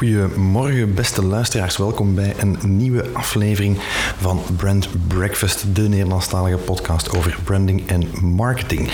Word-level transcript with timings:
Goedemorgen, 0.00 0.94
beste 0.94 1.24
luisteraars. 1.24 1.76
Welkom 1.76 2.14
bij 2.14 2.34
een 2.38 2.58
nieuwe 2.62 3.04
aflevering 3.12 3.76
van 4.20 4.40
Brand 4.56 4.88
Breakfast, 5.08 5.74
de 5.74 5.88
Nederlandstalige 5.88 6.56
podcast 6.56 7.16
over 7.16 7.38
branding 7.44 7.88
en 7.88 8.08
marketing. 8.20 8.80
Uh, 8.88 8.92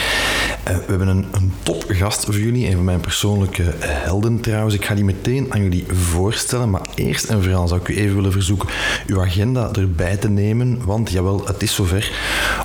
we 0.64 0.84
hebben 0.86 1.08
een, 1.08 1.26
een 1.32 1.52
topgast 1.62 2.24
voor 2.24 2.38
jullie, 2.38 2.66
een 2.66 2.74
van 2.74 2.84
mijn 2.84 3.00
persoonlijke 3.00 3.74
helden 3.80 4.40
trouwens. 4.40 4.74
Ik 4.74 4.84
ga 4.84 4.94
die 4.94 5.04
meteen 5.04 5.52
aan 5.52 5.62
jullie 5.62 5.84
voorstellen, 5.92 6.70
maar 6.70 6.86
eerst 6.94 7.24
en 7.24 7.42
vooral 7.42 7.68
zou 7.68 7.80
ik 7.80 7.88
u 7.88 7.96
even 7.96 8.14
willen 8.14 8.32
verzoeken 8.32 8.68
uw 9.06 9.20
agenda 9.20 9.72
erbij 9.72 10.16
te 10.16 10.28
nemen, 10.28 10.84
want 10.84 11.10
jawel, 11.10 11.46
het 11.46 11.62
is 11.62 11.74
zover. 11.74 12.12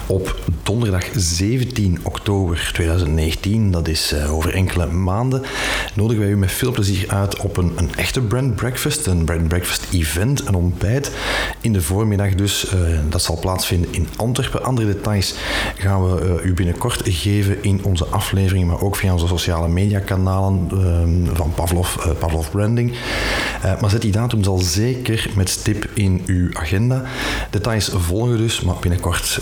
Op 0.05 0.39
donderdag 0.63 1.05
17 1.15 1.99
oktober 2.03 2.69
2019, 2.73 3.71
dat 3.71 3.87
is 3.87 4.13
uh, 4.13 4.33
over 4.33 4.53
enkele 4.53 4.87
maanden, 4.87 5.41
nodigen 5.93 6.21
wij 6.21 6.31
u 6.31 6.37
met 6.37 6.51
veel 6.51 6.71
plezier 6.71 7.09
uit 7.09 7.39
op 7.39 7.57
een, 7.57 7.71
een 7.75 7.95
echte 7.95 8.21
brand 8.31 8.55
breakfast, 8.55 9.05
een 9.05 9.25
brand 9.25 9.47
breakfast 9.47 9.87
event, 9.91 10.47
een 10.47 10.55
ontbijt. 10.55 11.11
In 11.61 11.73
de 11.73 11.81
voormiddag 11.81 12.35
dus, 12.35 12.73
uh, 12.73 12.99
dat 13.09 13.21
zal 13.21 13.39
plaatsvinden 13.39 13.93
in 13.93 14.07
Antwerpen. 14.15 14.63
Andere 14.63 14.87
details 14.87 15.35
gaan 15.77 16.05
we 16.05 16.39
uh, 16.39 16.45
u 16.45 16.53
binnenkort 16.53 17.01
geven 17.03 17.63
in 17.63 17.83
onze 17.83 18.05
aflevering, 18.05 18.67
maar 18.67 18.81
ook 18.81 18.95
via 18.95 19.13
onze 19.13 19.27
sociale 19.27 19.67
media 19.67 19.99
kanalen 19.99 20.69
uh, 20.73 21.35
van 21.35 21.53
Pavlov, 21.53 21.95
Pavlov 22.19 22.49
Branding. 22.49 22.93
maar 23.81 23.89
zet 23.89 24.01
die 24.01 24.11
datum 24.11 24.43
zal 24.43 24.57
zeker 24.57 25.29
met 25.35 25.49
stip 25.49 25.89
in 25.93 26.23
uw 26.25 26.49
agenda. 26.53 27.03
Details 27.49 27.91
volgen 27.93 28.37
dus, 28.37 28.61
maar 28.61 28.75
binnenkort 28.81 29.39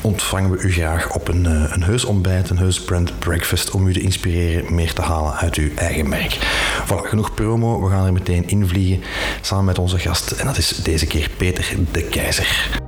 ontvangen 0.00 0.50
we 0.50 0.58
u 0.58 0.72
graag 0.72 1.14
op 1.14 1.28
een, 1.28 1.44
een 1.44 1.82
heus 1.82 2.04
ontbijt, 2.04 2.50
een 2.50 2.58
heus 2.58 2.80
brand 2.84 3.18
breakfast, 3.18 3.70
om 3.70 3.86
u 3.86 3.92
te 3.92 4.00
inspireren 4.00 4.74
meer 4.74 4.92
te 4.92 5.02
halen 5.02 5.32
uit 5.32 5.54
uw 5.54 5.68
eigen 5.74 6.08
merk. 6.08 6.38
Voilà, 6.86 7.08
genoeg 7.08 7.34
promo. 7.34 7.81
We 7.82 7.88
gaan 7.88 8.06
er 8.06 8.12
meteen 8.12 8.48
invliegen 8.48 9.02
samen 9.40 9.64
met 9.64 9.78
onze 9.78 9.98
gast. 9.98 10.30
En 10.30 10.46
dat 10.46 10.56
is 10.56 10.68
deze 10.68 11.06
keer 11.06 11.30
Peter 11.36 11.74
de 11.92 12.02
Keizer. 12.02 12.80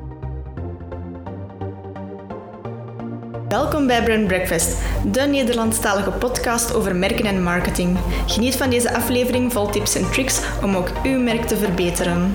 Welkom 3.49 3.87
bij 3.87 4.03
Brand 4.03 4.27
Breakfast, 4.27 4.79
de 5.13 5.21
Nederlandstalige 5.21 6.11
podcast 6.11 6.75
over 6.75 6.97
merken 6.97 7.25
en 7.25 7.43
marketing. 7.43 7.99
Geniet 8.27 8.57
van 8.57 8.71
deze 8.71 8.95
aflevering 8.95 9.53
vol 9.53 9.67
tips 9.67 9.95
en 9.95 10.11
tricks 10.11 10.41
om 10.63 10.77
ook 10.77 10.91
uw 11.03 11.19
merk 11.19 11.45
te 11.45 11.57
verbeteren. 11.57 12.33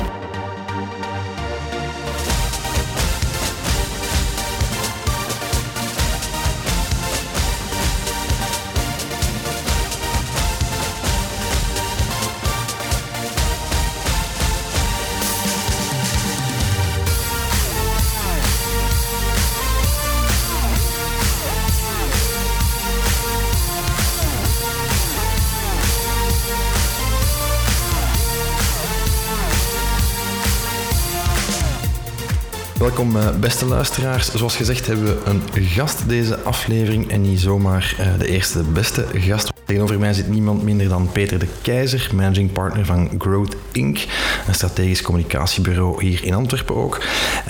Welkom, 32.90 33.40
beste 33.40 33.66
luisteraars. 33.66 34.32
Zoals 34.32 34.56
gezegd 34.56 34.88
hebben 34.88 35.06
we 35.06 35.30
een 35.30 35.64
gast 35.64 36.10
deze 36.10 36.40
aflevering 36.40 37.10
en 37.12 37.22
niet 37.22 37.40
zomaar 37.40 38.16
de 38.18 38.28
eerste, 38.28 38.64
beste 38.64 39.06
gast. 39.14 39.59
Tegenover 39.70 40.00
mij 40.00 40.14
zit 40.14 40.28
niemand 40.28 40.64
minder 40.64 40.88
dan 40.88 41.10
Peter 41.12 41.40
de 41.40 41.48
Keizer, 41.62 42.10
managing 42.14 42.52
partner 42.52 42.86
van 42.86 43.10
Growth 43.18 43.56
Inc., 43.72 44.06
een 44.48 44.54
strategisch 44.54 45.02
communicatiebureau 45.02 46.06
hier 46.06 46.24
in 46.24 46.34
Antwerpen 46.34 46.76
ook. 46.76 47.02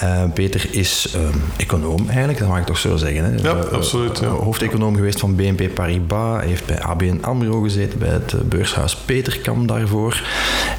Uh, 0.03 0.23
Peter 0.33 0.67
is 0.71 1.13
uh, 1.15 1.21
econoom 1.57 2.07
eigenlijk, 2.07 2.39
dat 2.39 2.47
mag 2.47 2.59
ik 2.59 2.65
toch 2.65 2.77
zo 2.77 2.95
zeggen. 2.95 3.23
Hè? 3.23 3.49
Ja, 3.49 3.55
uh, 3.55 3.71
absoluut. 3.71 4.19
Ja. 4.19 4.27
Hoofdeconoom 4.27 4.95
geweest 4.95 5.19
van 5.19 5.35
BNP 5.35 5.73
Paribas, 5.73 6.43
heeft 6.43 6.65
bij 6.65 6.81
ABN 6.81 7.17
AMRO 7.21 7.61
gezeten, 7.61 7.99
bij 7.99 8.09
het 8.09 8.49
beurshuis 8.49 8.95
Peterkam 8.95 9.67
daarvoor. 9.67 10.23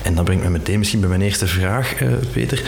En 0.03 0.15
dat 0.15 0.25
brengt 0.25 0.45
me 0.45 0.51
meteen 0.51 0.79
misschien 0.79 1.01
bij 1.01 1.09
mijn 1.09 1.23
eerste 1.23 1.47
vraag, 1.47 1.95
Peter. 2.33 2.63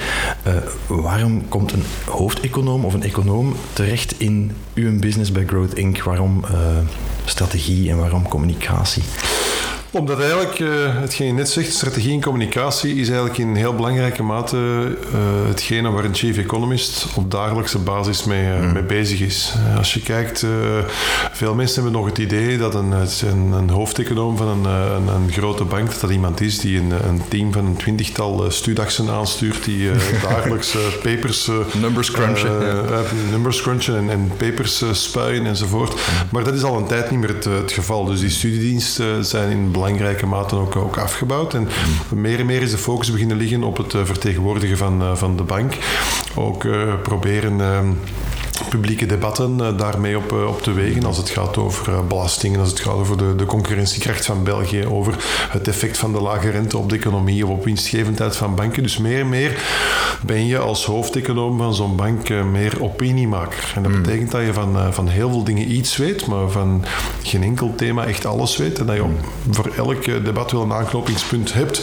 waarom 0.86 1.48
komt 1.48 1.72
een 1.72 1.84
hoofdeconoom 2.04 2.84
of 2.84 2.94
een 2.94 3.02
econoom 3.02 3.56
terecht 3.72 4.14
in 4.20 4.52
uw 4.74 4.98
business 4.98 5.32
bij 5.32 5.44
Growth 5.46 5.74
Inc.? 5.74 6.02
Waarom 6.02 6.44
strategie 7.24 7.90
en 7.90 7.96
waarom 7.96 8.28
communicatie? 8.28 9.02
Omdat 9.94 10.20
eigenlijk, 10.20 10.58
uh, 10.58 10.68
hetgeen 11.00 11.26
je 11.26 11.32
net 11.32 11.48
zegt, 11.48 11.72
strategie 11.72 12.12
en 12.12 12.20
communicatie 12.20 12.94
is 12.94 13.08
eigenlijk 13.08 13.38
in 13.38 13.54
heel 13.54 13.74
belangrijke 13.74 14.22
mate 14.22 14.56
uh, 14.56 15.48
hetgene 15.48 15.90
waar 15.90 16.04
een 16.04 16.14
chief 16.14 16.36
economist 16.36 17.06
op 17.14 17.30
dagelijkse 17.30 17.78
basis 17.78 18.24
mee, 18.24 18.44
uh, 18.44 18.60
mm. 18.60 18.72
mee 18.72 18.82
bezig 18.82 19.20
is. 19.20 19.54
als 19.76 19.94
je 19.94 20.00
kijkt, 20.00 20.46
veel 21.32 21.54
mensen 21.54 21.82
hebben 21.82 22.00
nog 22.00 22.08
het 22.08 22.18
idee 22.18 22.58
dat 22.58 22.74
een, 22.74 22.92
een, 22.92 23.52
een 23.52 23.70
hoofdeconoom 23.70 24.36
van 24.36 24.48
een, 24.48 24.64
een, 24.64 25.08
een, 25.08 25.32
grote 25.32 25.64
bank, 25.64 25.90
dat 25.90 26.00
dat 26.00 26.10
iemand 26.10 26.40
is 26.40 26.58
die 26.58 26.78
een, 26.78 26.92
een 27.06 27.20
team 27.28 27.52
van 27.52 27.66
een 27.66 27.76
twintigtal 27.76 28.50
studaksen 28.50 29.08
aanstuurt, 29.08 29.64
die 29.64 29.90
dagelijks 30.28 30.76
papers... 31.02 31.50
numbers 31.80 32.10
crunchen. 32.10 32.84
Numbers 33.30 33.62
crunchen 33.62 33.96
en, 33.96 34.10
en 34.10 34.30
papers 34.36 34.84
spuien 34.92 35.46
enzovoort. 35.46 35.92
Mm. 35.92 35.98
Maar 36.30 36.44
dat 36.44 36.54
is 36.54 36.62
al 36.62 36.76
een 36.76 36.86
tijd 36.86 37.10
niet 37.10 37.20
meer 37.20 37.34
het, 37.34 37.44
het 37.44 37.72
geval. 37.72 38.04
Dus 38.04 38.20
die 38.20 38.30
studiediensten 38.30 39.24
zijn 39.24 39.50
in 39.50 39.70
belangrijke 39.82 40.26
mate 40.26 40.56
ook, 40.56 40.76
ook 40.76 40.96
afgebouwd. 40.96 41.54
En 41.54 41.68
meer 42.14 42.38
en 42.38 42.46
meer 42.46 42.62
is 42.62 42.70
de 42.70 42.78
focus 42.78 43.12
beginnen 43.12 43.36
liggen 43.36 43.62
op 43.62 43.76
het 43.76 43.94
vertegenwoordigen 44.04 44.76
van, 44.76 45.16
van 45.16 45.36
de 45.36 45.42
bank. 45.42 45.74
Ook 46.34 46.64
uh, 46.64 46.94
proberen 47.02 47.60
publieke 48.68 49.06
debatten 49.06 49.58
uh, 49.60 49.78
daarmee 49.78 50.16
op, 50.16 50.32
uh, 50.32 50.46
op 50.46 50.62
te 50.62 50.72
wegen 50.72 51.04
als 51.04 51.16
het 51.16 51.30
gaat 51.30 51.56
over 51.56 51.92
uh, 51.92 52.00
belastingen, 52.08 52.60
als 52.60 52.68
het 52.68 52.80
gaat 52.80 52.94
over 52.94 53.18
de, 53.18 53.36
de 53.36 53.44
concurrentiekracht 53.44 54.24
van 54.24 54.44
België, 54.44 54.86
over 54.86 55.14
het 55.48 55.68
effect 55.68 55.98
van 55.98 56.12
de 56.12 56.20
lage 56.20 56.50
rente 56.50 56.78
op 56.78 56.88
de 56.88 56.96
economie 56.96 57.46
of 57.46 57.50
op 57.50 57.64
winstgevendheid 57.64 58.36
van 58.36 58.54
banken. 58.54 58.82
Dus 58.82 58.98
meer 58.98 59.20
en 59.20 59.28
meer 59.28 59.62
ben 60.26 60.46
je 60.46 60.58
als 60.58 60.84
hoofdeconoom 60.84 61.58
van 61.58 61.74
zo'n 61.74 61.96
bank 61.96 62.28
meer 62.28 62.82
opiniemaker. 62.82 63.72
En 63.74 63.82
dat 63.82 63.92
mm. 63.92 64.02
betekent 64.02 64.30
dat 64.30 64.42
je 64.42 64.52
van, 64.52 64.92
van 64.92 65.08
heel 65.08 65.30
veel 65.30 65.44
dingen 65.44 65.72
iets 65.72 65.96
weet, 65.96 66.26
maar 66.26 66.50
van 66.50 66.84
geen 67.22 67.42
enkel 67.42 67.72
thema 67.76 68.04
echt 68.06 68.26
alles 68.26 68.56
weet. 68.56 68.78
En 68.78 68.86
dat 68.86 68.96
je 68.96 69.04
voor 69.50 69.72
elk 69.76 70.04
debat 70.04 70.50
wel 70.52 70.62
een 70.62 70.72
aanknopingspunt 70.72 71.52
hebt. 71.52 71.82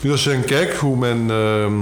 Dus 0.00 0.10
als 0.10 0.24
je 0.24 0.30
dan 0.30 0.44
kijkt 0.44 0.76
hoe 0.76 0.96
men 0.96 1.30
ehm, 1.30 1.74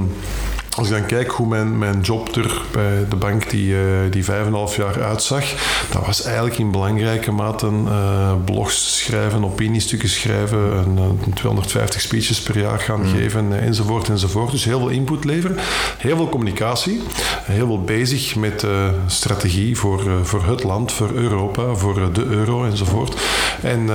als 0.77 0.91
ik 0.91 0.93
dan 0.93 1.07
kijk 1.07 1.31
hoe 1.31 1.47
mijn, 1.47 1.79
mijn 1.79 2.01
job 2.01 2.37
er 2.37 2.63
bij 2.73 3.07
de 3.09 3.17
bank 3.17 3.51
die, 3.51 3.73
uh, 3.73 3.81
die 4.11 4.25
vijf 4.25 4.41
en 4.41 4.47
een 4.47 4.53
half 4.53 4.77
jaar 4.77 5.03
uitzag, 5.03 5.45
dat 5.91 6.07
was 6.07 6.23
eigenlijk 6.23 6.59
in 6.59 6.71
belangrijke 6.71 7.33
mate 7.33 7.71
uh, 7.85 8.33
blogs 8.45 8.99
schrijven, 8.99 9.45
opiniestukken 9.45 10.09
schrijven, 10.09 10.59
een, 10.59 10.97
een 10.97 11.33
250 11.35 12.01
speeches 12.01 12.41
per 12.41 12.59
jaar 12.59 12.79
gaan 12.79 13.01
mm. 13.01 13.15
geven, 13.15 13.61
enzovoort, 13.61 14.09
enzovoort. 14.09 14.51
Dus 14.51 14.65
heel 14.65 14.79
veel 14.79 14.89
input 14.89 15.25
leveren, 15.25 15.57
heel 15.99 16.17
veel 16.17 16.29
communicatie, 16.29 17.03
heel 17.43 17.67
veel 17.67 17.83
bezig 17.83 18.37
met 18.37 18.63
uh, 18.63 18.71
strategie 19.07 19.79
voor, 19.79 20.03
voor 20.23 20.45
het 20.45 20.63
land, 20.63 20.93
voor 20.93 21.11
Europa, 21.15 21.75
voor 21.75 22.13
de 22.13 22.25
euro, 22.25 22.65
enzovoort. 22.65 23.21
En 23.63 23.89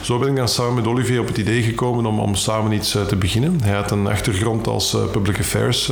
zo 0.00 0.18
ben 0.18 0.28
ik 0.28 0.36
dan 0.36 0.48
samen 0.48 0.74
met 0.74 0.86
Olivier 0.86 1.20
op 1.20 1.26
het 1.26 1.36
idee 1.36 1.62
gekomen 1.62 2.06
om, 2.06 2.20
om 2.20 2.34
samen 2.34 2.72
iets 2.72 2.90
te 2.90 3.16
beginnen. 3.16 3.60
Hij 3.62 3.74
had 3.74 3.90
een 3.90 4.06
achtergrond 4.06 4.66
als 4.66 4.96
public 5.12 5.38
affairs. 5.38 5.90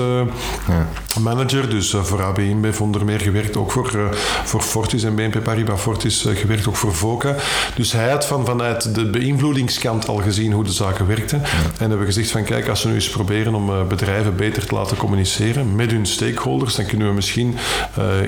Manager. 1.21 1.71
Dus 1.71 1.95
uh, 1.95 2.03
voor 2.03 2.23
ABN 2.23 2.59
heeft 2.63 2.81
onder 2.81 3.05
meer 3.05 3.21
gewerkt, 3.21 3.57
ook 3.57 3.73
voor, 3.73 3.93
uh, 3.97 4.13
voor 4.45 4.61
Fortis 4.61 5.03
en 5.03 5.15
BNP 5.15 5.43
Paribas 5.43 5.81
Fortis 5.81 6.27
uh, 6.27 6.37
gewerkt, 6.37 6.69
ook 6.69 6.77
voor 6.77 6.95
VOCA. 6.95 7.37
Dus 7.75 7.93
hij 7.93 8.11
had 8.11 8.27
van, 8.27 8.47
vanuit 8.47 8.95
de 8.95 9.11
beïnvloedingskant 9.11 10.09
al 10.09 10.17
gezien 10.17 10.53
hoe 10.53 10.65
de 10.65 10.73
zaken 10.73 11.07
werkten. 11.07 11.43
En 11.79 11.89
hebben 11.89 12.07
gezegd 12.07 12.31
van 12.31 12.45
kijk, 12.45 12.69
als 12.69 12.83
we 12.83 12.89
nu 12.89 12.95
eens 12.95 13.09
proberen 13.09 13.55
om 13.55 13.89
bedrijven 13.89 14.37
beter 14.37 14.67
te 14.67 14.75
laten 14.75 14.97
communiceren 14.97 15.77
met 15.77 15.91
hun 15.91 16.07
stakeholders, 16.07 16.75
dan 16.75 16.87
kunnen 16.87 17.09
we 17.09 17.15
misschien 17.15 17.57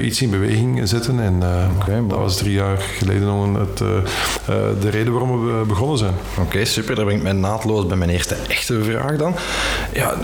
iets 0.00 0.22
in 0.22 0.30
beweging 0.30 0.88
zetten. 0.88 1.20
En 1.20 1.36
okay, 1.80 2.06
dat 2.08 2.18
was 2.18 2.36
drie 2.36 2.52
jaar 2.52 2.78
geleden 2.78 3.54
het, 3.54 3.78
de 4.80 4.88
reden 4.90 5.12
waarom 5.12 5.46
we 5.46 5.64
begonnen 5.66 5.98
zijn. 5.98 6.14
Oké, 6.30 6.40
okay, 6.40 6.64
super. 6.64 7.04
Ben 7.04 7.08
ik 7.14 7.22
mij 7.22 7.32
naadloos 7.32 7.86
bij 7.86 7.96
mijn 7.96 8.10
eerste 8.10 8.36
echte 8.48 8.82
vraag 8.82 9.16
dan. 9.16 9.34
Ja, 9.92 10.16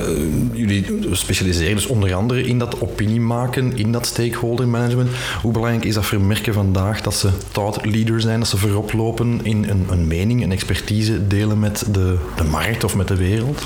jullie 0.52 0.86
specialiseren 1.12 1.67
dus 1.74 1.86
onder 1.86 2.14
andere 2.14 2.42
in 2.42 2.58
dat 2.58 2.80
opinie 2.80 3.20
maken, 3.20 3.76
in 3.76 3.92
dat 3.92 4.06
stakeholder 4.06 4.68
management. 4.68 5.10
Hoe 5.42 5.52
belangrijk 5.52 5.84
is 5.84 5.94
dat 5.94 6.06
voor 6.06 6.20
merken 6.20 6.54
vandaag 6.54 7.00
dat 7.00 7.14
ze 7.14 7.30
thought 7.52 7.86
leader 7.86 8.20
zijn, 8.20 8.38
dat 8.38 8.48
ze 8.48 8.56
voorop 8.56 8.92
lopen 8.92 9.40
in 9.42 9.68
een, 9.68 9.86
een 9.90 10.06
mening, 10.06 10.42
een 10.42 10.52
expertise 10.52 11.26
delen 11.26 11.58
met 11.58 11.84
de, 11.92 12.18
de 12.36 12.44
markt 12.44 12.84
of 12.84 12.96
met 12.96 13.08
de 13.08 13.16
wereld? 13.16 13.62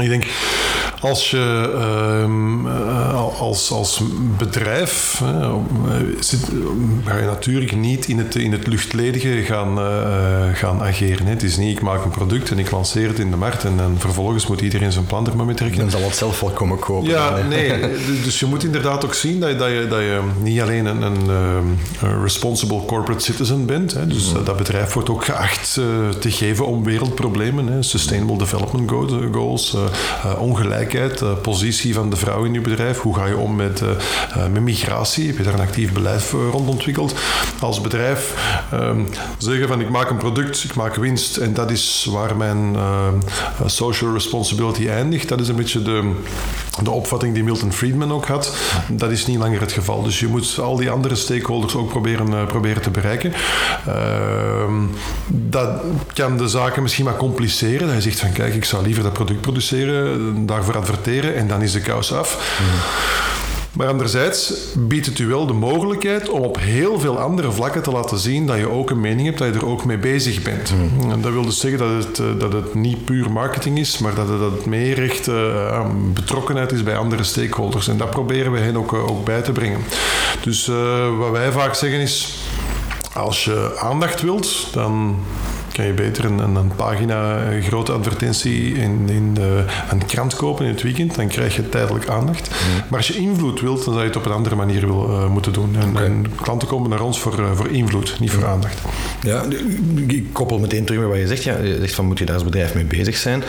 Ik 0.00 0.08
denk, 0.08 0.24
als 1.04 1.30
je 1.30 1.70
ehm, 1.74 2.66
eh, 2.66 3.40
als, 3.40 3.70
als 3.70 4.02
bedrijf 4.38 5.20
uh, 5.22 5.54
zit, 6.20 6.48
ga 7.04 7.16
je 7.16 7.24
natuurlijk 7.24 7.76
niet 7.76 8.06
in 8.06 8.18
het, 8.18 8.34
in 8.34 8.52
het 8.52 8.66
luchtledige 8.66 9.42
gaan, 9.42 9.78
uh, 9.78 10.54
gaan 10.54 10.82
ageren. 10.82 11.26
Hè. 11.26 11.30
Het 11.32 11.42
is 11.42 11.56
niet, 11.56 11.76
ik 11.76 11.82
maak 11.82 12.04
een 12.04 12.10
product 12.10 12.50
en 12.50 12.58
ik 12.58 12.70
lanceer 12.70 13.08
het 13.08 13.18
in 13.18 13.30
de 13.30 13.36
markt 13.36 13.64
en, 13.64 13.80
en 13.80 13.94
vervolgens 13.98 14.46
moet 14.46 14.60
iedereen 14.60 14.92
zijn 14.92 15.06
plan 15.06 15.26
er 15.26 15.36
maar 15.36 15.46
mee 15.46 15.54
trekken. 15.54 15.80
Dan 15.80 15.90
zal 15.90 16.02
het 16.02 16.16
zelf 16.16 16.40
wel 16.40 16.50
komen 16.50 16.78
kopen. 16.78 17.08
Ja, 17.08 17.42
nee. 17.48 17.80
dus 18.24 18.40
je 18.40 18.46
moet 18.46 18.64
inderdaad 18.64 19.04
ook 19.04 19.14
zien 19.14 19.40
dat 19.40 19.50
je, 19.50 19.56
dat 19.56 19.68
je, 19.68 19.86
dat 19.88 20.00
je 20.00 20.20
niet 20.42 20.60
alleen 20.60 20.86
een, 20.86 21.02
een, 21.02 21.28
een 22.00 22.22
responsible 22.22 22.84
corporate 22.84 23.24
citizen 23.24 23.66
bent. 23.66 23.92
Hè. 23.92 24.06
Dus 24.06 24.32
dat 24.44 24.56
bedrijf 24.56 24.92
wordt 24.92 25.10
ook 25.10 25.24
geacht 25.24 25.72
te 26.18 26.30
geven 26.30 26.66
om 26.66 26.84
wereldproblemen. 26.84 27.66
Hè. 27.66 27.82
Sustainable 27.82 28.38
Development 28.38 28.90
Goals, 29.32 29.76
ongelijkheid, 30.38 30.93
positie 31.42 31.94
van 31.94 32.10
de 32.10 32.16
vrouw 32.16 32.44
in 32.44 32.52
je 32.52 32.60
bedrijf. 32.60 32.98
Hoe 32.98 33.14
ga 33.14 33.26
je 33.26 33.36
om 33.36 33.56
met, 33.56 33.82
met 34.52 34.62
migratie? 34.62 35.26
Heb 35.26 35.36
je 35.36 35.42
daar 35.42 35.54
een 35.54 35.60
actief 35.60 35.92
beleid 35.92 36.30
rond 36.50 36.68
ontwikkeld? 36.68 37.14
Als 37.60 37.80
bedrijf 37.80 38.34
um, 38.74 39.08
zeggen 39.38 39.68
van 39.68 39.80
ik 39.80 39.90
maak 39.90 40.10
een 40.10 40.16
product, 40.16 40.64
ik 40.64 40.74
maak 40.74 40.94
winst 40.94 41.36
en 41.36 41.54
dat 41.54 41.70
is 41.70 42.08
waar 42.10 42.36
mijn 42.36 42.76
social 43.66 44.12
responsibility 44.12 44.88
eindigt. 44.88 45.28
Dat 45.28 45.40
is 45.40 45.48
een 45.48 45.56
beetje 45.56 45.82
de, 45.82 46.12
de 46.82 46.90
opvatting 46.90 47.34
die 47.34 47.44
Milton 47.44 47.72
Friedman 47.72 48.12
ook 48.12 48.26
had. 48.26 48.56
Dat 48.88 49.10
is 49.10 49.26
niet 49.26 49.38
langer 49.38 49.60
het 49.60 49.72
geval. 49.72 50.02
Dus 50.02 50.20
je 50.20 50.26
moet 50.26 50.58
al 50.58 50.76
die 50.76 50.90
andere 50.90 51.14
stakeholders 51.14 51.74
ook 51.74 51.88
proberen, 51.88 52.46
proberen 52.46 52.82
te 52.82 52.90
bereiken. 52.90 53.32
Uh, 53.88 53.94
dat 55.26 55.68
kan 56.12 56.36
de 56.36 56.48
zaken 56.48 56.82
misschien 56.82 57.04
maar 57.04 57.16
compliceren. 57.16 57.88
Hij 57.88 58.00
zegt 58.00 58.20
van 58.20 58.32
kijk, 58.32 58.54
ik 58.54 58.64
zou 58.64 58.84
liever 58.84 59.02
dat 59.02 59.12
product 59.12 59.40
produceren, 59.40 60.46
daarvoor 60.46 60.73
adverteren 60.74 61.34
en 61.34 61.48
dan 61.48 61.62
is 61.62 61.72
de 61.72 61.80
kous 61.80 62.12
af. 62.12 62.58
Maar 63.74 63.88
anderzijds 63.88 64.52
biedt 64.74 65.06
het 65.06 65.18
u 65.18 65.26
wel 65.26 65.46
de 65.46 65.52
mogelijkheid 65.52 66.28
om 66.28 66.40
op 66.40 66.58
heel 66.58 67.00
veel 67.00 67.18
andere 67.18 67.52
vlakken 67.52 67.82
te 67.82 67.90
laten 67.90 68.18
zien 68.18 68.46
dat 68.46 68.56
je 68.56 68.70
ook 68.70 68.90
een 68.90 69.00
mening 69.00 69.26
hebt, 69.26 69.38
dat 69.38 69.48
je 69.48 69.60
er 69.60 69.66
ook 69.66 69.84
mee 69.84 69.98
bezig 69.98 70.42
bent. 70.42 70.72
En 71.10 71.20
dat 71.20 71.32
wil 71.32 71.44
dus 71.44 71.60
zeggen 71.60 71.78
dat 71.78 72.04
het, 72.04 72.18
eh, 72.18 72.26
dat 72.38 72.52
het 72.52 72.74
niet 72.74 73.04
puur 73.04 73.30
marketing 73.30 73.78
is, 73.78 73.98
maar 73.98 74.14
dat 74.14 74.28
het, 74.28 74.66
meer 74.66 75.02
echt 75.02 75.28
uh, 75.28 75.86
betrokkenheid 76.12 76.72
is 76.72 76.82
bij 76.82 76.96
andere 76.96 77.24
stakeholders. 77.24 77.88
En 77.88 77.96
dat 77.96 78.10
proberen 78.10 78.52
we 78.52 78.58
hen 78.58 78.76
ook, 78.76 78.92
uh, 78.92 79.10
ook 79.10 79.24
bij 79.24 79.42
te 79.42 79.52
brengen. 79.52 79.80
Dus 80.42 80.70
wat 81.18 81.30
wij 81.30 81.52
vaak 81.52 81.74
zeggen 81.74 82.00
is, 82.00 82.38
als 83.12 83.44
je 83.44 83.76
aandacht 83.78 84.20
wilt, 84.20 84.68
dan 84.72 85.16
kan 85.74 85.86
je 85.86 85.92
beter 85.92 86.24
een, 86.24 86.38
een, 86.38 86.54
een 86.54 86.72
pagina, 86.76 87.42
een 87.42 87.62
grote 87.62 87.92
advertentie 87.92 88.72
in, 88.72 89.08
in 89.08 89.34
de, 89.34 89.64
een 89.90 90.06
krant 90.06 90.36
kopen 90.36 90.64
in 90.64 90.70
het 90.70 90.82
weekend. 90.82 91.14
Dan 91.14 91.28
krijg 91.28 91.56
je 91.56 91.68
tijdelijk 91.68 92.08
aandacht. 92.08 92.50
Mm. 92.50 92.82
Maar 92.88 92.98
als 92.98 93.08
je 93.08 93.16
invloed 93.16 93.60
wilt, 93.60 93.84
dan 93.84 93.92
zou 93.92 93.98
je 93.98 94.06
het 94.08 94.16
op 94.16 94.26
een 94.26 94.32
andere 94.32 94.54
manier 94.54 94.80
wil, 94.80 95.10
uh, 95.10 95.28
moeten 95.28 95.52
doen. 95.52 95.76
En, 95.76 95.88
okay. 95.88 96.04
en, 96.04 96.24
klanten 96.42 96.68
komen 96.68 96.90
naar 96.90 97.00
ons 97.00 97.20
voor, 97.20 97.40
uh, 97.40 97.52
voor 97.54 97.68
invloed, 97.68 98.16
niet 98.20 98.30
voor 98.30 98.42
mm. 98.42 98.48
aandacht. 98.48 98.78
Ja, 99.22 99.44
ik 100.06 100.32
koppel 100.32 100.58
meteen 100.58 100.84
terug 100.84 101.00
met 101.00 101.10
wat 101.10 101.18
je 101.18 101.26
zegt. 101.26 101.42
Ja, 101.42 101.58
je 101.58 101.76
zegt 101.80 101.94
van 101.94 102.06
moet 102.06 102.18
je 102.18 102.24
daar 102.24 102.34
als 102.34 102.44
bedrijf 102.44 102.74
mee 102.74 102.84
bezig 102.84 103.16
zijn. 103.16 103.42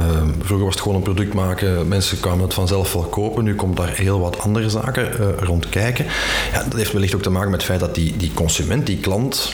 Uh, 0.00 0.06
vroeger 0.38 0.64
was 0.64 0.74
het 0.74 0.82
gewoon 0.82 0.96
een 0.96 1.02
product 1.02 1.34
maken. 1.34 1.88
Mensen 1.88 2.20
kwamen 2.20 2.44
het 2.44 2.54
vanzelf 2.54 2.92
wel 2.92 3.02
kopen. 3.02 3.44
Nu 3.44 3.54
komt 3.54 3.76
daar 3.76 3.92
heel 3.94 4.20
wat 4.20 4.38
andere 4.38 4.70
zaken 4.70 5.34
rond 5.38 5.68
kijken. 5.68 6.06
Ja, 6.52 6.62
dat 6.62 6.74
heeft 6.74 6.92
wellicht 6.92 7.14
ook 7.14 7.22
te 7.22 7.30
maken 7.30 7.50
met 7.50 7.60
het 7.60 7.68
feit 7.68 7.80
dat 7.80 7.94
die, 7.94 8.16
die 8.16 8.30
consument, 8.34 8.86
die 8.86 8.98
klant, 8.98 9.52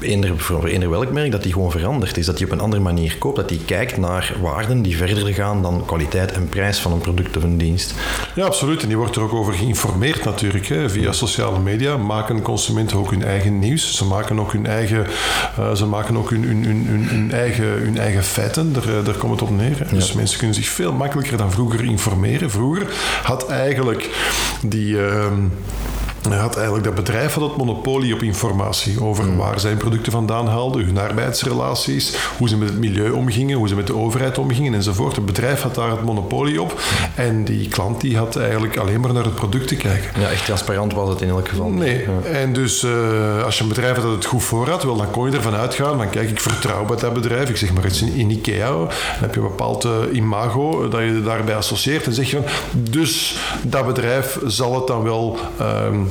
eender, 0.00 0.38
voor 0.38 0.66
eender 0.66 0.90
welk 0.90 1.12
merk, 1.12 1.30
dat 1.30 1.42
die 1.42 1.54
gewoon 1.56 1.70
veranderd 1.70 2.16
is. 2.16 2.26
Dat 2.26 2.38
hij 2.38 2.46
op 2.46 2.52
een 2.52 2.60
andere 2.60 2.82
manier 2.82 3.16
koopt. 3.18 3.36
Dat 3.36 3.50
hij 3.50 3.60
kijkt 3.64 3.96
naar 3.96 4.36
waarden 4.40 4.82
die 4.82 4.96
verder 4.96 5.34
gaan 5.34 5.62
dan 5.62 5.82
kwaliteit 5.86 6.32
en 6.32 6.48
prijs 6.48 6.78
van 6.78 6.92
een 6.92 6.98
product 6.98 7.36
of 7.36 7.42
een 7.42 7.58
dienst. 7.58 7.94
Ja, 8.34 8.44
absoluut. 8.44 8.82
En 8.82 8.88
die 8.88 8.96
wordt 8.96 9.16
er 9.16 9.22
ook 9.22 9.32
over 9.32 9.52
geïnformeerd 9.52 10.24
natuurlijk. 10.24 10.66
Hè. 10.66 10.90
Via 10.90 11.12
sociale 11.12 11.58
media 11.58 11.96
maken 11.96 12.42
consumenten 12.42 12.96
ook 12.96 13.10
hun 13.10 13.24
eigen 13.24 13.58
nieuws. 13.58 13.96
Ze 13.96 14.04
maken 14.04 14.40
ook 14.40 14.52
hun 14.52 14.66
eigen, 14.66 15.06
uh, 15.58 15.74
ze 15.74 15.86
maken 15.86 16.16
ook 16.16 16.30
hun, 16.30 16.42
hun, 16.42 16.64
hun, 16.64 17.06
hun, 17.08 17.32
eigen, 17.32 17.66
hun 17.66 17.98
eigen 17.98 18.22
feiten. 18.22 18.72
Daar, 18.72 19.04
daar 19.04 19.14
komt 19.14 19.32
het 19.32 19.42
op 19.42 19.56
neer. 19.56 19.78
Hè. 19.78 19.96
Dus 19.96 20.12
mensen 20.12 20.38
kunnen 20.38 20.56
zich 20.56 20.68
veel 20.68 20.92
makkelijker 20.92 21.36
dan 21.36 21.50
vroeger 21.50 21.84
informeren. 21.84 22.50
Vroeger 22.50 22.86
had 23.22 23.48
eigenlijk 23.48 24.10
die... 24.62 24.94
Uh, 24.94 25.26
hij 26.30 26.40
had 26.40 26.54
eigenlijk 26.56 26.84
dat 26.84 26.94
bedrijf 26.94 27.34
had 27.34 27.42
het 27.42 27.56
monopolie 27.56 28.14
op 28.14 28.22
informatie 28.22 29.02
over 29.02 29.24
mm. 29.24 29.36
waar 29.36 29.60
zijn 29.60 29.76
producten 29.76 30.12
vandaan 30.12 30.46
haalden, 30.46 30.84
hun 30.84 30.98
arbeidsrelaties, 30.98 32.16
hoe 32.38 32.48
ze 32.48 32.56
met 32.56 32.68
het 32.68 32.78
milieu 32.78 33.10
omgingen, 33.10 33.56
hoe 33.56 33.68
ze 33.68 33.74
met 33.74 33.86
de 33.86 33.96
overheid 33.96 34.38
omgingen 34.38 34.74
enzovoort. 34.74 35.16
Het 35.16 35.26
bedrijf 35.26 35.62
had 35.62 35.74
daar 35.74 35.90
het 35.90 36.02
monopolie 36.02 36.62
op 36.62 36.80
en 37.14 37.44
die 37.44 37.68
klant 37.68 38.00
die 38.00 38.16
had 38.16 38.36
eigenlijk 38.36 38.76
alleen 38.76 39.00
maar 39.00 39.12
naar 39.12 39.24
het 39.24 39.34
product 39.34 39.68
te 39.68 39.76
kijken. 39.76 40.20
Ja, 40.20 40.28
echt 40.28 40.44
transparant 40.44 40.92
was 40.92 41.08
het 41.08 41.20
in 41.20 41.28
elk 41.28 41.48
geval. 41.48 41.68
Nee, 41.68 41.98
ja. 41.98 42.28
en 42.30 42.52
dus 42.52 42.82
uh, 42.82 43.44
als 43.44 43.56
je 43.56 43.62
een 43.62 43.68
bedrijf 43.68 43.94
had 43.94 44.04
dat 44.04 44.14
het 44.14 44.24
goed 44.24 44.42
voor 44.42 44.68
had, 44.68 44.82
wel, 44.82 44.96
dan 44.96 45.10
kon 45.10 45.30
je 45.30 45.36
ervan 45.36 45.54
uitgaan 45.54 45.96
van 45.96 46.10
kijk, 46.10 46.30
ik 46.30 46.40
vertrouw 46.40 46.84
bij 46.84 46.96
dat 46.96 47.14
bedrijf, 47.14 47.48
ik 47.48 47.56
zeg 47.56 47.72
maar 47.72 47.86
iets 47.86 48.02
in, 48.02 48.14
in 48.14 48.30
Ikea, 48.30 48.68
dan 48.68 48.88
heb 48.96 49.34
je 49.34 49.40
een 49.40 49.46
bepaald 49.46 49.84
uh, 49.84 49.92
imago 50.12 50.88
dat 50.88 51.00
je 51.00 51.22
daarbij 51.24 51.56
associeert 51.56 52.06
en 52.06 52.12
zeg 52.12 52.30
je 52.30 52.36
van, 52.36 52.46
dus 52.90 53.38
dat 53.62 53.86
bedrijf 53.86 54.38
zal 54.46 54.74
het 54.74 54.86
dan 54.86 55.02
wel... 55.02 55.38
Um, 55.60 56.08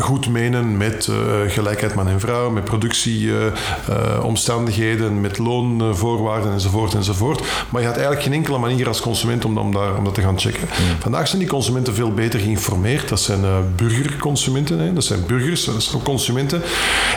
goed 0.00 0.28
menen 0.28 0.76
met 0.76 1.08
uh, 1.10 1.16
gelijkheid 1.46 1.94
man 1.94 2.08
en 2.08 2.20
vrouw, 2.20 2.50
met 2.50 2.64
productieomstandigheden, 2.64 5.14
uh, 5.14 5.20
met 5.20 5.38
loonvoorwaarden 5.38 6.52
enzovoort 6.52 6.94
enzovoort. 6.94 7.42
Maar 7.70 7.80
je 7.80 7.86
had 7.86 7.96
eigenlijk 7.96 8.26
geen 8.26 8.36
enkele 8.36 8.58
manier 8.58 8.88
als 8.88 9.00
consument 9.00 9.44
om, 9.44 9.58
om, 9.58 9.72
daar, 9.72 9.96
om 9.96 10.04
dat 10.04 10.14
te 10.14 10.20
gaan 10.20 10.38
checken. 10.38 10.68
Vandaag 10.98 11.28
zijn 11.28 11.40
die 11.40 11.50
consumenten 11.50 11.94
veel 11.94 12.12
beter 12.12 12.40
geïnformeerd. 12.40 13.08
Dat 13.08 13.20
zijn 13.20 13.40
uh, 13.40 13.56
burgerconsumenten, 13.76 14.78
hè. 14.78 14.92
dat 14.92 15.04
zijn 15.04 15.26
burgers, 15.26 15.64
dat 15.64 15.82
zijn 15.82 15.96
ook 15.96 16.04
consumenten. 16.04 16.62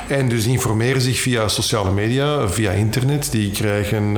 En 0.08 0.30
dus 0.30 0.46
informeren 0.46 1.02
zich 1.02 1.20
via 1.20 1.48
sociale 1.48 1.92
media, 1.92 2.50
via 2.50 2.72
internet. 2.72 3.32
Die 3.32 3.52
krijgen 3.52 4.18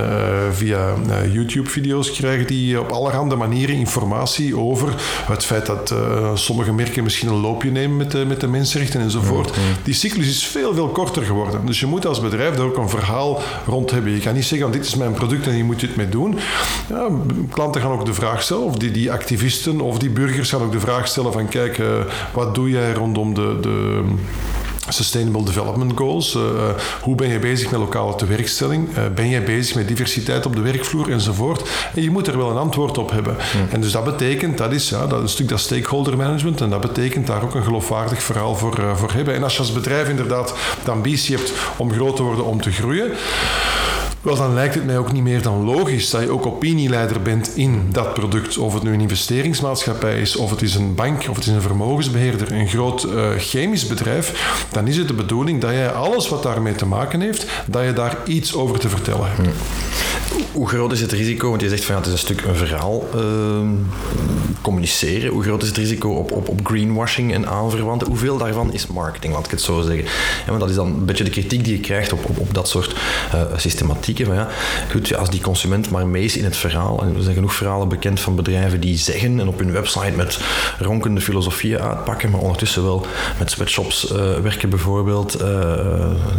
via 0.51 0.93
YouTube-video's 1.31 2.11
krijgen 2.11 2.47
die 2.47 2.79
op 2.79 2.91
allerhande 2.91 3.35
manieren 3.35 3.75
informatie 3.75 4.57
over 4.57 4.93
het 5.25 5.45
feit 5.45 5.65
dat 5.65 5.93
sommige 6.33 6.73
merken 6.73 7.03
misschien 7.03 7.29
een 7.29 7.41
loopje 7.41 7.71
nemen 7.71 7.97
met, 7.97 8.27
met 8.27 8.42
de 8.43 8.49
mensenrechten 8.49 9.01
enzovoort. 9.01 9.55
Ja, 9.55 9.61
ja. 9.61 9.67
Die 9.83 9.93
cyclus 9.93 10.27
is 10.27 10.45
veel, 10.47 10.73
veel 10.73 10.87
korter 10.87 11.23
geworden. 11.23 11.65
Dus 11.65 11.79
je 11.79 11.85
moet 11.85 12.05
als 12.05 12.21
bedrijf 12.21 12.55
daar 12.55 12.65
ook 12.65 12.77
een 12.77 12.89
verhaal 12.89 13.41
rond 13.65 13.91
hebben. 13.91 14.11
Je 14.11 14.19
kan 14.19 14.33
niet 14.33 14.45
zeggen, 14.45 14.71
dit 14.71 14.85
is 14.85 14.95
mijn 14.95 15.13
product 15.13 15.47
en 15.47 15.53
hier 15.53 15.65
moet 15.65 15.81
je 15.81 15.87
het 15.87 15.95
mee 15.95 16.09
doen. 16.09 16.39
Ja, 16.89 17.07
klanten 17.49 17.81
gaan 17.81 17.91
ook 17.91 18.05
de 18.05 18.13
vraag 18.13 18.41
stellen, 18.41 18.63
of 18.63 18.75
die, 18.75 18.91
die 18.91 19.11
activisten 19.11 19.81
of 19.81 19.99
die 19.99 20.09
burgers 20.09 20.49
gaan 20.49 20.61
ook 20.61 20.71
de 20.71 20.79
vraag 20.79 21.07
stellen 21.07 21.33
van 21.33 21.47
kijk, 21.47 21.77
uh, 21.77 21.87
wat 22.33 22.55
doe 22.55 22.69
jij 22.69 22.93
rondom 22.93 23.33
de... 23.33 23.57
de 23.61 24.03
Sustainable 24.89 25.43
Development 25.43 25.91
Goals. 25.95 26.35
Uh, 26.35 26.41
hoe 27.01 27.15
ben 27.15 27.29
je 27.29 27.39
bezig 27.39 27.71
met 27.71 27.79
lokale 27.79 28.15
tewerkstelling? 28.15 28.89
Uh, 28.89 29.03
ben 29.15 29.29
jij 29.29 29.43
bezig 29.43 29.75
met 29.75 29.87
diversiteit 29.87 30.45
op 30.45 30.55
de 30.55 30.61
werkvloer 30.61 31.11
enzovoort? 31.11 31.69
En 31.95 32.01
je 32.01 32.11
moet 32.11 32.27
er 32.27 32.37
wel 32.37 32.49
een 32.49 32.57
antwoord 32.57 32.97
op 32.97 33.11
hebben. 33.11 33.35
Hmm. 33.51 33.67
En 33.71 33.81
dus 33.81 33.91
dat 33.91 34.03
betekent, 34.03 34.57
dat 34.57 34.71
is, 34.71 34.89
ja, 34.89 35.07
dat 35.07 35.21
een 35.21 35.29
stuk 35.29 35.49
dat 35.49 35.59
stakeholder 35.59 36.17
management 36.17 36.61
en 36.61 36.69
dat 36.69 36.81
betekent 36.81 37.27
daar 37.27 37.43
ook 37.43 37.55
een 37.55 37.63
geloofwaardig 37.63 38.23
verhaal 38.23 38.55
voor, 38.55 38.79
uh, 38.79 38.95
voor 38.95 39.11
hebben. 39.11 39.33
En 39.33 39.43
als 39.43 39.53
je 39.53 39.59
als 39.59 39.73
bedrijf 39.73 40.09
inderdaad 40.09 40.53
de 40.83 40.91
ambitie 40.91 41.35
hebt 41.35 41.53
om 41.77 41.91
groot 41.91 42.15
te 42.15 42.23
worden, 42.23 42.45
om 42.45 42.61
te 42.61 42.71
groeien, 42.71 43.11
wel, 44.23 44.35
dan 44.35 44.53
lijkt 44.53 44.73
het 44.73 44.85
mij 44.85 44.97
ook 44.97 45.11
niet 45.11 45.23
meer 45.23 45.41
dan 45.41 45.63
logisch 45.63 46.09
dat 46.09 46.21
je 46.21 46.29
ook 46.29 46.45
opinieleider 46.45 47.21
bent 47.21 47.55
in 47.55 47.87
dat 47.91 48.13
product. 48.13 48.57
Of 48.57 48.73
het 48.73 48.83
nu 48.83 48.93
een 48.93 49.01
investeringsmaatschappij 49.01 50.21
is, 50.21 50.35
of 50.35 50.49
het 50.49 50.61
is 50.61 50.75
een 50.75 50.95
bank, 50.95 51.25
of 51.29 51.35
het 51.35 51.45
is 51.45 51.53
een 51.53 51.61
vermogensbeheerder, 51.61 52.51
een 52.51 52.67
groot 52.67 53.03
uh, 53.03 53.29
chemisch 53.37 53.87
bedrijf. 53.87 54.55
Dan 54.71 54.87
is 54.87 54.97
het 54.97 55.07
de 55.07 55.13
bedoeling 55.13 55.61
dat 55.61 55.71
jij 55.71 55.91
alles 55.91 56.29
wat 56.29 56.43
daarmee 56.43 56.75
te 56.75 56.85
maken 56.85 57.21
heeft, 57.21 57.45
dat 57.65 57.83
je 57.83 57.93
daar 57.93 58.17
iets 58.25 58.55
over 58.55 58.79
te 58.79 58.89
vertellen 58.89 59.27
hebt. 59.27 59.49
Hoe 60.51 60.67
groot 60.67 60.91
is 60.91 61.01
het 61.01 61.11
risico? 61.11 61.49
Want 61.49 61.61
je 61.61 61.69
zegt 61.69 61.85
van 61.85 61.95
ja, 61.95 62.01
het 62.01 62.07
is 62.07 62.13
een 62.13 62.19
stuk 62.19 62.41
een 62.41 62.55
verhaal 62.55 63.03
uh, 63.15 63.21
communiceren. 64.61 65.31
Hoe 65.31 65.43
groot 65.43 65.61
is 65.61 65.67
het 65.67 65.77
risico 65.77 66.09
op, 66.09 66.31
op, 66.31 66.49
op 66.49 66.59
greenwashing 66.63 67.33
en 67.33 67.47
aanverwanten? 67.47 68.07
Hoeveel 68.07 68.37
daarvan 68.37 68.73
is 68.73 68.87
marketing, 68.87 69.33
laat 69.33 69.45
ik 69.45 69.51
het 69.51 69.61
zo 69.61 69.81
zeggen? 69.81 70.05
Want 70.47 70.59
dat 70.59 70.69
is 70.69 70.75
dan 70.75 70.87
een 70.87 71.05
beetje 71.05 71.23
de 71.23 71.29
kritiek 71.29 71.63
die 71.63 71.73
je 71.73 71.79
krijgt 71.79 72.13
op, 72.13 72.39
op, 72.39 72.53
dat 72.53 72.69
soort 72.69 72.95
uh, 73.35 73.41
Van, 74.21 74.35
ja, 74.35 74.47
goed, 74.91 75.07
ja, 75.07 75.17
als 75.17 75.29
die 75.29 75.41
consument 75.41 75.89
maar 75.89 76.07
mee 76.07 76.23
is 76.23 76.37
in 76.37 76.43
het 76.43 76.57
verhaal, 76.57 77.01
en 77.01 77.15
er 77.15 77.21
zijn 77.21 77.35
genoeg 77.35 77.53
verhalen 77.53 77.87
bekend 77.87 78.19
van 78.19 78.35
bedrijven 78.35 78.79
die 78.79 78.97
zeggen 78.97 79.39
en 79.39 79.47
op 79.47 79.59
hun 79.59 79.71
website 79.71 80.11
met 80.15 80.39
ronkende 80.79 81.21
filosofieën 81.21 81.79
uitpakken, 81.79 82.29
maar 82.31 82.41
ondertussen 82.41 82.83
wel 82.83 83.05
met 83.39 83.51
sweatshops 83.51 84.11
uh, 84.11 84.17
werken 84.39 84.69
bijvoorbeeld, 84.69 85.37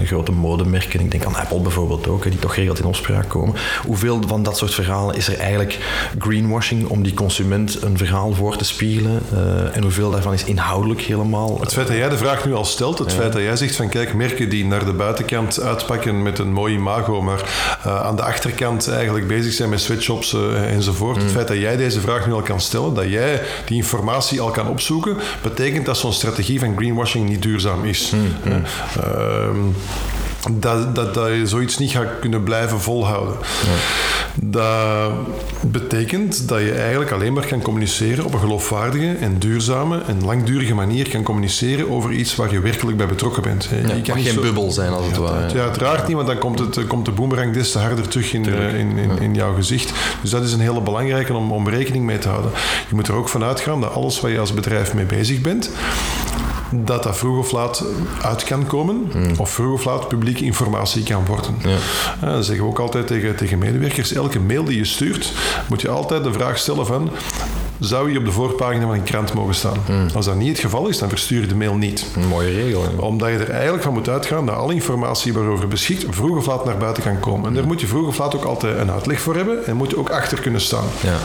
grote 0.04 0.32
modemerken, 0.32 1.00
ik 1.00 1.10
denk 1.10 1.24
aan 1.24 1.36
Apple 1.36 1.60
bijvoorbeeld 1.60 2.08
ook, 2.08 2.22
die 2.22 2.38
toch 2.38 2.54
geregeld 2.54 2.78
in 2.78 2.84
opspraak 2.84 3.28
komen 3.28 3.54
hoeveel 3.86 4.22
van 4.26 4.42
dat 4.42 4.56
soort 4.56 4.74
verhalen 4.74 5.16
is 5.16 5.28
er 5.28 5.38
eigenlijk 5.38 5.78
greenwashing 6.18 6.88
om 6.88 7.02
die 7.02 7.14
consument 7.14 7.82
een 7.82 7.98
verhaal 7.98 8.32
voor 8.32 8.56
te 8.56 8.64
spiegelen? 8.64 9.22
Uh, 9.32 9.76
en 9.76 9.82
hoeveel 9.82 10.10
daarvan 10.10 10.32
is 10.32 10.44
inhoudelijk 10.44 11.00
helemaal. 11.00 11.60
Het 11.60 11.72
feit 11.72 11.86
dat 11.86 11.96
jij 11.96 12.08
de 12.08 12.16
vraag 12.16 12.44
nu 12.44 12.54
al 12.54 12.64
stelt, 12.64 12.98
het 12.98 13.10
ja. 13.10 13.18
feit 13.18 13.32
dat 13.32 13.42
jij 13.42 13.56
zegt 13.56 13.76
van 13.76 13.88
kijk, 13.88 14.14
merken 14.14 14.48
die 14.48 14.64
naar 14.64 14.84
de 14.84 14.92
buitenkant 14.92 15.60
uitpakken 15.60 16.22
met 16.22 16.38
een 16.38 16.52
mooi 16.52 16.74
imago, 16.74 17.22
maar 17.22 17.63
uh, 17.86 18.02
aan 18.02 18.16
de 18.16 18.22
achterkant 18.22 18.88
eigenlijk 18.88 19.26
bezig 19.26 19.52
zijn 19.52 19.68
met 19.68 19.80
sweatshops 19.80 20.32
uh, 20.32 20.72
enzovoort. 20.72 21.22
Het 21.22 21.30
feit 21.30 21.48
dat 21.48 21.56
jij 21.56 21.76
deze 21.76 22.00
vraag 22.00 22.26
nu 22.26 22.32
al 22.32 22.42
kan 22.42 22.60
stellen, 22.60 22.94
dat 22.94 23.08
jij 23.08 23.42
die 23.66 23.76
informatie 23.76 24.40
al 24.40 24.50
kan 24.50 24.68
opzoeken, 24.68 25.16
betekent 25.42 25.86
dat 25.86 25.98
zo'n 25.98 26.12
strategie 26.12 26.58
van 26.58 26.76
greenwashing 26.76 27.28
niet 27.28 27.42
duurzaam 27.42 27.84
is. 27.84 28.12
Uh, 28.46 29.58
dat, 30.50 30.94
dat, 30.94 31.14
dat 31.14 31.28
je 31.28 31.46
zoiets 31.46 31.78
niet 31.78 31.90
gaat 31.90 32.18
kunnen 32.20 32.42
blijven 32.42 32.80
volhouden. 32.80 33.36
Ja. 33.64 33.72
Dat 34.34 35.12
betekent 35.60 36.48
dat 36.48 36.60
je 36.60 36.72
eigenlijk 36.72 37.10
alleen 37.10 37.32
maar 37.32 37.46
kan 37.46 37.62
communiceren 37.62 38.24
op 38.24 38.34
een 38.34 38.40
geloofwaardige 38.40 39.14
en 39.20 39.38
duurzame 39.38 40.02
en 40.06 40.24
langdurige 40.24 40.74
manier 40.74 41.08
kan 41.08 41.22
communiceren 41.22 41.90
over 41.90 42.12
iets 42.12 42.36
waar 42.36 42.52
je 42.52 42.60
werkelijk 42.60 42.96
bij 42.96 43.06
betrokken 43.06 43.42
bent. 43.42 43.68
Ja, 43.86 43.94
je 43.94 44.02
kan 44.02 44.20
geen 44.20 44.32
zo... 44.32 44.40
bubbel 44.40 44.70
zijn 44.70 44.92
als 44.92 45.06
het 45.06 45.16
ware. 45.16 45.54
Ja, 45.54 45.62
uiteraard 45.62 46.06
niet, 46.06 46.16
want 46.16 46.28
dan 46.28 46.38
komt, 46.38 46.58
het, 46.58 46.86
komt 46.86 47.04
de 47.04 47.10
boemerang 47.10 47.52
des 47.52 47.72
te 47.72 47.78
harder 47.78 48.08
terug 48.08 48.32
in, 48.32 48.48
uh, 48.48 48.78
in, 48.78 48.96
in, 48.96 49.18
in, 49.18 49.34
jouw 49.34 49.54
gezicht. 49.54 49.92
Dus 50.20 50.30
dat 50.30 50.42
is 50.42 50.52
een 50.52 50.60
hele 50.60 50.80
belangrijke 50.80 51.34
om, 51.34 51.52
om 51.52 51.68
rekening 51.68 52.04
mee 52.04 52.18
te 52.18 52.28
houden. 52.28 52.50
Je 52.88 52.94
moet 52.94 53.08
er 53.08 53.14
ook 53.14 53.28
van 53.28 53.44
uitgaan 53.44 53.80
dat 53.80 53.92
alles 53.92 54.20
waar 54.20 54.30
je 54.30 54.38
als 54.38 54.54
bedrijf 54.54 54.94
mee 54.94 55.04
bezig 55.04 55.40
bent, 55.40 55.70
dat 56.84 57.02
dat 57.02 57.16
vroeg 57.16 57.38
of 57.38 57.52
laat 57.52 57.84
uit 58.22 58.44
kan 58.44 58.66
komen, 58.66 59.08
hmm. 59.12 59.34
of 59.36 59.50
vroeg 59.50 59.72
of 59.72 59.84
laat 59.84 60.08
publieke 60.08 60.44
informatie 60.44 61.02
kan 61.02 61.26
worden. 61.26 61.56
Ja. 61.62 61.76
Uh, 62.24 62.34
dat 62.34 62.44
zeggen 62.44 62.64
we 62.64 62.70
ook 62.70 62.78
altijd 62.78 63.06
tegen, 63.06 63.36
tegen 63.36 63.58
medewerkers. 63.58 64.12
Elke 64.12 64.40
mail 64.40 64.64
die 64.64 64.76
je 64.76 64.84
stuurt, 64.84 65.32
moet 65.68 65.80
je 65.80 65.88
altijd 65.88 66.24
de 66.24 66.32
vraag 66.32 66.58
stellen 66.58 66.86
van 66.86 67.10
zou 67.86 68.12
je 68.12 68.18
op 68.18 68.24
de 68.24 68.32
voorpagina 68.32 68.86
van 68.86 68.94
een 68.94 69.02
krant 69.02 69.32
mogen 69.32 69.54
staan. 69.54 69.78
Hmm. 69.86 70.06
Als 70.14 70.26
dat 70.26 70.36
niet 70.36 70.48
het 70.48 70.58
geval 70.58 70.88
is, 70.88 70.98
dan 70.98 71.08
verstuur 71.08 71.40
je 71.40 71.46
de 71.46 71.54
mail 71.54 71.74
niet. 71.74 72.06
Een 72.16 72.28
mooie 72.28 72.50
regel. 72.50 72.84
Omdat 72.96 73.28
je 73.28 73.36
er 73.36 73.50
eigenlijk 73.50 73.82
van 73.82 73.92
moet 73.92 74.08
uitgaan 74.08 74.46
dat 74.46 74.54
alle 74.54 74.74
informatie 74.74 75.32
waarover 75.32 75.68
beschikt 75.68 76.04
vroeg 76.10 76.36
of 76.36 76.46
laat 76.46 76.64
naar 76.64 76.76
buiten 76.76 77.02
kan 77.02 77.20
komen. 77.20 77.48
En 77.48 77.54
daar 77.54 77.66
moet 77.66 77.80
je 77.80 77.86
vroeg 77.86 78.06
of 78.06 78.18
laat 78.18 78.34
ook 78.34 78.44
altijd 78.44 78.78
een 78.78 78.90
uitleg 78.90 79.20
voor 79.20 79.34
hebben 79.34 79.66
en 79.66 79.76
moet 79.76 79.90
je 79.90 79.98
ook 79.98 80.10
achter 80.10 80.40
kunnen 80.40 80.60
staan. 80.60 80.84
Ja. 81.00 81.16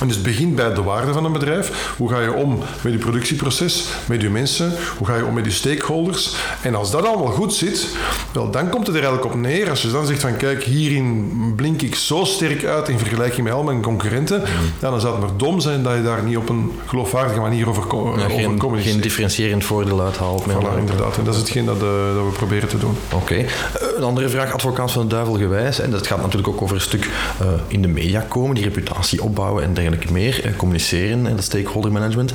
En 0.00 0.06
dus 0.06 0.16
het 0.16 0.24
begint 0.24 0.54
bij 0.54 0.74
de 0.74 0.82
waarde 0.82 1.12
van 1.12 1.24
een 1.24 1.32
bedrijf. 1.32 1.94
Hoe 1.96 2.08
ga 2.08 2.20
je 2.20 2.32
om 2.32 2.58
met 2.82 2.92
je 2.92 2.98
productieproces, 2.98 3.84
met 4.06 4.20
je 4.20 4.30
mensen, 4.30 4.72
hoe 4.98 5.06
ga 5.06 5.16
je 5.16 5.24
om 5.24 5.34
met 5.34 5.44
je 5.44 5.50
stakeholders. 5.50 6.34
En 6.62 6.74
als 6.74 6.90
dat 6.90 7.06
allemaal 7.06 7.32
goed 7.32 7.54
zit, 7.54 7.88
wel, 8.32 8.50
dan 8.50 8.68
komt 8.68 8.86
het 8.86 8.96
er 8.96 9.02
eigenlijk 9.02 9.34
op 9.34 9.40
neer. 9.40 9.70
Als 9.70 9.82
je 9.82 9.90
dan 9.90 10.06
zegt 10.06 10.20
van 10.20 10.36
kijk, 10.36 10.62
hierin 10.62 11.52
blink 11.56 11.82
ik 11.82 11.94
zo 11.94 12.24
sterk 12.24 12.64
uit 12.64 12.88
in 12.88 12.98
vergelijking 12.98 13.44
met 13.44 13.52
al 13.52 13.62
mijn 13.62 13.82
concurrenten, 13.82 14.42
ja, 14.80 14.90
dan 14.90 15.00
zou 15.00 15.12
het 15.12 15.22
maar 15.22 15.36
dom 15.36 15.60
zijn 15.60 15.82
dat 15.82 15.94
je 15.94 15.99
daar 16.02 16.22
niet 16.22 16.36
op 16.36 16.48
een 16.48 16.72
geloofwaardige 16.86 17.40
manier 17.40 17.68
over, 17.68 17.84
ja, 18.18 18.24
over 18.64 18.78
geen. 18.78 18.92
Geen 18.92 19.00
differentiërend 19.00 19.64
voordeel 19.64 20.00
uithaalt. 20.00 20.42
Voilà, 20.42 20.78
inderdaad. 20.78 21.18
En 21.18 21.24
dat 21.24 21.34
is 21.34 21.40
hetgeen 21.40 21.64
dat, 21.64 21.76
uh, 21.76 22.14
dat 22.14 22.24
we 22.24 22.32
proberen 22.36 22.68
te 22.68 22.78
doen. 22.78 22.96
Oké. 23.12 23.22
Okay. 23.22 23.38
Uh, 23.38 23.48
een 23.96 24.02
andere 24.02 24.28
vraag, 24.28 24.52
advocaat 24.52 24.92
van 24.92 25.02
de 25.02 25.08
duivel 25.14 25.34
gewijs. 25.34 25.80
En 25.80 25.90
dat 25.90 26.06
gaat 26.06 26.20
natuurlijk 26.20 26.48
ook 26.48 26.62
over 26.62 26.74
een 26.74 26.82
stuk 26.82 27.04
uh, 27.42 27.48
in 27.66 27.82
de 27.82 27.88
media 27.88 28.20
komen, 28.28 28.54
die 28.54 28.64
reputatie 28.64 29.22
opbouwen 29.22 29.62
en 29.62 29.74
dergelijke 29.74 30.12
meer. 30.12 30.54
communiceren 30.56 31.26
en 31.26 31.36
dat 31.36 31.44
stakeholder 31.44 31.92
management. 31.92 32.32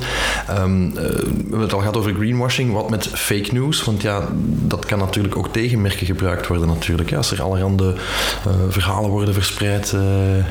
Um, 0.58 0.94
we 0.94 1.00
hebben 1.40 1.60
het 1.60 1.72
al 1.72 1.78
gehad 1.78 1.96
over 1.96 2.14
greenwashing. 2.14 2.72
Wat 2.72 2.90
met 2.90 3.08
fake 3.08 3.48
news? 3.52 3.84
Want 3.84 4.02
ja, 4.02 4.28
dat 4.44 4.86
kan 4.86 4.98
natuurlijk 4.98 5.36
ook 5.36 5.48
tegenmerken 5.52 6.06
gebruikt 6.06 6.46
worden 6.46 6.68
natuurlijk. 6.68 7.10
Ja, 7.10 7.16
als 7.16 7.30
er 7.30 7.42
allerhande 7.42 7.94
verhalen 8.68 9.10
worden 9.10 9.34
verspreid 9.34 9.96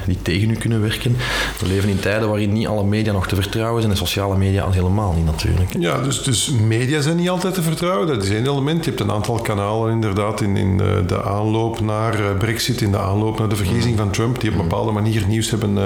die 0.06 0.18
tegen 0.22 0.50
u 0.50 0.56
kunnen 0.56 0.82
werken. 0.82 1.16
We 1.60 1.68
leven 1.68 1.90
in 1.90 2.00
tijden 2.00 2.30
waarin 2.30 2.54
niet 2.54 2.68
alle 2.68 2.84
media 2.96 3.12
nog 3.12 3.28
te 3.28 3.36
vertrouwen 3.36 3.82
zijn 3.82 3.94
en 3.94 4.00
sociale 4.00 4.38
media 4.38 4.64
al 4.64 4.72
helemaal 4.72 5.14
niet 5.14 5.26
natuurlijk. 5.26 5.72
Ja, 5.80 6.02
dus, 6.02 6.24
dus 6.24 6.50
media 6.50 7.02
zijn 7.02 7.16
niet 7.16 7.30
altijd 7.30 7.54
te 7.54 7.62
vertrouwen. 7.62 8.08
Dat 8.08 8.24
is 8.24 8.30
één 8.30 8.48
element. 8.48 8.84
Je 8.84 8.90
hebt 8.90 9.02
een 9.02 9.12
aantal 9.12 9.40
kanalen 9.40 9.92
inderdaad 9.92 10.42
in, 10.42 10.58
in 10.58 10.78
de, 10.78 11.04
de 11.08 11.24
aanloop 11.24 11.80
naar 11.80 12.20
uh, 12.20 12.26
Brexit, 12.38 12.82
in 12.82 12.92
de 12.92 12.98
aanloop 12.98 13.40
naar 13.40 13.50
de 13.50 13.56
verkiezing 13.56 13.92
mm. 13.92 13.98
van 13.98 14.12
Trump, 14.12 14.40
die 14.40 14.52
op 14.52 14.56
een 14.56 14.62
bepaalde 14.62 14.92
manier 14.92 15.24
nieuws 15.28 15.50
hebben, 15.50 15.78
uh, 15.78 15.86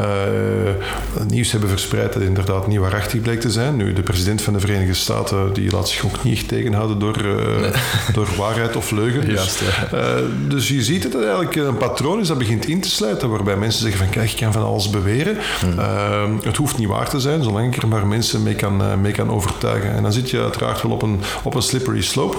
uh, 0.00 1.26
nieuws 1.28 1.50
hebben 1.50 1.68
verspreid 1.68 2.12
dat 2.12 2.22
inderdaad 2.22 2.66
niet 2.66 2.78
waarachtig 2.78 3.20
bleek 3.20 3.40
te 3.40 3.50
zijn. 3.50 3.76
Nu, 3.76 3.92
de 3.92 4.02
president 4.02 4.42
van 4.42 4.52
de 4.52 4.60
Verenigde 4.60 4.94
Staten 4.94 5.52
die 5.52 5.70
laat 5.70 5.88
zich 5.88 6.04
ook 6.04 6.24
niet 6.24 6.36
echt 6.36 6.48
tegenhouden 6.48 6.98
door, 6.98 7.22
nee. 7.60 7.70
door 8.14 8.28
waarheid 8.36 8.76
of 8.76 8.90
leugen. 8.90 9.20
Dus, 9.20 9.34
Juist, 9.34 9.62
ja. 9.90 10.16
dus 10.48 10.68
je 10.68 10.82
ziet 10.82 11.02
dat 11.02 11.12
het 11.12 11.24
eigenlijk 11.24 11.56
een 11.56 11.76
patroon 11.76 12.20
is 12.20 12.28
dat 12.28 12.38
begint 12.38 12.66
in 12.66 12.80
te 12.80 12.90
sluiten, 12.90 13.30
waarbij 13.30 13.56
mensen 13.56 13.80
zeggen 13.80 13.98
van 13.98 14.08
kijk, 14.08 14.30
ik 14.30 14.36
kan 14.36 14.52
van 14.52 14.64
alles 14.64 14.90
beweren. 14.90 15.36
Mm. 15.66 15.78
Het 16.50 16.58
hoeft 16.58 16.78
niet 16.78 16.88
waar 16.88 17.08
te 17.08 17.20
zijn, 17.20 17.42
zolang 17.42 17.74
ik 17.74 17.82
er 17.82 17.88
maar 17.88 18.06
mensen 18.06 18.42
mee 18.42 18.54
kan, 18.54 18.82
eh, 18.82 18.94
mee 18.94 19.12
kan 19.12 19.30
overtuigen. 19.30 19.94
En 19.94 20.02
dan 20.02 20.12
zit 20.12 20.30
je 20.30 20.40
uiteraard 20.40 20.82
wel 20.82 20.92
op 20.92 21.02
een, 21.02 21.20
op 21.42 21.54
een 21.54 21.62
slippery 21.62 22.02
slope. 22.02 22.36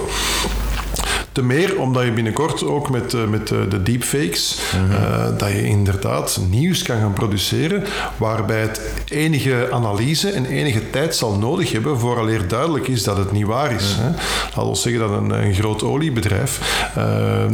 Te 1.32 1.42
meer 1.42 1.78
omdat 1.78 2.04
je 2.04 2.12
binnenkort 2.12 2.64
ook 2.64 2.90
met, 2.90 3.12
uh, 3.12 3.26
met 3.26 3.50
uh, 3.50 3.58
de 3.68 3.82
deepfakes, 3.82 4.58
uh, 4.90 5.38
dat 5.38 5.48
je 5.48 5.64
inderdaad 5.64 6.40
nieuws 6.50 6.82
kan 6.82 7.00
gaan 7.00 7.12
produceren 7.12 7.84
waarbij 8.16 8.60
het 8.60 8.80
enige 9.08 9.68
analyse 9.70 10.30
en 10.30 10.46
enige 10.46 10.90
tijd 10.90 11.16
zal 11.16 11.38
nodig 11.38 11.72
hebben 11.72 11.98
vooraleer 11.98 12.48
duidelijk 12.48 12.88
is 12.88 13.04
dat 13.04 13.16
het 13.16 13.32
niet 13.32 13.46
waar 13.46 13.72
is. 13.72 13.96
Mm 13.96 14.14
Laten 14.54 14.72
we 14.72 14.78
zeggen 14.78 15.00
dat 15.00 15.10
een, 15.10 15.30
een 15.30 15.54
groot 15.54 15.82
oliebedrijf, 15.82 16.60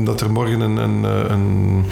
dat 0.05 0.21
er 0.21 0.31
morgen 0.31 0.61
een, 0.61 0.77
een, 0.77 1.03
een, 1.03 1.85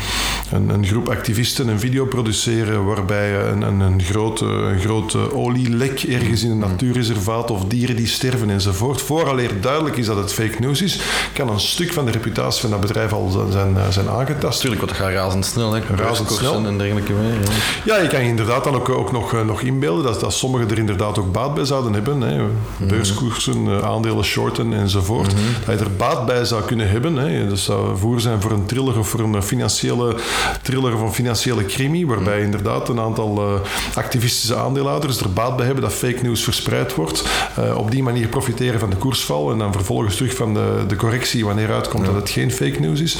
een, 0.68 0.86
groep 0.86 1.08
activisten 1.08 1.68
een 1.68 1.78
video 1.78 2.04
produceren 2.04 2.84
waarbij 2.84 3.40
een, 3.40 3.62
een, 3.62 3.80
een 3.80 4.02
grote, 4.02 4.44
een 4.44 4.80
grote 4.80 5.34
olielek 5.34 6.02
ergens 6.02 6.42
in 6.42 6.50
een 6.50 6.58
natuurreservaat 6.58 7.50
of 7.50 7.64
dieren 7.64 7.96
die 7.96 8.06
sterven 8.06 8.50
enzovoort, 8.50 9.00
vooraleer 9.00 9.60
duidelijk 9.60 9.96
is 9.96 10.06
dat 10.06 10.16
het 10.16 10.32
fake 10.32 10.56
news 10.60 10.82
is, 10.82 11.00
kan 11.32 11.48
een 11.48 11.60
stuk 11.76 11.92
van 11.92 12.04
de 12.04 12.10
reputatie 12.10 12.60
van 12.60 12.70
dat 12.70 12.80
bedrijf 12.80 13.12
al 13.12 13.48
zijn, 13.50 13.76
zijn 13.90 14.08
aangetast. 14.08 14.60
Tuurlijk, 14.60 14.80
want 14.80 14.96
dat 14.96 15.06
gaat 15.06 15.14
razendsnel. 15.14 15.72
Hè? 15.72 15.80
Razendsnel. 15.96 16.66
en 16.66 16.78
dergelijke 16.78 17.12
meer. 17.12 17.38
Ja. 17.84 17.96
je 17.96 18.08
kan 18.08 18.22
je 18.22 18.28
inderdaad 18.28 18.64
dan 18.64 18.74
ook, 18.74 18.88
ook 18.88 19.12
nog, 19.12 19.44
nog 19.44 19.60
inbeelden 19.60 20.04
dat, 20.04 20.20
dat 20.20 20.32
sommigen 20.32 20.70
er 20.70 20.78
inderdaad 20.78 21.18
ook 21.18 21.32
baat 21.32 21.54
bij 21.54 21.64
zouden 21.64 21.92
hebben. 21.92 22.20
Hè? 22.20 22.36
Mhm. 22.36 22.88
Beurskoersen, 22.88 23.66
eh, 23.66 23.82
aandelen 23.82 24.24
shorten 24.24 24.72
enzovoort. 24.72 25.34
Mm 25.34 25.40
Dat 25.66 25.78
je 25.78 25.84
er 25.84 25.96
baat 25.96 26.26
bij 26.26 26.44
zou 26.44 26.62
kunnen 26.62 26.90
hebben. 26.90 27.16
Hè? 27.16 27.48
Dat 27.48 27.58
zou 27.58 27.96
voer 27.98 28.20
zijn 28.20 28.40
voor 28.40 28.50
een 28.50 28.66
thriller 28.66 28.98
of 28.98 29.08
voor 29.08 29.20
een 29.20 29.42
financiële 29.42 30.16
thriller 30.62 30.94
of 30.94 31.00
een 31.00 31.12
financiële 31.12 31.64
crimi, 31.64 32.06
waarbij 32.06 32.36
mhm. 32.36 32.44
inderdaad 32.44 32.88
een 32.88 33.00
aantal 33.00 33.60
activistische 33.94 34.56
aandeelhouders 34.56 35.20
er 35.20 35.32
baat 35.32 35.56
bij 35.56 35.66
hebben 35.66 35.84
dat 35.84 35.92
fake 35.92 36.22
news 36.22 36.42
verspreid 36.42 36.94
wordt. 36.94 37.24
Uh, 37.58 37.76
op 37.76 37.90
die 37.90 38.02
manier 38.02 38.28
profiteren 38.28 38.80
van 38.80 38.90
de 38.90 38.96
koersval 38.96 39.50
en 39.50 39.58
dan 39.58 39.72
vervolgens 39.72 40.16
terug 40.16 40.34
van 40.34 40.54
de, 40.54 40.84
de 40.88 40.96
correctie 40.96 41.44
wanneer 41.44 41.65
uitkomt 41.70 42.06
ja. 42.06 42.12
dat 42.12 42.20
het 42.20 42.30
geen 42.30 42.52
fake 42.52 42.80
news 42.80 43.00
is. 43.00 43.16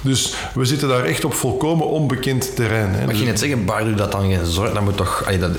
Dus 0.00 0.34
we 0.54 0.64
zitten 0.64 0.88
daar 0.88 1.04
echt 1.04 1.24
op 1.24 1.34
volkomen 1.34 1.86
onbekend 1.86 2.56
terrein. 2.56 2.94
Hè. 2.94 3.10
Ik 3.10 3.16
je 3.16 3.24
net 3.24 3.38
zeggen, 3.38 3.64
baart 3.64 3.86
u 3.86 3.94
dat 3.94 4.12
dan 4.12 4.30
geen 4.30 4.46
zorg? 4.46 4.72
Dat 4.72 4.82
moet 4.82 4.96
toch, 4.96 5.24
dat, 5.40 5.50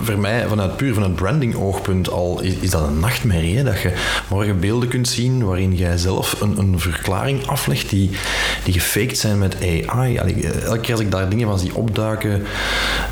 voor 0.00 0.18
mij, 0.18 0.46
vanuit 0.48 0.76
puur 0.76 0.94
van 0.94 1.02
het 1.02 1.14
branding 1.14 1.54
oogpunt 1.54 2.10
al, 2.10 2.40
is, 2.40 2.54
is 2.54 2.70
dat 2.70 2.86
een 2.86 3.00
nachtmerrie. 3.00 3.56
Hè? 3.56 3.64
Dat 3.64 3.80
je 3.80 3.92
morgen 4.28 4.60
beelden 4.60 4.88
kunt 4.88 5.08
zien 5.08 5.44
waarin 5.44 5.74
jij 5.74 5.96
zelf 5.96 6.40
een, 6.40 6.58
een 6.58 6.80
verklaring 6.80 7.46
aflegt 7.46 7.90
die, 7.90 8.10
die 8.64 8.72
gefaked 8.72 9.18
zijn 9.18 9.38
met 9.38 9.56
AI. 9.60 10.18
Allee, 10.18 10.48
elke 10.48 10.80
keer 10.80 10.92
als 10.92 11.00
ik 11.00 11.10
daar 11.10 11.28
dingen 11.28 11.48
van 11.48 11.58
zie 11.58 11.74
opduiken, 11.74 12.46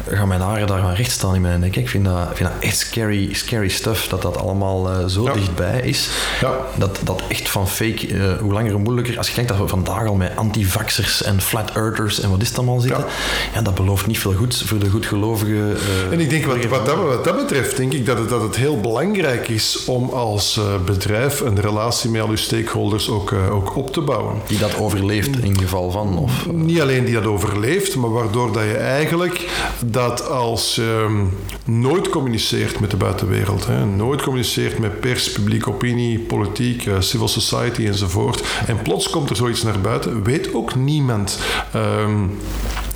gaan 0.09 0.29
mijn 0.29 0.41
haren 0.41 0.67
daar 0.67 0.79
gaan 0.79 0.95
recht 0.95 1.11
staan 1.11 1.35
in 1.35 1.41
mijn 1.41 1.61
nek. 1.61 1.77
Ik 1.77 1.89
vind 1.89 2.05
dat, 2.05 2.29
vind 2.35 2.49
dat 2.49 2.59
echt 2.61 2.79
scary, 2.79 3.35
scary 3.35 3.69
stuff, 3.69 4.09
dat 4.09 4.23
dat 4.23 4.37
allemaal 4.37 4.91
uh, 4.91 5.07
zo 5.07 5.23
ja. 5.23 5.33
dichtbij 5.33 5.81
is. 5.81 6.11
Ja. 6.41 6.57
Dat, 6.77 7.01
dat 7.05 7.23
echt 7.29 7.49
van 7.49 7.69
fake, 7.69 8.09
uh, 8.09 8.39
hoe 8.39 8.53
langer 8.67 8.85
hoe 8.85 8.95
moeilijker. 8.95 9.19
Als 9.19 9.29
je 9.29 9.35
denkt 9.35 9.51
dat 9.51 9.61
we 9.61 9.69
vandaag 9.69 10.07
al 10.07 10.15
met 10.15 10.37
antivaxers 10.37 11.23
en 11.23 11.41
flat 11.41 11.71
earthers 11.71 12.21
en 12.21 12.31
wat 12.31 12.43
is 12.43 12.49
het 12.49 12.57
allemaal 12.57 12.81
zitten, 12.81 13.05
ja. 13.05 13.07
ja 13.55 13.63
dat 13.63 13.75
belooft 13.75 14.07
niet 14.07 14.19
veel 14.19 14.33
goeds 14.33 14.63
voor 14.63 14.79
de 14.79 14.91
goedgelovige. 14.91 15.53
Uh, 15.53 16.13
en 16.13 16.21
ik 16.21 16.31
denk 16.31 16.45
wat, 16.45 16.65
wat, 16.65 16.87
dat, 16.87 16.97
wat, 16.97 17.25
dat, 17.25 17.37
betreft, 17.37 17.77
denk 17.77 17.93
ik 17.93 18.07
dat 18.07 18.19
het, 18.19 18.29
dat 18.29 18.43
het 18.43 18.57
heel 18.57 18.81
belangrijk 18.81 19.49
is 19.49 19.85
om 19.85 20.09
als 20.09 20.57
uh, 20.57 20.65
bedrijf 20.85 21.41
een 21.41 21.61
relatie 21.61 22.11
met 22.11 22.21
al 22.21 22.29
uw 22.29 22.37
stakeholders 22.37 23.09
ook, 23.09 23.31
uh, 23.31 23.55
ook 23.55 23.77
op 23.77 23.93
te 23.93 24.01
bouwen. 24.01 24.41
Die 24.47 24.59
dat 24.59 24.79
overleeft 24.79 25.39
in 25.39 25.59
geval 25.59 25.91
van? 25.91 26.19
Of, 26.19 26.47
Niet 26.53 26.81
alleen 26.81 27.05
die 27.05 27.15
dat 27.15 27.27
overleeft, 27.27 27.97
maar 27.97 28.13
waardoor 28.13 28.53
dat 28.53 28.63
je 28.63 28.77
eigenlijk 28.77 29.49
dat 29.87 30.29
als 30.29 30.75
je 30.75 31.05
um, 31.05 31.37
nooit 31.65 32.09
communiceert 32.09 32.81
met 32.81 32.91
de 32.91 32.97
buitenwereld, 32.97 33.67
hè, 33.67 33.85
nooit 33.85 34.23
communiceert 34.23 34.79
met 34.79 35.01
pers, 35.01 35.33
publieke 35.33 35.69
opinie, 35.69 36.19
politiek, 36.19 36.89
civil 36.99 37.29
society 37.29 37.87
enzovoort, 37.87 38.43
en 38.67 38.83
plots 38.83 39.11
komt 39.11 39.31
er 39.31 39.37
zoiets 39.37 39.63
naar 39.63 39.81
buiten, 39.81 40.23
weet 40.23 40.55
ook 40.55 40.75
niemand. 40.75 41.39
Um, 41.75 42.39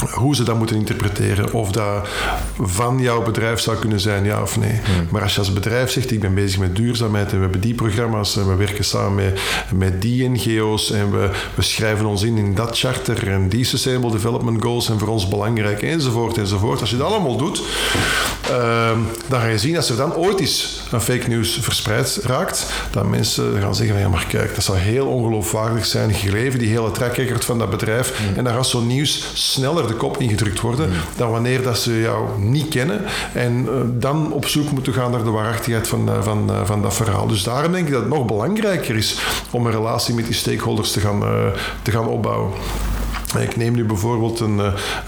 hoe 0.09 0.35
ze 0.37 0.43
dat 0.43 0.59
moeten 0.59 0.77
interpreteren. 0.77 1.53
Of 1.53 1.73
dat 1.73 2.09
van 2.61 2.99
jouw 2.99 3.23
bedrijf 3.23 3.61
zou 3.61 3.77
kunnen 3.77 4.01
zijn, 4.01 4.25
ja 4.25 4.43
of 4.43 4.59
nee. 4.59 4.81
Maar 5.11 5.23
als 5.23 5.33
je 5.33 5.39
als 5.39 5.53
bedrijf 5.53 5.91
zegt, 5.91 6.11
ik 6.11 6.21
ben 6.21 6.35
bezig 6.35 6.61
met 6.61 6.77
duurzaamheid 6.77 7.31
en 7.31 7.37
we 7.37 7.43
hebben 7.43 7.61
die 7.61 7.75
programma's 7.75 8.37
en 8.37 8.49
we 8.49 8.55
werken 8.55 8.85
samen 8.85 9.15
met, 9.15 9.41
met 9.75 10.03
die 10.03 10.29
NGO's 10.29 10.91
en 10.91 11.11
we, 11.11 11.31
we 11.55 11.63
schrijven 11.63 12.07
ons 12.07 12.23
in 12.23 12.37
in 12.37 12.55
dat 12.55 12.79
charter 12.79 13.29
en 13.29 13.49
die 13.49 13.65
Sustainable 13.65 14.11
Development 14.11 14.63
Goals 14.63 14.85
zijn 14.85 14.99
voor 14.99 15.09
ons 15.09 15.29
belangrijk 15.29 15.83
enzovoort 15.83 16.39
enzovoort. 16.39 16.81
Als 16.81 16.91
je 16.91 16.97
dat 16.97 17.07
allemaal 17.07 17.37
doet, 17.37 17.63
uh, 18.51 18.91
dan 19.29 19.41
ga 19.41 19.47
je 19.47 19.59
zien 19.59 19.77
als 19.77 19.91
er 19.91 19.97
dan 19.97 20.15
ooit 20.15 20.41
eens 20.41 20.83
een 20.91 21.01
fake 21.01 21.29
news 21.29 21.59
verspreid 21.61 22.19
raakt, 22.23 22.67
dat 22.91 23.07
mensen 23.07 23.61
gaan 23.61 23.75
zeggen 23.75 23.99
ja 23.99 24.09
maar 24.09 24.27
kijk, 24.29 24.55
dat 24.55 24.65
zou 24.65 24.79
heel 24.79 25.07
ongeloofwaardig 25.51 25.87
zijn, 25.87 26.15
gegeven 26.15 26.59
die 26.59 26.69
hele 26.69 26.91
track 26.91 27.17
record 27.17 27.45
van 27.45 27.59
dat 27.59 27.71
bedrijf 27.71 28.21
en 28.37 28.45
dan 28.45 28.55
gaat 28.55 28.67
zo'n 28.67 28.87
nieuws 28.87 29.31
sneller 29.35 29.87
de 29.87 29.95
kop 29.95 30.17
ingedrukt 30.17 30.61
worden 30.61 30.91
dan 31.17 31.31
wanneer 31.31 31.63
dat 31.63 31.79
ze 31.79 32.01
jou 32.01 32.41
niet 32.41 32.69
kennen 32.69 33.05
en 33.35 33.63
uh, 33.63 33.71
dan 33.87 34.33
op 34.33 34.47
zoek 34.47 34.71
moeten 34.71 34.93
gaan 34.93 35.11
naar 35.11 35.25
de 35.25 35.31
waarachtigheid 35.31 35.89
van, 35.89 36.09
uh, 36.09 36.23
van, 36.23 36.51
uh, 36.51 36.65
van 36.65 36.83
dat 36.83 36.95
verhaal. 36.95 37.27
Dus 37.27 37.43
daarom 37.43 37.73
denk 37.73 37.87
ik 37.87 37.93
dat 37.93 38.01
het 38.01 38.11
nog 38.11 38.27
belangrijker 38.27 38.97
is 38.97 39.21
om 39.51 39.67
een 39.67 39.73
relatie 39.73 40.15
met 40.15 40.25
die 40.25 40.35
stakeholders 40.35 40.93
te 40.93 41.01
gaan, 41.01 41.23
te 41.83 41.91
gaan 41.91 42.07
opbouwen. 42.07 42.53
Ik 43.39 43.57
neem 43.57 43.75
nu 43.75 43.85
bijvoorbeeld 43.85 44.41
een, 44.41 44.57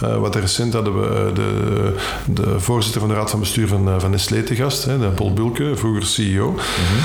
uh, 0.02 0.18
wat 0.18 0.34
recent 0.34 0.72
hadden 0.72 1.00
we 1.00 1.06
uh, 1.06 1.34
de, 1.34 1.94
de 2.26 2.60
voorzitter 2.60 3.00
van 3.00 3.10
de 3.10 3.16
raad 3.16 3.30
van 3.30 3.40
bestuur 3.40 3.68
van, 3.68 3.88
uh, 3.88 3.94
van 3.98 4.10
Nestlé 4.10 4.42
te 4.42 4.54
gast, 4.54 4.84
hè, 4.84 4.98
de 4.98 5.06
Paul 5.06 5.32
Bulke, 5.32 5.76
vroeger 5.76 6.06
CEO. 6.06 6.50
Mm 6.50 6.56
-hmm. 6.56 7.00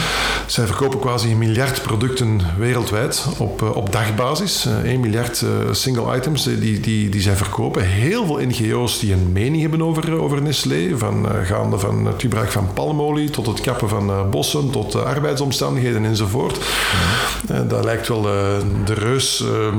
Zij 0.45 0.65
verkopen 0.65 0.99
quasi 0.99 1.31
een 1.31 1.37
miljard 1.37 1.81
producten 1.81 2.41
wereldwijd 2.57 3.25
op, 3.37 3.61
op 3.61 3.91
dagbasis. 3.91 4.67
1 4.83 4.99
miljard 4.99 5.45
single 5.71 6.15
items 6.15 6.43
die, 6.43 6.79
die, 6.79 7.09
die 7.09 7.21
zij 7.21 7.35
verkopen. 7.35 7.83
Heel 7.83 8.25
veel 8.25 8.39
NGO's 8.39 8.99
die 8.99 9.13
een 9.13 9.31
mening 9.31 9.61
hebben 9.61 9.81
over, 9.81 10.19
over 10.19 10.41
Nestlé, 10.41 10.97
van, 10.97 11.27
gaande 11.43 11.79
van 11.79 12.05
het 12.05 12.21
gebruik 12.21 12.51
van 12.51 12.73
palmolie 12.73 13.29
tot 13.29 13.45
het 13.45 13.61
kappen 13.61 13.89
van 13.89 14.29
bossen, 14.29 14.69
tot 14.69 14.95
arbeidsomstandigheden 14.95 16.05
enzovoort. 16.05 16.57
Mm 16.57 16.63
-hmm. 17.55 17.67
dat 17.67 17.83
lijkt 17.83 18.07
wel 18.07 18.21
de 18.21 18.93
reus 18.93 19.41
ehm, 19.41 19.77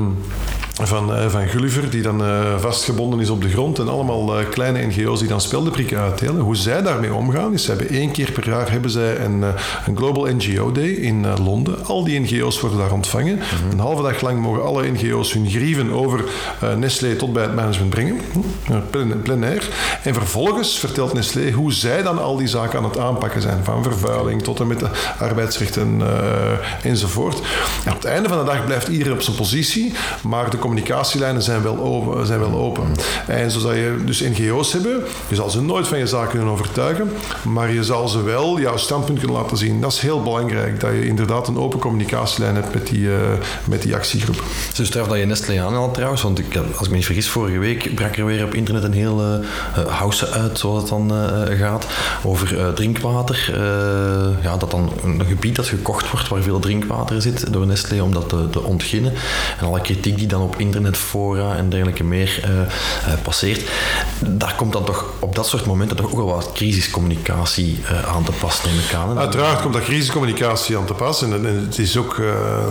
van, 0.87 1.15
uh, 1.15 1.29
van 1.29 1.47
Gulliver, 1.47 1.89
die 1.89 2.01
dan 2.01 2.21
uh, 2.21 2.59
vastgebonden 2.59 3.19
is 3.19 3.29
op 3.29 3.41
de 3.41 3.49
grond. 3.49 3.79
En 3.79 3.87
allemaal 3.87 4.39
uh, 4.39 4.49
kleine 4.49 4.85
NGO's 4.85 5.19
die 5.19 5.27
dan 5.27 5.41
speldenprikken 5.41 5.97
uitdelen. 5.97 6.41
Hoe 6.41 6.55
zij 6.55 6.81
daarmee 6.81 7.13
omgaan, 7.13 7.53
is 7.53 7.63
ze 7.63 7.69
hebben 7.69 7.89
één 7.89 8.11
keer 8.11 8.31
per 8.31 8.47
jaar 8.47 8.71
hebben 8.71 8.91
zij 8.91 9.19
een, 9.19 9.43
een 9.85 9.97
Global 9.97 10.25
NGO 10.25 10.71
Day 10.71 10.87
in 10.87 11.25
Londen. 11.43 11.85
Al 11.85 12.03
die 12.03 12.19
NGO's 12.19 12.59
worden 12.59 12.79
daar 12.79 12.91
ontvangen. 12.91 13.35
Mm 13.35 13.39
-hmm. 13.39 13.71
Een 13.71 13.79
halve 13.79 14.01
dag 14.01 14.21
lang 14.21 14.41
mogen 14.41 14.63
alle 14.63 14.91
NGO's 14.91 15.33
hun 15.33 15.49
grieven 15.49 15.91
over 15.91 16.23
Nestlé 16.77 17.15
tot 17.15 17.33
bij 17.33 17.43
het 17.43 17.55
management 17.55 17.89
brengen. 17.89 18.17
Plein, 18.89 19.21
plein 19.21 19.43
air. 19.43 19.69
En 20.03 20.13
vervolgens 20.13 20.79
vertelt 20.79 21.13
Nestlé 21.13 21.51
hoe 21.51 21.73
zij 21.73 22.01
dan 22.01 22.19
al 22.19 22.37
die 22.37 22.47
zaken 22.47 22.77
aan 22.77 22.83
het 22.83 22.97
aanpakken 22.97 23.41
zijn. 23.41 23.63
Van 23.63 23.83
vervuiling 23.83 24.43
tot 24.43 24.59
en 24.59 24.67
met 24.67 24.79
de 24.79 24.89
arbeidsrechten 25.19 26.01
enzovoort. 26.83 27.41
En 27.85 27.91
op 27.91 27.97
het 27.97 28.05
einde 28.05 28.29
van 28.29 28.37
de 28.37 28.43
dag 28.43 28.65
blijft 28.65 28.87
iedereen 28.87 29.13
op 29.13 29.21
zijn 29.21 29.35
positie, 29.35 29.93
maar 30.23 30.49
de 30.49 30.57
communicatielijnen 30.69 31.41
zijn 31.41 31.61
wel 31.61 31.79
open. 31.79 32.25
Zijn 32.25 32.39
wel 32.39 32.53
open. 32.53 32.83
En 33.27 33.51
zo 33.51 33.59
zal 33.59 33.73
je 33.73 33.97
dus 34.05 34.19
NGO's 34.19 34.73
hebben, 34.73 35.03
je 35.27 35.35
zal 35.35 35.49
ze 35.49 35.61
nooit 35.61 35.87
van 35.87 35.97
je 35.97 36.07
zaak 36.07 36.29
kunnen 36.29 36.47
overtuigen, 36.47 37.11
maar 37.43 37.73
je 37.73 37.83
zal 37.83 38.07
ze 38.07 38.23
wel 38.23 38.59
jouw 38.59 38.77
standpunt 38.77 39.19
kunnen 39.19 39.37
laten 39.37 39.57
zien. 39.57 39.81
Dat 39.81 39.91
is 39.91 39.99
heel 39.99 40.23
belangrijk, 40.23 40.79
dat 40.79 40.91
je 40.91 41.05
inderdaad 41.05 41.47
een 41.47 41.57
open 41.57 41.79
communicatielijn 41.79 42.55
hebt 42.55 42.73
met 42.73 42.87
die, 42.87 42.99
uh, 42.99 43.15
met 43.65 43.81
die 43.81 43.95
actiegroep. 43.95 44.43
Het 44.67 44.79
is 44.79 44.87
straf 44.87 45.07
dat 45.07 45.17
je 45.17 45.25
Nestlé 45.25 45.61
aanhaalt 45.61 45.93
trouwens, 45.93 46.21
want 46.21 46.39
ik, 46.39 46.55
als 46.55 46.85
ik 46.85 46.89
me 46.89 46.95
niet 46.95 47.05
vergis, 47.05 47.29
vorige 47.29 47.57
week 47.57 47.95
brak 47.95 48.17
er 48.17 48.25
weer 48.25 48.45
op 48.45 48.53
internet 48.53 48.83
een 48.83 48.93
hele 48.93 49.41
uh, 49.77 49.85
house 49.85 50.29
uit, 50.29 50.59
zoals 50.59 50.79
het 50.79 50.89
dan 50.89 51.13
uh, 51.13 51.59
gaat, 51.59 51.87
over 52.23 52.73
drinkwater. 52.73 53.51
ja, 54.41 54.57
dat 54.57 54.71
dan 54.71 54.91
een 55.03 55.25
gebied 55.25 55.55
dat 55.55 55.67
gekocht 55.67 56.11
wordt 56.11 56.27
waar 56.27 56.41
veel 56.41 56.59
drinkwater 56.59 57.21
zit 57.21 57.53
door 57.53 57.65
Nestlé 57.65 58.01
om 58.01 58.13
dat 58.13 58.29
te, 58.29 58.49
te 58.49 58.63
ontginnen. 58.63 59.13
En 59.59 59.65
alle 59.65 59.81
kritiek 59.81 60.17
die 60.17 60.27
dan 60.27 60.41
op 60.41 60.58
internetfora 60.59 61.55
en 61.55 61.69
dergelijke 61.69 62.03
meer 62.03 62.43
uh, 62.43 62.49
uh, 62.51 63.21
passeert, 63.23 63.69
daar 64.19 64.55
komt 64.55 64.73
dan 64.73 64.85
toch 64.85 65.05
op 65.19 65.35
dat 65.35 65.47
soort 65.47 65.65
momenten 65.65 65.97
toch 65.97 66.05
ook 66.05 66.15
wel 66.15 66.25
wat 66.25 66.51
crisiscommunicatie 66.53 67.79
uh, 67.83 68.15
aan 68.15 68.23
te 68.23 68.31
pas, 68.31 68.63
neem 68.63 68.79
ik 68.79 68.93
aan. 68.93 69.17
Uiteraard 69.17 69.61
komt 69.61 69.73
dat 69.73 69.83
crisiscommunicatie 69.83 70.77
aan 70.77 70.85
te 70.85 70.93
pas. 70.93 71.21
En, 71.21 71.33
en 71.33 71.65
het 71.65 71.77
is 71.77 71.97
ook, 71.97 72.21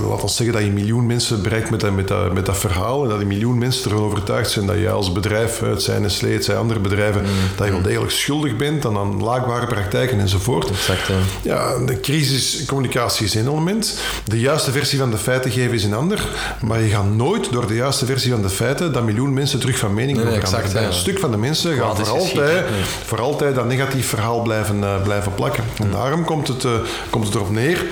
laat 0.08 0.22
ons 0.22 0.36
zeggen, 0.36 0.54
dat 0.54 0.64
je 0.64 0.68
een 0.68 0.74
miljoen 0.74 1.06
mensen 1.06 1.42
bereikt 1.42 1.70
met 1.70 1.80
dat, 1.80 1.92
met, 1.92 2.08
dat, 2.08 2.32
met 2.32 2.46
dat 2.46 2.58
verhaal. 2.58 3.02
En 3.02 3.08
dat 3.08 3.18
die 3.18 3.26
miljoen 3.26 3.58
mensen 3.58 3.90
ervan 3.90 4.04
overtuigd 4.04 4.50
zijn 4.50 4.66
dat 4.66 4.76
jij 4.76 4.92
als 4.92 5.12
bedrijf, 5.12 5.60
het 5.60 5.82
zijn 5.82 6.02
Nestlé, 6.02 6.28
het 6.28 6.44
zijn 6.44 6.58
andere 6.58 6.80
bedrijven, 6.80 7.22
mm. 7.22 7.28
dat 7.56 7.66
je 7.66 7.72
wel 7.72 7.82
degelijk 7.82 8.12
schuldig 8.12 8.56
bent 8.56 8.86
aan, 8.86 8.96
aan 8.96 9.22
laagbare 9.22 9.66
praktijken 9.66 10.20
enzovoort. 10.20 10.70
Exact, 10.70 11.10
ja, 11.42 11.78
de 11.78 12.00
crisiscommunicatie 12.00 13.26
is 13.26 13.34
één 13.34 13.48
element. 13.48 13.98
De 14.24 14.40
juiste 14.40 14.72
versie 14.72 14.98
van 14.98 15.10
de 15.10 15.18
feiten 15.18 15.50
geven 15.50 15.74
is 15.74 15.84
een 15.84 15.94
ander. 15.94 16.28
Maar 16.60 16.80
je 16.80 16.88
gaat 16.88 17.10
nooit 17.10 17.52
door 17.52 17.66
de 17.68 17.74
juiste 17.74 18.06
versie 18.06 18.32
van 18.32 18.42
de 18.42 18.48
feiten 18.48 18.92
dat 18.92 19.04
miljoen 19.04 19.32
mensen 19.32 19.60
terug 19.60 19.78
van 19.78 19.94
mening 19.94 20.24
nee, 20.24 20.34
exact, 20.34 20.72
ja. 20.72 20.82
Een 20.82 20.92
stuk 20.92 21.18
van 21.18 21.30
de 21.30 21.36
mensen 21.36 21.76
gaan 21.76 21.96
voor 21.96 22.18
altijd, 22.18 22.64
voor 23.04 23.20
altijd 23.20 23.54
dat 23.54 23.66
negatief 23.66 24.08
verhaal 24.08 24.42
blijven, 24.42 24.78
uh, 24.78 25.02
blijven 25.02 25.34
plakken. 25.34 25.64
En 25.78 25.90
daarom 25.90 26.24
komt 26.24 26.48
het, 26.48 26.64
uh, 26.64 26.72
komt 27.10 27.26
het 27.26 27.34
erop 27.34 27.50
neer 27.50 27.84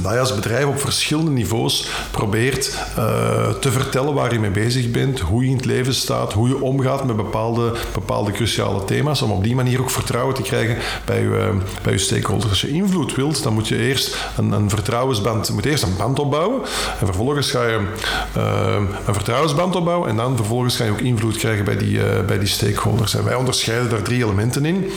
dat 0.00 0.12
je 0.12 0.18
als 0.18 0.34
bedrijf 0.34 0.64
op 0.64 0.80
verschillende 0.80 1.30
niveaus 1.30 1.88
probeert 2.10 2.78
uh, 2.98 3.50
te 3.50 3.72
vertellen 3.72 4.14
waar 4.14 4.32
je 4.32 4.40
mee 4.40 4.50
bezig 4.50 4.90
bent, 4.90 5.20
hoe 5.20 5.42
je 5.44 5.50
in 5.50 5.56
het 5.56 5.64
leven 5.64 5.94
staat, 5.94 6.32
hoe 6.32 6.48
je 6.48 6.60
omgaat 6.60 7.04
met 7.04 7.16
bepaalde, 7.16 7.72
bepaalde 7.92 8.30
cruciale 8.30 8.84
thema's, 8.84 9.22
om 9.22 9.30
op 9.30 9.44
die 9.44 9.54
manier 9.54 9.80
ook 9.80 9.90
vertrouwen 9.90 10.34
te 10.34 10.42
krijgen 10.42 10.76
bij 11.04 11.20
je, 11.20 11.28
uh, 11.28 11.62
bij 11.82 11.92
je 11.92 11.98
stakeholders. 11.98 12.50
Als 12.50 12.60
je 12.60 12.70
invloed 12.70 13.14
wilt, 13.14 13.42
dan 13.42 13.52
moet 13.52 13.68
je 13.68 13.76
eerst 13.76 14.16
een, 14.36 14.52
een 14.52 14.70
vertrouwensband, 14.70 15.50
moet 15.50 15.64
eerst 15.64 15.82
een 15.82 15.96
band 15.96 16.18
opbouwen 16.18 16.62
en 17.00 17.06
vervolgens 17.06 17.50
ga 17.50 17.66
je 17.66 17.80
uh, 18.36 18.74
een 19.06 19.14
vertrouwensband 19.14 19.76
opbouwen 19.76 20.08
en 20.08 20.16
dan 20.16 20.36
vervolgens 20.36 20.76
ga 20.76 20.84
je 20.84 20.90
ook 20.90 21.00
invloed 21.00 21.36
krijgen 21.36 21.64
bij 21.64 21.76
die, 21.76 22.00
bij 22.26 22.38
die 22.38 22.48
stakeholders. 22.48 23.12
Wij 23.12 23.34
onderscheiden 23.34 23.90
daar 23.90 24.02
drie 24.02 24.24
elementen 24.24 24.64
in. 24.64 24.90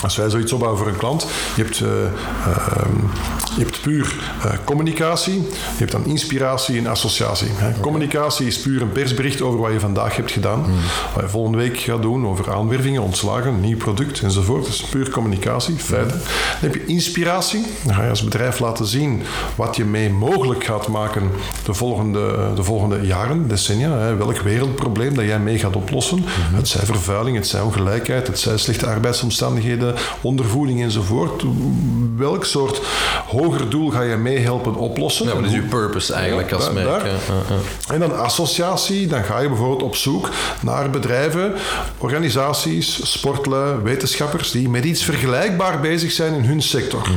Als 0.00 0.16
wij 0.16 0.30
zoiets 0.30 0.52
opbouwen 0.52 0.80
voor 0.80 0.88
een 0.88 0.96
klant, 0.96 1.26
je 1.56 1.62
hebt, 1.62 1.80
uh, 1.80 1.88
uh, 1.88 2.04
je 3.56 3.62
hebt 3.62 3.80
puur 3.80 4.14
uh, 4.44 4.52
communicatie, 4.64 5.34
je 5.34 5.78
hebt 5.78 5.92
dan 5.92 6.04
inspiratie 6.04 6.78
en 6.78 6.86
associatie. 6.86 7.48
Hè. 7.52 7.68
Okay. 7.68 7.80
Communicatie 7.80 8.46
is 8.46 8.60
puur 8.60 8.82
een 8.82 8.92
persbericht 8.92 9.42
over 9.42 9.60
wat 9.60 9.72
je 9.72 9.80
vandaag 9.80 10.16
hebt 10.16 10.30
gedaan, 10.30 10.58
mm. 10.58 10.74
wat 11.14 11.22
je 11.22 11.28
volgende 11.28 11.58
week 11.58 11.78
gaat 11.78 12.02
doen, 12.02 12.26
over 12.26 12.52
aanwervingen, 12.52 13.02
ontslagen, 13.02 13.60
nieuw 13.60 13.76
product 13.76 14.20
enzovoort. 14.20 14.64
Dat 14.64 14.72
is 14.72 14.80
puur 14.80 15.10
communicatie, 15.10 15.76
feiten. 15.76 16.16
Mm. 16.16 16.22
Dan 16.60 16.70
heb 16.70 16.74
je 16.74 16.86
inspiratie, 16.86 17.66
dan 17.84 17.94
ga 17.94 18.02
je 18.02 18.10
als 18.10 18.24
bedrijf 18.24 18.58
laten 18.58 18.86
zien 18.86 19.22
wat 19.54 19.76
je 19.76 19.84
mee 19.84 20.10
mogelijk 20.10 20.64
gaat 20.64 20.88
maken 20.88 21.30
de 21.64 21.74
volgende, 21.74 22.52
de 22.54 22.62
volgende 22.62 23.06
jaren, 23.06 23.48
decennia. 23.48 23.98
Hè. 23.98 24.16
Welk 24.16 24.38
wereldprobleem 24.38 25.14
dat 25.14 25.24
jij 25.24 25.38
mee 25.38 25.58
gaat 25.58 25.76
oplossen. 25.76 26.18
Mm. 26.18 26.56
Het 26.56 26.68
zij 26.68 26.84
vervuiling, 26.84 27.36
het 27.36 27.46
zij 27.46 27.60
ongelijkheid, 27.60 28.26
het 28.26 28.38
zij 28.38 28.56
slechte 28.56 28.86
arbeidsomstandigheden 28.86 29.87
ondervoeding 30.20 30.82
enzovoort. 30.82 31.42
Welk 32.16 32.44
soort 32.44 32.80
hoger 33.26 33.70
doel 33.70 33.90
ga 33.90 34.02
je 34.02 34.16
meehelpen 34.16 34.74
oplossen? 34.74 35.26
Ja, 35.26 35.34
wat 35.34 35.44
is 35.44 35.52
je 35.52 35.60
purpose 35.60 36.12
eigenlijk 36.14 36.52
als 36.52 36.72
merk? 36.72 37.02
En 37.92 38.00
dan 38.00 38.18
associatie, 38.18 39.06
dan 39.06 39.24
ga 39.24 39.38
je 39.40 39.48
bijvoorbeeld 39.48 39.82
op 39.82 39.96
zoek 39.96 40.28
naar 40.60 40.90
bedrijven, 40.90 41.52
organisaties, 41.98 43.10
sportlui, 43.12 43.76
wetenschappers 43.82 44.50
die 44.50 44.68
met 44.68 44.84
iets 44.84 45.04
vergelijkbaar 45.04 45.80
bezig 45.80 46.10
zijn 46.12 46.34
in 46.34 46.44
hun 46.44 46.62
sector. 46.62 47.08
Mm 47.08 47.16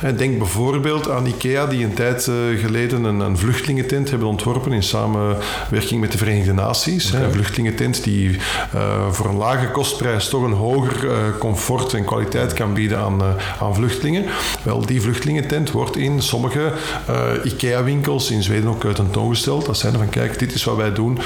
-hmm. 0.00 0.16
Denk 0.16 0.38
bijvoorbeeld 0.38 1.10
aan 1.10 1.26
IKEA, 1.26 1.66
die 1.66 1.84
een 1.84 1.94
tijd 1.94 2.30
geleden 2.56 3.04
een, 3.04 3.20
een 3.20 3.38
vluchtelingentent 3.38 4.10
hebben 4.10 4.28
ontworpen 4.28 4.72
in 4.72 4.82
samenwerking 4.82 6.00
met 6.00 6.12
de 6.12 6.18
Verenigde 6.18 6.52
Naties. 6.52 7.12
Okay. 7.12 7.24
Een 7.24 7.32
vluchtelingentent 7.32 8.04
die 8.04 8.30
uh, 8.74 9.10
voor 9.10 9.26
een 9.26 9.36
lage 9.36 9.70
kostprijs 9.70 10.28
toch 10.28 10.42
een 10.42 10.52
hoger 10.52 11.04
uh, 11.04 11.12
comfort 11.38 11.94
en 11.94 12.03
kwaliteit 12.04 12.52
kan 12.52 12.74
bieden 12.74 12.98
aan, 12.98 13.22
uh, 13.22 13.28
aan 13.60 13.74
vluchtelingen. 13.74 14.24
Wel, 14.62 14.86
die 14.86 15.00
vluchtelingentent 15.00 15.70
wordt 15.70 15.96
in 15.96 16.22
sommige 16.22 16.72
uh, 17.10 17.52
IKEA-winkels 17.52 18.30
in 18.30 18.42
Zweden 18.42 18.68
ook 18.68 18.84
tentoongesteld. 18.94 19.66
Dat 19.66 19.78
zijn 19.78 19.92
van, 19.92 20.08
kijk, 20.08 20.38
dit 20.38 20.54
is 20.54 20.64
wat 20.64 20.76
wij 20.76 20.92
doen. 20.92 21.18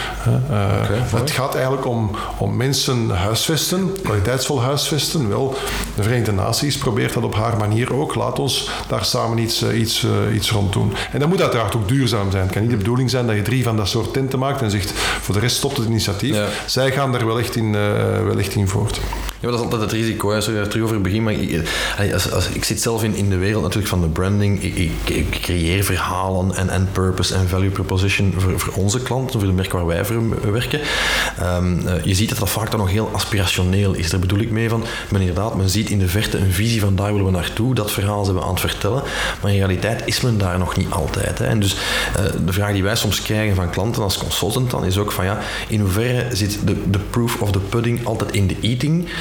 Okay, 0.46 1.20
het 1.20 1.30
gaat 1.30 1.54
eigenlijk 1.54 1.86
om, 1.86 2.10
om 2.38 2.56
mensen 2.56 3.10
huisvesten, 3.10 3.92
kwaliteitsvol 4.02 4.62
huisvesten. 4.62 5.28
Wel, 5.28 5.56
de 5.94 6.02
Verenigde 6.02 6.32
Naties 6.32 6.78
probeert 6.78 7.14
dat 7.14 7.22
op 7.22 7.34
haar 7.34 7.56
manier 7.56 7.94
ook. 7.94 8.14
Laat 8.14 8.38
ons 8.38 8.70
daar 8.88 9.04
samen 9.04 9.38
iets, 9.38 9.70
iets, 9.72 10.06
iets 10.34 10.50
rond 10.50 10.72
doen. 10.72 10.92
En 11.12 11.18
dat 11.18 11.28
moet 11.28 11.42
uiteraard 11.42 11.76
ook 11.76 11.88
duurzaam 11.88 12.30
zijn. 12.30 12.42
Het 12.42 12.52
kan 12.52 12.62
niet 12.62 12.70
de 12.70 12.76
bedoeling 12.76 13.10
zijn 13.10 13.26
dat 13.26 13.36
je 13.36 13.42
drie 13.42 13.62
van 13.62 13.76
dat 13.76 13.88
soort 13.88 14.12
tenten 14.12 14.38
maakt 14.38 14.62
en 14.62 14.70
zegt, 14.70 14.90
voor 15.20 15.34
de 15.34 15.40
rest 15.40 15.56
stopt 15.56 15.76
het 15.76 15.86
initiatief. 15.86 16.34
Ja. 16.34 16.46
Zij 16.66 16.92
gaan 16.92 17.14
er 17.14 17.26
wel 17.26 17.38
echt 17.38 17.56
in, 17.56 17.72
wel 18.24 18.38
echt 18.38 18.54
in 18.54 18.68
voort. 18.68 19.00
Ja, 19.40 19.48
dat 19.48 19.58
is 19.58 19.64
altijd 19.64 19.80
het 19.80 19.92
risico. 19.92 20.30
Hè. 20.30 20.40
Sorry, 20.40 20.66
terug 20.66 20.84
over 20.84 20.96
het. 21.02 21.20
Maar 21.20 21.32
ik, 21.32 21.64
als, 22.12 22.32
als, 22.32 22.48
ik 22.48 22.64
zit 22.64 22.80
zelf 22.80 23.02
in, 23.02 23.14
in 23.14 23.30
de 23.30 23.36
wereld 23.36 23.62
natuurlijk 23.62 23.88
van 23.88 24.00
de 24.00 24.08
branding. 24.08 24.62
Ik, 24.62 24.90
ik, 25.04 25.28
creëer 25.30 25.84
verhalen 25.84 26.54
en, 26.54 26.68
en 26.68 26.88
purpose 26.92 27.34
en 27.34 27.48
value 27.48 27.70
proposition 27.70 28.34
voor, 28.36 28.60
voor 28.60 28.72
onze 28.72 29.02
klanten, 29.02 29.40
voor 29.40 29.48
de 29.48 29.54
merken 29.54 29.76
waar 29.76 29.86
wij 29.86 30.04
voor 30.04 30.52
werken. 30.52 30.80
Um, 31.42 31.78
uh, 31.86 32.04
je 32.04 32.14
ziet 32.14 32.28
dat 32.28 32.38
dat 32.38 32.50
vaak 32.50 32.70
dan 32.70 32.80
nog 32.80 32.90
heel 32.90 33.10
aspirationeel 33.12 33.94
is. 33.94 34.10
Daar 34.10 34.20
bedoel 34.20 34.38
ik 34.38 34.50
mee 34.50 34.68
van, 34.68 34.84
men 35.08 35.20
inderdaad, 35.20 35.56
men 35.56 35.68
ziet 35.68 35.90
in 35.90 35.98
de 35.98 36.08
verte 36.08 36.38
een 36.38 36.52
visie 36.52 36.80
van 36.80 36.96
daar 36.96 37.12
willen 37.12 37.26
we 37.26 37.30
naartoe. 37.30 37.74
Dat 37.74 37.90
verhaal 37.90 38.24
zijn 38.24 38.36
we 38.36 38.42
aan 38.42 38.50
het 38.50 38.60
vertellen. 38.60 39.02
Maar 39.42 39.50
in 39.50 39.58
realiteit 39.58 40.02
is 40.04 40.20
men 40.20 40.38
daar 40.38 40.58
nog 40.58 40.76
niet 40.76 40.90
altijd. 40.90 41.38
Hè. 41.38 41.46
En 41.46 41.60
dus 41.60 41.74
uh, 41.74 42.24
de 42.44 42.52
vraag 42.52 42.72
die 42.72 42.82
wij 42.82 42.96
soms 42.96 43.22
krijgen 43.22 43.54
van 43.54 43.70
klanten 43.70 44.02
als 44.02 44.18
consultant 44.18 44.70
dan 44.70 44.84
is 44.84 44.98
ook 44.98 45.12
van 45.12 45.24
ja, 45.24 45.38
in 45.68 45.80
hoeverre 45.80 46.36
zit 46.36 46.58
de, 46.64 46.90
de 46.90 46.98
proof 46.98 47.40
of 47.40 47.50
the 47.50 47.60
pudding 47.60 48.06
altijd 48.06 48.32
in 48.32 48.46
de 48.46 48.56
eating? 48.60 49.08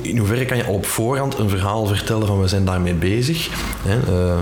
in 0.00 0.18
hoeverre 0.18 0.44
kan 0.44 0.56
je 0.56 0.64
al 0.64 0.74
op 0.74 0.86
voorhand 0.86 1.38
een 1.38 1.48
verhaal 1.48 1.86
vertellen 1.86 2.26
van 2.26 2.40
we 2.40 2.48
zijn 2.48 2.64
daarmee 2.64 2.94
bezig? 2.94 3.48
Hè? 3.82 3.96
Uh, 4.12 4.38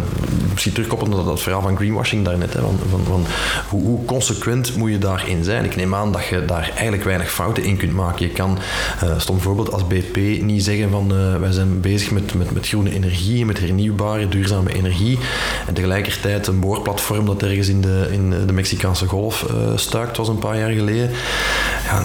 misschien 0.51 0.73
terugkoppelen 0.73 1.17
naar 1.17 1.25
dat 1.25 1.43
verhaal 1.43 1.63
van 1.63 1.77
greenwashing 1.77 2.25
daarnet. 2.25 2.53
Van, 2.53 2.79
van, 2.91 3.01
van 3.05 3.27
hoe, 3.69 3.83
hoe, 3.83 4.05
consequent 4.05 4.77
moet 4.77 4.91
je 4.91 4.99
daarin 4.99 5.45
zijn? 5.45 5.65
Ik 5.65 5.77
neem 5.77 5.95
aan 5.95 6.13
dat 6.13 6.27
je 6.27 6.45
daar 6.45 6.71
eigenlijk 6.71 7.05
weinig 7.05 7.31
fouten 7.31 7.65
in 7.65 7.77
kunt 7.77 7.93
maken. 7.93 8.27
Je 8.27 8.33
kan, 8.33 8.59
uh, 9.05 9.19
stom 9.19 9.41
voorbeeld, 9.41 9.73
als 9.73 9.87
BP 9.87 10.43
niet 10.43 10.65
zeggen 10.65 10.91
van 10.91 11.13
uh, 11.13 11.37
wij 11.37 11.53
zijn 11.53 11.81
bezig 11.81 12.11
met, 12.11 12.35
met, 12.35 12.53
met 12.53 12.69
groene 12.69 12.93
energie, 12.93 13.47
met 13.47 13.59
hernieuwbare, 13.59 14.29
duurzame 14.29 14.75
energie. 14.75 15.19
En 15.67 15.75
tegelijkertijd 15.75 16.47
een 16.47 16.61
boorplatform 16.61 17.27
dat 17.27 17.43
ergens 17.43 17.69
in 17.69 17.81
de, 17.81 18.09
in 18.11 18.47
de 18.47 18.53
Mexicaanse 18.53 19.07
golf 19.07 19.47
stuikt, 19.75 20.17
was 20.17 20.29
een 20.29 20.39
paar 20.39 20.59
jaar 20.59 20.71
geleden. 20.71 21.11
Ja, 21.85 22.05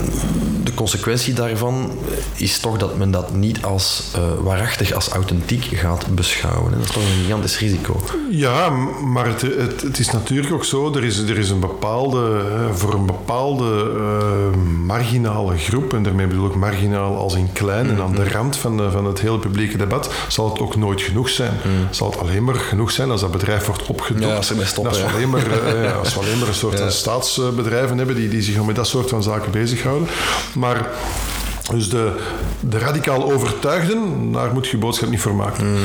de 0.63 0.73
consequentie 0.73 1.33
daarvan 1.33 1.91
is 2.35 2.59
toch 2.59 2.77
dat 2.77 2.97
men 2.97 3.11
dat 3.17 3.33
niet 3.33 3.63
als 3.63 4.03
uh, 4.15 4.21
waarachtig, 4.39 4.93
als 4.93 5.09
authentiek 5.09 5.63
gaat 5.63 6.07
beschouwen. 6.15 6.71
Dat 6.71 6.81
is 6.81 6.91
toch 6.91 7.03
een 7.03 7.23
gigantisch 7.23 7.59
risico. 7.59 8.01
Ja, 8.29 8.69
maar 9.13 9.25
het, 9.27 9.41
het, 9.41 9.81
het, 9.81 9.99
is 9.99 10.11
natuurlijk 10.11 10.53
ook 10.53 10.65
zo, 10.65 10.93
er 10.93 11.03
is, 11.03 11.17
er 11.17 11.37
is 11.37 11.49
een 11.49 11.59
bepaalde, 11.59 12.41
voor 12.71 12.93
een 12.93 13.05
bepaalde 13.05 13.91
uh, 13.95 14.61
marginale 14.85 15.57
groep, 15.57 15.93
en 15.93 16.03
daarmee 16.03 16.27
bedoel 16.27 16.47
ik 16.47 16.55
marginaal 16.55 17.17
als 17.17 17.35
in 17.35 17.49
klein 17.53 17.89
en 17.89 18.01
aan 18.01 18.15
de 18.15 18.29
rand 18.29 18.57
van, 18.57 18.77
de, 18.77 18.91
van 18.91 19.05
het 19.05 19.19
hele 19.19 19.39
publieke 19.39 19.77
debat, 19.77 20.13
zal 20.27 20.49
het 20.49 20.59
ook 20.59 20.75
nooit 20.75 21.01
genoeg 21.01 21.29
zijn. 21.29 21.53
Mm. 21.63 21.87
Zal 21.89 22.09
het 22.09 22.19
alleen 22.19 22.43
maar 22.43 22.55
genoeg 22.55 22.91
zijn 22.91 23.11
als 23.11 23.21
dat 23.21 23.31
bedrijf 23.31 23.65
wordt 23.65 23.87
opgedokt. 23.87 24.25
Ja, 24.25 24.35
als, 24.35 24.53
stoppen, 24.63 24.93
als, 24.93 25.01
we 25.01 25.07
alleen 25.07 25.29
maar, 25.29 25.47
uh, 25.83 25.97
als 25.99 26.13
we 26.13 26.19
alleen 26.19 26.39
maar 26.39 26.47
een 26.47 26.53
soort 26.53 26.79
van 26.79 26.91
staatsbedrijven 26.91 27.97
hebben 27.97 28.15
die, 28.15 28.29
die 28.29 28.41
zich 28.41 28.65
met 28.65 28.75
dat 28.75 28.87
soort 28.87 29.09
van 29.09 29.23
zaken 29.23 29.51
bezighouden. 29.51 30.07
Maar 30.53 30.89
dus 31.71 31.89
de, 31.89 32.11
de 32.59 32.77
radicaal 32.77 33.31
overtuigden, 33.31 34.31
daar 34.31 34.53
moet 34.53 34.67
je 34.67 34.77
boodschap 34.77 35.09
niet 35.09 35.19
voor 35.19 35.35
maken. 35.35 35.71
Mm. 35.71 35.77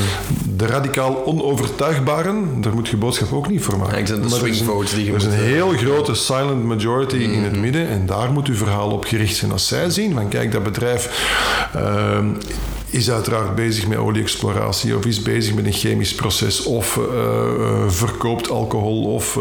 De 0.56 0.66
radicaal 0.66 1.26
onovertuigbaren, 1.26 2.60
daar 2.60 2.74
moet 2.74 2.88
je 2.88 2.96
boodschap 2.96 3.32
ook 3.32 3.48
niet 3.48 3.62
voor 3.62 3.78
maken. 3.78 4.06
Ja, 4.06 4.22
de 4.22 4.28
swing 4.28 4.56
votes 4.56 4.94
die 4.94 5.04
je 5.04 5.10
Er 5.10 5.16
is 5.16 5.24
een 5.24 5.30
heel 5.30 5.68
grote 5.68 6.14
silent 6.14 6.64
majority 6.64 7.16
mm. 7.16 7.32
in 7.32 7.42
het 7.42 7.56
midden 7.56 7.88
en 7.88 8.06
daar 8.06 8.32
moet 8.32 8.48
uw 8.48 8.54
verhaal 8.54 8.90
op 8.90 9.04
gericht 9.04 9.36
zijn. 9.36 9.52
Als 9.52 9.66
zij 9.66 9.90
zien 9.90 10.14
van 10.14 10.28
kijk, 10.28 10.52
dat 10.52 10.62
bedrijf 10.62 11.10
uh, 11.76 12.18
is 12.92 13.10
uiteraard 13.10 13.54
bezig 13.54 13.86
met 13.86 13.98
olie-exploratie 13.98 14.96
of 14.96 15.06
is 15.06 15.22
bezig 15.22 15.54
met 15.54 15.66
een 15.66 15.72
chemisch 15.72 16.14
proces 16.14 16.62
of 16.62 16.96
uh, 16.96 17.88
verkoopt 17.88 18.50
alcohol 18.50 19.02
of 19.02 19.38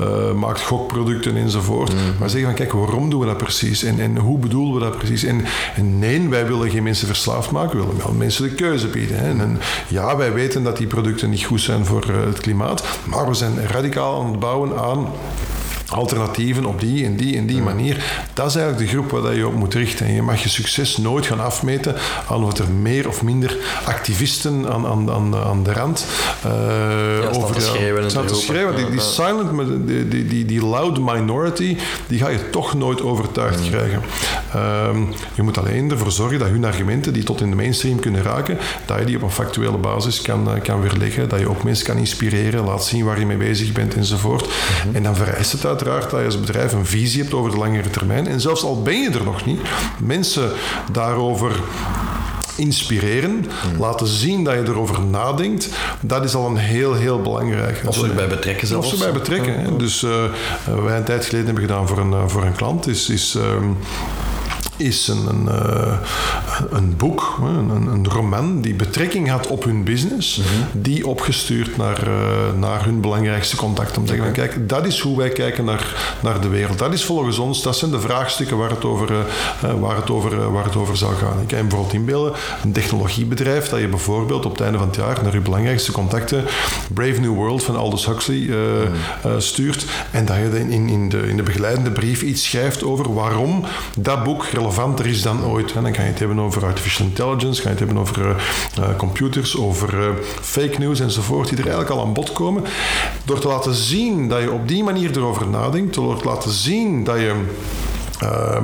uh, 0.00 0.32
maakt 0.32 0.60
gokproducten 0.60 1.36
enzovoort. 1.36 1.92
Mm. 1.92 1.98
Maar 2.18 2.30
zeggen 2.30 2.48
van 2.48 2.58
kijk, 2.58 2.72
waarom 2.72 3.10
doen 3.10 3.20
we 3.20 3.26
dat 3.26 3.36
precies 3.36 3.82
en, 3.82 4.00
en 4.00 4.16
hoe 4.16 4.38
bedoelen 4.38 4.74
we 4.74 4.80
dat 4.80 4.98
precies? 4.98 5.24
En, 5.24 5.44
en, 5.74 5.98
nee, 5.98 6.28
wij 6.28 6.46
willen 6.46 6.70
geen 6.70 6.82
mensen 6.82 7.06
verslaafd 7.06 7.50
maken, 7.50 7.78
we 7.78 7.86
willen 7.86 8.02
wel 8.02 8.12
mensen 8.12 8.42
de 8.42 8.54
keuze 8.54 8.86
bieden. 8.86 9.18
Hè. 9.18 9.28
En, 9.28 9.58
ja, 9.88 10.16
wij 10.16 10.32
weten 10.32 10.62
dat 10.62 10.76
die 10.76 10.86
producten 10.86 11.30
niet 11.30 11.44
goed 11.44 11.60
zijn 11.60 11.84
voor 11.84 12.04
het 12.10 12.40
klimaat, 12.40 12.84
maar 13.04 13.28
we 13.28 13.34
zijn 13.34 13.66
radicaal 13.66 14.20
aan 14.20 14.30
het 14.30 14.38
bouwen 14.38 14.78
aan 14.78 15.08
alternatieven 15.88 16.64
op 16.64 16.80
die 16.80 17.04
en 17.04 17.16
die 17.16 17.36
en 17.36 17.46
die 17.46 17.62
manier. 17.62 18.26
Dat 18.32 18.46
is 18.46 18.54
eigenlijk 18.54 18.90
de 18.90 18.96
groep 18.96 19.10
waar 19.10 19.34
je 19.34 19.46
op 19.46 19.54
moet 19.54 19.74
richten. 19.74 20.06
En 20.06 20.12
je 20.12 20.22
mag 20.22 20.42
je 20.42 20.48
succes 20.48 20.96
nooit 20.96 21.26
gaan 21.26 21.40
afmeten 21.40 21.94
aan 22.28 22.44
wat 22.44 22.58
er 22.58 22.70
meer 22.70 23.08
of 23.08 23.22
minder 23.22 23.56
activisten 23.84 24.72
aan, 24.72 24.86
aan, 24.86 25.10
aan, 25.10 25.36
aan 25.36 25.62
de 25.62 25.72
rand 25.72 26.06
uh, 26.46 26.52
ja, 27.22 27.28
over 27.28 27.54
te 27.54 27.60
schreeuwen. 27.60 28.10
Staan 28.10 28.26
te 28.26 28.34
schreeuwen. 28.34 28.76
Die, 28.76 28.90
die 28.90 29.00
silent, 29.00 29.86
die, 29.86 30.08
die, 30.08 30.26
die, 30.26 30.44
die 30.44 30.64
loud 30.64 30.98
minority, 30.98 31.76
die 32.06 32.18
ga 32.18 32.28
je 32.28 32.50
toch 32.50 32.74
nooit 32.74 33.02
overtuigd 33.02 33.60
mm. 33.60 33.68
krijgen. 33.70 34.02
Um, 34.56 35.08
je 35.34 35.42
moet 35.42 35.58
alleen 35.58 35.90
ervoor 35.90 36.12
zorgen 36.12 36.38
dat 36.38 36.48
hun 36.48 36.64
argumenten 36.64 37.12
die 37.12 37.22
tot 37.22 37.40
in 37.40 37.50
de 37.50 37.56
mainstream 37.56 38.00
kunnen 38.00 38.22
raken, 38.22 38.58
dat 38.86 38.98
je 38.98 39.04
die 39.04 39.16
op 39.16 39.22
een 39.22 39.30
factuele 39.30 39.76
basis 39.76 40.22
kan, 40.22 40.48
uh, 40.48 40.62
kan 40.62 40.80
weerleggen, 40.80 41.28
dat 41.28 41.38
je 41.38 41.48
ook 41.48 41.62
mensen 41.62 41.86
kan 41.86 41.96
inspireren, 41.96 42.64
laat 42.64 42.84
zien 42.84 43.04
waar 43.04 43.18
je 43.18 43.26
mee 43.26 43.36
bezig 43.36 43.72
bent 43.72 43.94
enzovoort. 43.94 44.46
Mm 44.46 44.50
-hmm. 44.82 44.94
En 44.94 45.02
dan 45.02 45.16
vereist 45.16 45.52
het 45.52 45.66
uit 45.66 45.75
uiteraard 45.76 46.10
dat 46.10 46.20
je 46.20 46.26
als 46.26 46.40
bedrijf 46.40 46.72
een 46.72 46.86
visie 46.86 47.22
hebt 47.22 47.34
over 47.34 47.50
de 47.50 47.56
langere 47.56 47.90
termijn. 47.90 48.26
En 48.26 48.40
zelfs 48.40 48.62
al 48.62 48.82
ben 48.82 49.00
je 49.00 49.10
er 49.10 49.24
nog 49.24 49.44
niet, 49.44 49.60
mensen 49.98 50.50
daarover 50.92 51.52
inspireren, 52.56 53.46
hmm. 53.62 53.80
laten 53.80 54.06
zien 54.06 54.44
dat 54.44 54.54
je 54.54 54.60
erover 54.60 55.00
nadenkt, 55.00 55.68
dat 56.00 56.24
is 56.24 56.34
al 56.34 56.46
een 56.46 56.56
heel, 56.56 56.94
heel 56.94 57.22
belangrijk. 57.22 57.82
Als 57.86 58.00
we 58.00 58.08
erbij 58.08 58.28
betrekken 58.28 58.66
zelfs. 58.66 58.90
Als 58.90 59.00
we 59.00 59.06
erbij 59.06 59.20
betrekken. 59.20 59.78
Dus 59.78 60.02
uh, 60.02 60.10
wij 60.84 60.96
een 60.96 61.04
tijd 61.04 61.24
geleden 61.24 61.46
hebben 61.46 61.64
gedaan 61.64 61.88
voor 61.88 61.98
een, 61.98 62.10
uh, 62.10 62.22
voor 62.26 62.44
een 62.44 62.56
klant, 62.56 62.86
is, 62.86 63.08
is 63.08 63.34
um, 63.34 63.76
is 64.76 65.08
een, 65.08 65.26
een, 65.28 65.44
uh, 65.48 65.98
een 66.70 66.96
boek, 66.96 67.38
een, 67.42 67.70
een, 67.70 68.08
roman 68.08 68.60
die 68.60 68.74
betrekking 68.74 69.28
had 69.28 69.46
op 69.46 69.64
hun 69.64 69.84
business, 69.84 70.36
mm 70.36 70.44
-hmm. 70.44 70.82
die 70.82 71.06
opgestuurd 71.06 71.76
naar, 71.76 72.08
uh, 72.08 72.14
naar 72.58 72.84
hun 72.84 73.00
belangrijkste 73.00 73.56
contact. 73.56 73.96
Om 73.96 74.04
te 74.04 74.12
zeggen, 74.12 74.30
okay. 74.30 74.48
kijk, 74.48 74.68
dat 74.68 74.86
is 74.86 75.00
hoe 75.00 75.16
wij 75.16 75.28
kijken 75.28 75.64
naar, 75.64 76.16
naar 76.22 76.40
de 76.40 76.48
wereld. 76.48 76.78
Dat 76.78 76.92
is 76.92 77.04
volgens 77.04 77.38
ons, 77.38 77.62
dat 77.62 77.76
zijn 77.76 77.90
de 77.90 78.00
vraagstukken 78.00 78.56
waar 78.56 78.70
het 78.70 78.84
over, 78.84 79.10
uh, 79.10 79.72
waar 79.80 79.96
het 79.96 80.10
over, 80.10 80.52
waar 80.52 80.64
het 80.64 80.76
over 80.76 80.96
zou 80.96 81.14
gaan. 81.14 81.40
Ik 81.40 81.48
kan 81.48 81.58
je 81.58 81.64
bijvoorbeeld 81.64 81.94
inbeelden, 81.94 82.32
een 82.62 82.72
technologiebedrijf 82.72 83.68
dat 83.68 83.80
je 83.80 83.88
bijvoorbeeld 83.88 84.44
op 84.44 84.52
het 84.52 84.60
einde 84.60 84.78
van 84.78 84.86
het 84.86 84.96
jaar 84.96 85.22
naar 85.22 85.32
je 85.32 85.40
belangrijkste 85.40 85.92
contacten 85.92 86.44
Brave 86.94 87.20
New 87.20 87.34
World 87.34 87.62
van 87.62 87.76
Aldous 87.76 88.06
Huxley 88.06 88.38
mm 88.38 88.92
-hmm. 89.22 89.40
stuurt 89.40 89.86
en 90.10 90.24
dat 90.24 90.36
je 90.36 90.66
in, 90.68 90.88
in, 90.88 91.08
de, 91.08 91.28
in 91.28 91.36
de 91.36 91.42
begeleidende 91.42 91.90
brief 91.90 92.22
iets 92.22 92.44
schrijft 92.44 92.84
over 92.84 93.14
waarom 93.14 93.64
dat 93.98 94.24
boek 94.24 94.44
relevanter 94.66 95.06
is 95.06 95.22
dan 95.22 95.44
ooit. 95.44 95.74
Dan 95.74 95.94
ga 95.94 96.02
je 96.02 96.08
het 96.08 96.18
hebben 96.18 96.40
over 96.40 96.64
artificial 96.64 97.06
intelligence, 97.06 97.60
ga 97.62 97.68
je 97.68 97.74
het 97.74 97.78
hebben 97.78 97.98
over 97.98 98.26
uh, 98.26 98.36
uh, 98.78 98.96
computers, 98.96 99.56
over 99.56 99.94
uh, 99.94 100.08
fake 100.40 100.78
news 100.78 101.00
enzovoort, 101.00 101.48
die 101.48 101.58
er 101.58 101.64
eigenlijk 101.64 101.94
al 101.94 102.06
aan 102.06 102.12
bod 102.12 102.32
komen. 102.32 102.64
Door 103.24 103.38
te 103.38 103.48
laten 103.48 103.74
zien 103.74 104.28
dat 104.28 104.40
je 104.40 104.52
op 104.52 104.68
die 104.68 104.84
manier 104.84 105.16
erover 105.16 105.48
nadenkt, 105.48 105.94
door 105.94 106.18
te 106.18 106.24
laten 106.24 106.50
zien 106.50 107.04
dat 107.04 107.18
je 107.18 107.44
uh, 108.22 108.56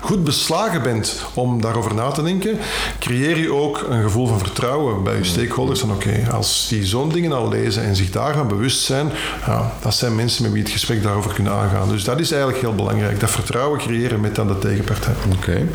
goed 0.00 0.24
beslagen 0.24 0.82
bent 0.82 1.22
om 1.34 1.60
daarover 1.60 1.94
na 1.94 2.10
te 2.10 2.22
denken, 2.22 2.58
creëer 2.98 3.38
je 3.38 3.52
ook 3.52 3.86
een 3.88 4.02
gevoel 4.02 4.26
van 4.26 4.38
vertrouwen 4.38 5.02
bij 5.02 5.16
je 5.16 5.24
stakeholders. 5.24 5.82
En 5.82 5.90
oké, 5.90 6.28
als 6.32 6.66
die 6.68 6.86
zo'n 6.86 7.12
dingen 7.12 7.32
al 7.32 7.48
lezen 7.48 7.82
en 7.82 7.96
zich 7.96 8.10
daarvan 8.10 8.48
bewust 8.48 8.80
zijn, 8.80 9.10
ja, 9.46 9.72
dat 9.82 9.94
zijn 9.94 10.14
mensen 10.14 10.42
met 10.42 10.52
wie 10.52 10.62
het 10.62 10.70
gesprek 10.72 11.02
daarover 11.02 11.32
kunnen 11.32 11.52
aangaan. 11.52 11.88
Dus 11.88 12.04
dat 12.04 12.20
is 12.20 12.30
eigenlijk 12.30 12.60
heel 12.60 12.74
belangrijk, 12.74 13.20
dat 13.20 13.30
vertrouwen 13.30 13.78
creëren 13.78 14.20
met 14.20 14.34
dan 14.34 14.48
de 14.48 14.58
tegenpartij. 14.58 15.14
Oké. 15.36 15.66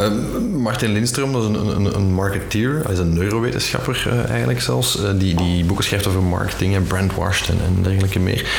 Uh, 0.00 0.06
Martin 0.52 0.92
Lindstrom, 0.92 1.32
dat 1.32 1.42
is 1.42 1.48
een, 1.48 1.76
een, 1.76 1.96
een 1.96 2.12
marketeer, 2.12 2.80
hij 2.84 2.92
is 2.92 2.98
een 2.98 3.14
neurowetenschapper 3.14 4.06
uh, 4.06 4.30
eigenlijk 4.30 4.60
zelfs, 4.60 5.00
uh, 5.00 5.08
die, 5.16 5.34
die 5.34 5.64
boeken 5.64 5.84
schrijft 5.84 6.06
over 6.06 6.22
marketing 6.22 6.74
en 6.74 6.86
brandwashed 6.86 7.48
en, 7.48 7.58
en 7.66 7.82
dergelijke 7.82 8.18
meer. 8.18 8.50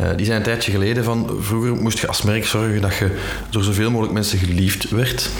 Uh, 0.00 0.08
die 0.16 0.26
zijn 0.26 0.38
een 0.38 0.44
tijdje 0.44 0.70
geleden 0.70 1.04
van, 1.04 1.30
vroeger 1.40 1.74
moest 1.74 1.98
je 1.98 2.06
als 2.06 2.22
merk 2.22 2.46
zorgen 2.46 2.80
dat 2.80 2.94
je 2.94 3.16
door 3.50 3.62
zoveel 3.62 3.79
zoveel 3.80 3.98
mogelijk 3.98 4.14
mensen 4.14 4.38
geliefd 4.38 4.90
werd. 4.90 5.30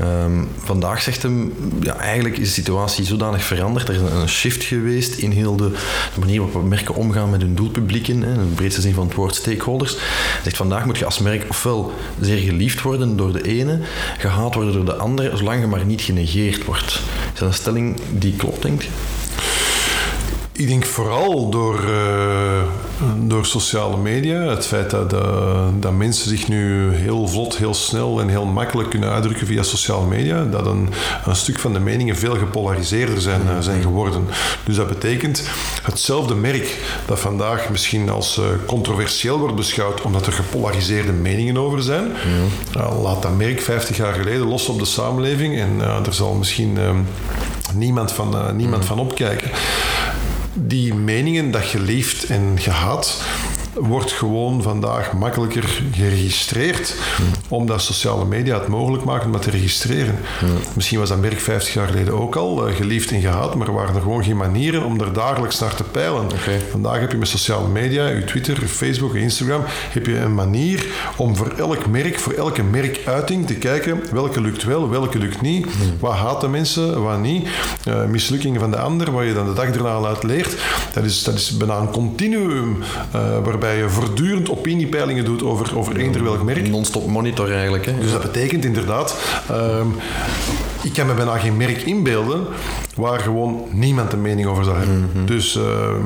Um, 0.00 0.48
vandaag 0.58 1.02
zegt 1.02 1.22
hem, 1.22 1.52
ja, 1.80 1.96
eigenlijk 1.96 2.38
is 2.38 2.48
de 2.48 2.54
situatie 2.54 3.04
zodanig 3.04 3.44
veranderd. 3.44 3.88
Er 3.88 3.94
is 3.94 4.00
een, 4.00 4.28
shift 4.28 4.64
geweest 4.64 5.14
in 5.14 5.30
heel 5.30 5.56
de, 5.56 5.70
manier 6.18 6.40
waarop 6.40 6.68
merken 6.68 6.94
omgaan 6.94 7.30
met 7.30 7.40
hun 7.40 7.54
doelpublieken, 7.54 8.22
hè, 8.22 8.32
in 8.32 8.38
de 8.38 8.54
breedste 8.54 8.80
zin 8.80 8.94
van 8.94 9.06
het 9.06 9.14
woord 9.14 9.34
stakeholders. 9.34 9.92
Hij 9.96 10.42
zegt, 10.42 10.56
vandaag 10.56 10.84
moet 10.84 10.98
je 10.98 11.04
als 11.04 11.18
merk 11.18 11.44
ofwel 11.48 11.92
zeer 12.20 12.38
geliefd 12.38 12.82
worden 12.82 13.16
door 13.16 13.32
de 13.32 13.42
ene, 13.42 13.80
gehaat 14.18 14.54
worden 14.54 14.72
door 14.72 14.84
de 14.84 14.96
andere, 14.96 15.36
zolang 15.36 15.60
je 15.60 15.66
maar 15.66 15.84
niet 15.84 16.02
genegeerd 16.02 16.64
wordt. 16.64 17.00
Is 17.34 17.38
dat 17.38 17.48
een 17.48 17.54
stelling 17.54 18.00
die 18.10 18.36
klopt, 18.36 18.62
denk 18.62 18.82
je? 18.82 18.88
Ik 20.56 20.68
denk 20.68 20.84
vooral 20.84 21.50
door, 21.50 21.84
uh, 21.88 22.62
door 23.16 23.46
sociale 23.46 23.96
media. 23.96 24.40
Het 24.40 24.66
feit 24.66 24.90
dat, 24.90 25.12
uh, 25.12 25.66
dat 25.78 25.92
mensen 25.92 26.28
zich 26.28 26.48
nu 26.48 26.92
heel 26.92 27.28
vlot, 27.28 27.56
heel 27.56 27.74
snel 27.74 28.20
en 28.20 28.28
heel 28.28 28.44
makkelijk 28.44 28.90
kunnen 28.90 29.10
uitdrukken 29.10 29.46
via 29.46 29.62
sociale 29.62 30.06
media. 30.06 30.44
Dat 30.44 30.66
een, 30.66 30.88
een 31.24 31.36
stuk 31.36 31.58
van 31.58 31.72
de 31.72 31.80
meningen 31.80 32.16
veel 32.16 32.36
gepolariseerder 32.36 33.20
zijn, 33.20 33.40
uh, 33.46 33.58
zijn 33.60 33.82
geworden. 33.82 34.26
Dus 34.64 34.76
dat 34.76 34.88
betekent 34.88 35.42
hetzelfde 35.82 36.34
merk 36.34 36.78
dat 37.06 37.20
vandaag 37.20 37.70
misschien 37.70 38.10
als 38.10 38.40
controversieel 38.66 39.38
wordt 39.38 39.56
beschouwd 39.56 40.02
omdat 40.02 40.26
er 40.26 40.32
gepolariseerde 40.32 41.12
meningen 41.12 41.56
over 41.56 41.82
zijn. 41.82 42.12
Ja. 42.72 42.94
laat 42.94 43.22
dat 43.22 43.36
merk 43.36 43.60
50 43.60 43.96
jaar 43.96 44.14
geleden 44.14 44.46
los 44.46 44.68
op 44.68 44.78
de 44.78 44.84
samenleving 44.84 45.58
en 45.58 45.80
er 45.80 46.14
zal 46.14 46.34
misschien 46.34 46.78
niemand 47.74 48.12
van, 48.12 48.56
niemand 48.56 48.84
van 48.84 48.98
opkijken 48.98 49.50
die 50.54 50.94
meningen 50.94 51.50
dat 51.50 51.70
je 51.70 51.80
leeft 51.80 52.24
en 52.24 52.52
gehaat, 52.60 53.22
wordt 53.74 54.12
gewoon 54.12 54.62
vandaag 54.62 55.12
makkelijker 55.12 55.82
geregistreerd, 55.92 56.94
omdat 57.48 57.82
sociale 57.82 58.24
media 58.24 58.58
het 58.58 58.68
mogelijk 58.68 59.04
maken 59.04 59.26
om 59.26 59.32
dat 59.32 59.42
te 59.42 59.50
registreren. 59.50 60.18
Misschien 60.74 60.98
was 60.98 61.08
dat 61.08 61.20
merk 61.20 61.40
50 61.40 61.74
jaar 61.74 61.86
geleden 61.86 62.20
ook 62.20 62.36
al 62.36 62.68
uh, 62.68 62.74
geliefd 62.74 63.10
en 63.10 63.20
gehaat, 63.20 63.54
maar 63.54 63.66
er 63.66 63.74
waren 63.74 63.94
er 63.94 64.00
gewoon 64.00 64.24
geen 64.24 64.36
manieren 64.36 64.84
om 64.84 65.00
er 65.00 65.12
dagelijks 65.12 65.58
naar 65.58 65.74
te 65.74 65.84
peilen. 65.84 66.26
Vandaag 66.70 67.00
heb 67.00 67.10
je 67.10 67.16
met 67.16 67.28
sociale 67.28 67.68
media, 67.68 68.06
je 68.06 68.24
Twitter, 68.24 68.56
Facebook, 68.56 69.14
Instagram, 69.14 69.62
heb 69.66 70.06
je 70.06 70.18
een 70.18 70.34
manier 70.34 70.86
om 71.16 71.36
voor 71.36 71.52
elk 71.56 71.86
merk, 71.86 72.18
voor 72.18 72.32
elke 72.32 72.62
merkuiting 72.62 73.46
te 73.46 73.54
kijken 73.54 74.02
welke 74.10 74.40
lukt 74.40 74.64
wel, 74.64 74.90
welke 74.90 75.18
lukt 75.18 75.40
niet, 75.40 75.66
wat 76.00 76.12
haten 76.12 76.50
mensen, 76.50 77.02
wat 77.02 77.20
niet, 77.20 77.48
uh, 77.88 78.04
mislukkingen 78.04 78.60
van 78.60 78.70
de 78.70 78.78
ander, 78.78 79.12
waar 79.12 79.24
je 79.24 79.34
dan 79.34 79.46
de 79.46 79.52
dag 79.52 79.66
erna 79.66 80.06
uit 80.06 80.22
leert. 80.22 80.56
Dat 80.92 81.04
is, 81.04 81.22
dat 81.22 81.34
is 81.34 81.56
bijna 81.56 81.76
een 81.76 81.90
continuum 81.90 82.82
uh, 83.14 83.38
waarbij 83.44 83.63
waarbij 83.64 83.82
je 83.82 83.90
voortdurend 83.90 84.50
opiniepeilingen 84.50 85.24
doet 85.24 85.42
over, 85.42 85.78
over 85.78 85.96
eender 85.96 86.24
welk 86.24 86.42
merk. 86.42 86.68
Non-stop 86.68 87.06
monitor 87.06 87.52
eigenlijk. 87.52 87.86
Hè? 87.86 87.98
Dus 88.00 88.10
dat 88.10 88.22
betekent 88.22 88.64
inderdaad, 88.64 89.16
um, 89.50 89.94
ik 90.82 90.92
kan 90.92 91.06
me 91.06 91.14
bijna 91.14 91.38
geen 91.38 91.56
merk 91.56 91.82
inbeelden 91.82 92.46
waar 92.94 93.20
gewoon 93.20 93.64
niemand 93.70 94.12
een 94.12 94.22
mening 94.22 94.46
over 94.46 94.64
zou 94.64 94.76
hebben. 94.76 94.96
Mm 94.96 95.08
-hmm. 95.12 95.26
Dus 95.26 95.56
uh, 95.56 95.64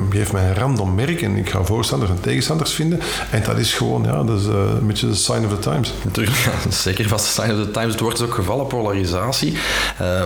geef 0.09 0.31
mij 0.31 0.47
een 0.47 0.55
random 0.55 0.95
merk 0.95 1.21
en 1.21 1.35
ik 1.35 1.49
ga 1.49 1.63
voorstanders 1.63 2.11
en 2.11 2.21
tegenstanders 2.21 2.71
vinden. 2.71 2.99
En 3.31 3.43
dat 3.43 3.57
is 3.57 3.73
gewoon, 3.73 4.03
ja, 4.03 4.23
dat 4.23 4.39
is 4.39 4.45
uh, 4.45 4.53
een 4.53 4.87
beetje 4.87 5.07
de 5.07 5.15
sign 5.15 5.45
of 5.45 5.59
the 5.59 5.69
times. 5.69 5.93
Natuurlijk, 6.03 6.37
ja, 6.37 6.71
zeker 6.87 7.07
vast 7.07 7.25
de 7.25 7.41
sign 7.41 7.51
of 7.51 7.65
the 7.65 7.71
times. 7.71 7.91
Het 7.91 7.99
wordt 7.99 8.17
dus 8.17 8.27
ook 8.27 8.33
gevallen 8.33 8.67
polarisatie. 8.67 9.57
Uh, 10.01 10.21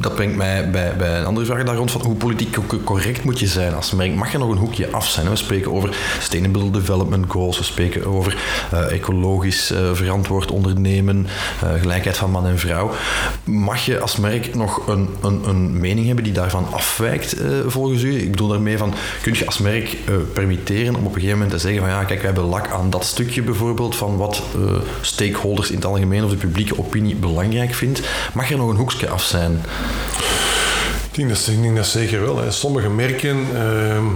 dat 0.00 0.14
brengt 0.14 0.36
mij 0.36 0.70
bij, 0.70 1.18
een 1.18 1.24
andere 1.24 1.46
vraag 1.46 1.64
daar 1.64 1.76
rond 1.76 1.90
van 1.90 2.00
hoe 2.00 2.14
politiek 2.14 2.56
correct 2.84 3.24
moet 3.24 3.38
je 3.38 3.46
zijn 3.46 3.74
als 3.74 3.92
merk. 3.92 4.14
Mag 4.14 4.32
je 4.32 4.38
nog 4.38 4.50
een 4.50 4.56
hoekje 4.56 4.90
af 4.90 5.08
zijn? 5.08 5.30
We 5.30 5.36
spreken 5.36 5.72
over 5.72 5.96
Sustainable 6.18 6.70
Development 6.70 7.24
Goals, 7.28 7.58
we 7.58 7.64
spreken 7.64 8.06
over 8.06 8.36
ecologisch 8.90 9.72
verantwoord 9.92 10.50
ondernemen, 10.50 11.26
gelijkheid 11.80 12.16
van 12.16 12.30
man 12.30 12.46
en 12.46 12.58
vrouw. 12.58 12.90
Mag 13.44 13.84
je 13.84 14.00
als 14.00 14.16
merk 14.16 14.54
nog 14.54 14.86
een 14.86 15.08
een, 15.20 15.48
een 15.48 15.80
mening 15.80 16.06
hebben 16.06 16.24
die 16.24 16.32
daarvan 16.32 16.66
afwijkt 16.70 17.36
volgens 17.66 18.02
u? 18.02 18.18
Ik 18.18 18.30
bedoel 18.30 18.48
daarmee 18.48 18.78
van, 18.78 18.94
kun 19.22 19.34
je 19.34 19.46
als 19.46 19.58
merk 19.58 19.96
permitteren 20.32 20.94
om 20.94 21.06
op 21.06 21.06
een 21.06 21.20
gegeven 21.20 21.38
moment 21.38 21.50
te 21.50 21.58
zeggen 21.58 21.80
van 21.80 21.90
ja, 21.90 22.04
kijk, 22.04 22.18
wij 22.22 22.30
hebben 22.30 22.44
lak 22.44 22.68
aan 22.68 22.90
dat 22.90 23.04
stukje 23.04 23.42
bijvoorbeeld 23.42 23.96
van 23.96 24.16
wat 24.16 24.42
stakeholders 25.00 25.68
in 25.70 25.76
het 25.76 25.84
algemeen 25.84 26.24
of 26.24 26.30
de 26.30 26.36
publieke 26.36 26.78
opinie 26.78 27.16
belangrijk 27.16 27.74
vindt. 27.74 28.00
Mag 28.34 28.50
er 28.50 28.56
nog 28.56 28.68
een 28.70 28.76
hoekje 28.76 29.08
af 29.08 29.22
zijn? 29.22 29.60
Ik 31.10 31.16
denk 31.16 31.28
dat, 31.28 31.48
ik 31.50 31.62
denk 31.62 31.76
dat 31.76 31.86
zeker 31.86 32.20
wel. 32.20 32.38
Hè. 32.38 32.50
Sommige 32.50 32.90
merken... 32.90 33.36
Ehm, 33.54 34.06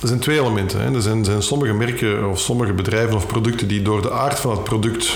er 0.00 0.08
zijn 0.08 0.18
twee 0.18 0.40
elementen. 0.40 0.80
Hè. 0.80 0.94
Er 0.94 1.02
zijn, 1.02 1.24
zijn, 1.24 1.42
sommige 1.42 1.72
merken 1.72 2.30
of 2.30 2.40
sommige 2.40 2.72
bedrijven 2.72 3.16
of 3.16 3.26
producten 3.26 3.68
die 3.68 3.82
door 3.82 4.02
de 4.02 4.12
aard 4.12 4.38
van 4.38 4.50
het 4.50 4.64
product 4.64 5.12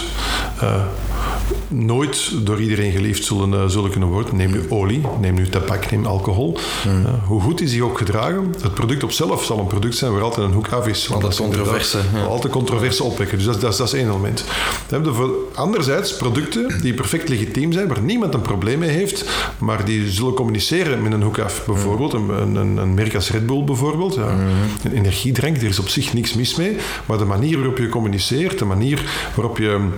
nooit 1.69 2.47
door 2.47 2.61
iedereen 2.61 2.93
geliefd 2.93 3.25
zullen, 3.25 3.53
uh, 3.53 3.67
zullen 3.67 3.91
kunnen 3.91 4.09
worden. 4.09 4.37
Neem 4.37 4.51
nu 4.51 4.63
olie, 4.69 5.01
neem 5.21 5.35
nu 5.35 5.49
tabak, 5.49 5.91
neem 5.91 6.07
alcohol. 6.07 6.59
Mm. 6.87 7.01
Uh, 7.01 7.09
hoe 7.25 7.41
goed 7.41 7.61
is 7.61 7.71
die 7.71 7.85
ook 7.85 7.99
gedragen? 7.99 8.55
Het 8.61 8.75
product 8.75 9.03
op 9.03 9.13
zelf 9.13 9.45
zal 9.45 9.59
een 9.59 9.67
product 9.67 9.97
zijn 9.97 10.13
waar 10.13 10.23
altijd 10.23 10.47
een 10.47 10.53
hoek 10.53 10.69
af 10.69 10.87
is. 10.87 11.13
Altijd 11.13 11.37
controverse. 11.37 11.99
Ja. 12.15 12.23
Altijd 12.23 12.53
controverse 12.53 13.05
opwekken. 13.05 13.37
Dus 13.37 13.47
dat, 13.47 13.61
dat, 13.61 13.77
dat 13.77 13.87
is 13.87 13.93
één 13.93 14.09
element. 14.09 14.45
Dan 14.89 15.03
hebben 15.03 15.23
we 15.23 15.51
anderzijds 15.55 16.17
producten 16.17 16.81
die 16.81 16.95
perfect 16.95 17.29
legitiem 17.29 17.73
zijn, 17.73 17.89
waar 17.89 18.03
niemand 18.03 18.35
een 18.35 18.41
probleem 18.41 18.79
mee 18.79 18.91
heeft, 18.91 19.31
maar 19.59 19.85
die 19.85 20.11
zullen 20.11 20.35
communiceren 20.35 21.03
met 21.03 21.13
een 21.13 21.23
hoek 21.23 21.39
af. 21.39 21.65
Bijvoorbeeld 21.67 22.13
een, 22.13 22.57
een, 22.57 22.77
een 22.77 22.95
merk 22.95 23.15
als 23.15 23.31
Red 23.31 23.47
Bull 23.47 23.65
bijvoorbeeld. 23.65 24.15
Ja. 24.15 24.31
Mm. 24.31 24.49
Een 24.83 24.93
energiedrank, 24.93 25.57
er 25.57 25.69
is 25.69 25.79
op 25.79 25.89
zich 25.89 26.13
niks 26.13 26.35
mis 26.35 26.57
mee, 26.57 26.77
maar 27.07 27.19
de 27.19 27.25
manier 27.25 27.57
waarop 27.57 27.79
je 27.79 27.89
communiceert, 27.89 28.59
de 28.59 28.65
manier 28.65 29.31
waarop 29.35 29.59
je 29.59 29.89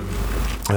uh, 0.71 0.77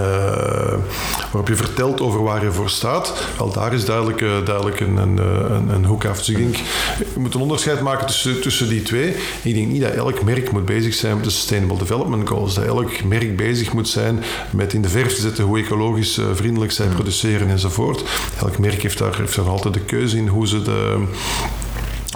waarop 1.32 1.48
je 1.48 1.56
vertelt 1.56 2.02
over 2.02 2.24
waar 2.24 2.44
je 2.44 2.52
voor 2.52 2.70
staat, 2.70 3.14
wel 3.38 3.52
daar 3.52 3.74
is 3.74 3.86
duidelijk, 3.86 4.22
uh, 4.22 4.46
duidelijk 4.46 4.80
een, 4.80 4.98
een, 4.98 5.18
een, 5.18 5.70
een, 5.70 5.86
hoek 5.86 6.06
af. 6.06 6.18
Dus 6.18 6.30
ik 6.30 6.38
denk, 6.38 6.56
je 6.98 7.20
moet 7.20 7.34
een 7.34 7.42
onderscheid 7.42 7.82
maken 7.82 8.06
tussen, 8.06 8.42
tussen 8.42 8.70
die 8.70 8.82
twee. 8.82 9.16
Ik 9.42 9.54
denk 9.54 9.68
niet 9.68 9.82
dat 9.82 9.92
elk 9.92 10.24
merk 10.24 10.52
moet 10.52 10.66
bezig 10.66 10.94
zijn 10.94 11.16
met 11.16 11.24
de 11.24 11.30
Sustainable 11.30 11.78
Development 11.78 12.30
Goals. 12.30 12.54
Dat 12.54 12.66
elk 12.66 13.04
merk 13.04 13.38
bezig 13.38 13.74
moet 13.74 13.88
zijn 13.88 14.24
met 14.52 14.74
in 14.74 14.82
de 14.82 14.90
verf 14.90 15.16
te 15.16 15.22
zetten 15.22 15.44
hoe 15.44 15.60
ecologisch 15.60 16.18
uh, 16.18 16.26
vriendelijk 16.34 16.72
zij 16.72 16.88
produceren 16.88 17.50
enzovoort. 17.50 18.04
Elk 18.40 18.58
merk 18.58 18.82
heeft 18.82 18.98
daar, 18.98 19.18
heeft 19.18 19.36
daar 19.36 19.50
altijd 19.50 19.74
de 19.74 19.80
keuze 19.80 20.18
in 20.18 20.28
hoe 20.28 20.48
ze 20.48 20.62
de 20.62 21.04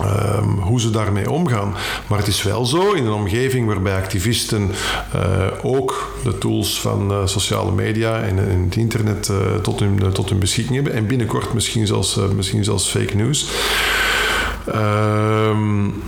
Um, 0.03 0.59
hoe 0.59 0.81
ze 0.81 0.89
daarmee 0.89 1.31
omgaan. 1.31 1.75
Maar 2.07 2.17
het 2.17 2.27
is 2.27 2.43
wel 2.43 2.65
zo 2.65 2.91
in 2.91 3.05
een 3.05 3.11
omgeving 3.11 3.67
waarbij 3.67 3.95
activisten 3.95 4.71
uh, 5.15 5.47
ook 5.61 6.15
de 6.23 6.37
tools 6.37 6.81
van 6.81 7.11
uh, 7.11 7.25
sociale 7.25 7.71
media 7.71 8.21
en, 8.21 8.49
en 8.49 8.63
het 8.63 8.75
internet 8.75 9.31
tot, 9.61 9.79
hun, 9.79 10.11
tot 10.13 10.29
hun 10.29 10.39
beschikking 10.39 10.75
hebben 10.75 10.93
en 10.93 11.07
binnenkort 11.07 11.53
misschien 11.53 11.87
zelfs, 11.87 12.19
misschien 12.35 12.63
zelfs 12.63 12.87
fake 12.89 13.15
news. 13.15 13.49
Um, 14.75 16.03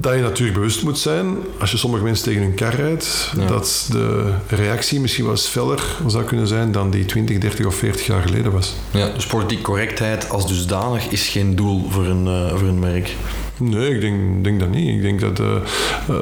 dat 0.00 0.14
je 0.14 0.20
natuurlijk 0.20 0.58
bewust 0.58 0.82
moet 0.82 0.98
zijn, 0.98 1.36
als 1.60 1.70
je 1.70 1.76
sommige 1.76 2.04
mensen 2.04 2.24
tegen 2.24 2.42
hun 2.42 2.54
kar 2.54 2.74
rijdt, 2.74 3.32
dat 3.46 3.86
de 3.90 4.32
reactie 4.48 5.00
misschien 5.00 5.24
wel 5.24 5.32
eens 5.32 5.46
feller 5.46 5.82
zou 6.06 6.24
kunnen 6.24 6.46
zijn 6.46 6.72
dan 6.72 6.90
die 6.90 7.04
20, 7.04 7.38
30 7.38 7.66
of 7.66 7.74
40 7.74 8.06
jaar 8.06 8.22
geleden 8.22 8.52
was. 8.52 8.74
Ja, 8.90 9.08
dus 9.08 9.26
politiek 9.26 9.62
correctheid 9.62 10.28
als 10.28 10.48
dusdanig 10.48 11.08
is 11.08 11.28
geen 11.28 11.56
doel 11.56 11.90
voor 11.90 12.06
een, 12.06 12.26
uh, 12.26 12.56
voor 12.56 12.68
een 12.68 12.78
merk. 12.78 13.14
Nee, 13.56 13.94
ik 13.94 14.00
denk, 14.00 14.44
denk 14.44 14.60
dat 14.60 14.68
niet. 14.68 14.88
Ik 14.88 15.02
denk 15.02 15.20
dat 15.20 15.40
uh, 15.40 15.46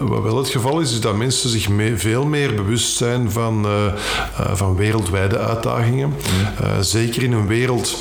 wat 0.00 0.22
wel 0.22 0.36
het 0.36 0.48
geval 0.48 0.80
is, 0.80 0.92
is 0.92 1.00
dat 1.00 1.16
mensen 1.16 1.50
zich 1.50 1.68
me 1.68 1.96
veel 1.96 2.26
meer 2.26 2.54
bewust 2.54 2.96
zijn 2.96 3.30
van, 3.30 3.66
uh, 3.66 3.92
van 4.52 4.76
wereldwijde 4.76 5.38
uitdagingen. 5.38 6.08
Mm. 6.08 6.82
zeker 6.82 7.22
in 7.22 7.32
een 7.32 7.46
wereld, 7.46 7.96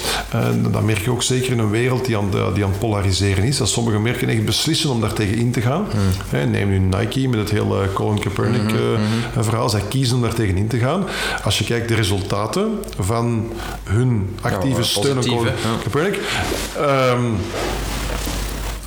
dat 0.72 0.84
merk 0.84 1.04
je 1.04 1.12
ook 1.12 1.24
zeker 1.24 1.52
in 1.52 1.60
een 1.60 1.70
wereld 1.70 2.06
die 2.06 2.18
aan, 2.18 2.30
die 2.54 2.64
aan 2.64 2.70
het 2.70 2.80
polariseren 2.80 3.44
is. 3.44 3.58
Dat 3.58 3.70
sommige 3.70 4.00
merken 4.00 4.30
echt 4.30 4.46
beslissen 4.46 4.90
om 4.90 5.02
daar 5.02 5.14
tegen 5.14 5.38
in 5.38 5.52
te 5.52 5.62
gaan. 5.62 5.88
Mm. 6.32 6.52
neem 6.52 6.70
nu 6.70 6.80
Nike 6.80 7.28
met 7.28 7.40
het 7.40 7.50
hele 7.50 7.94
Colin 7.94 8.20
Kaepernick 8.20 8.62
mm 8.62 8.78
-hmm. 8.78 9.44
verhaal. 9.44 9.70
Zij 9.70 9.82
kiezen 9.90 10.16
om 10.16 10.22
daar 10.22 10.34
tegen 10.34 10.58
in 10.58 10.68
te 10.68 10.78
gaan. 10.78 11.06
Als 11.44 11.58
je 11.58 11.64
kijkt 11.64 11.88
de 11.88 11.96
resultaten 11.96 12.80
van 13.00 13.52
hun 13.84 14.36
actieve 14.42 14.80
ja, 14.80 14.86
steun 14.86 15.18
aan 15.18 15.26
Colin. 15.26 15.54
Kaepernick. 15.84 16.20
Um, 16.80 17.38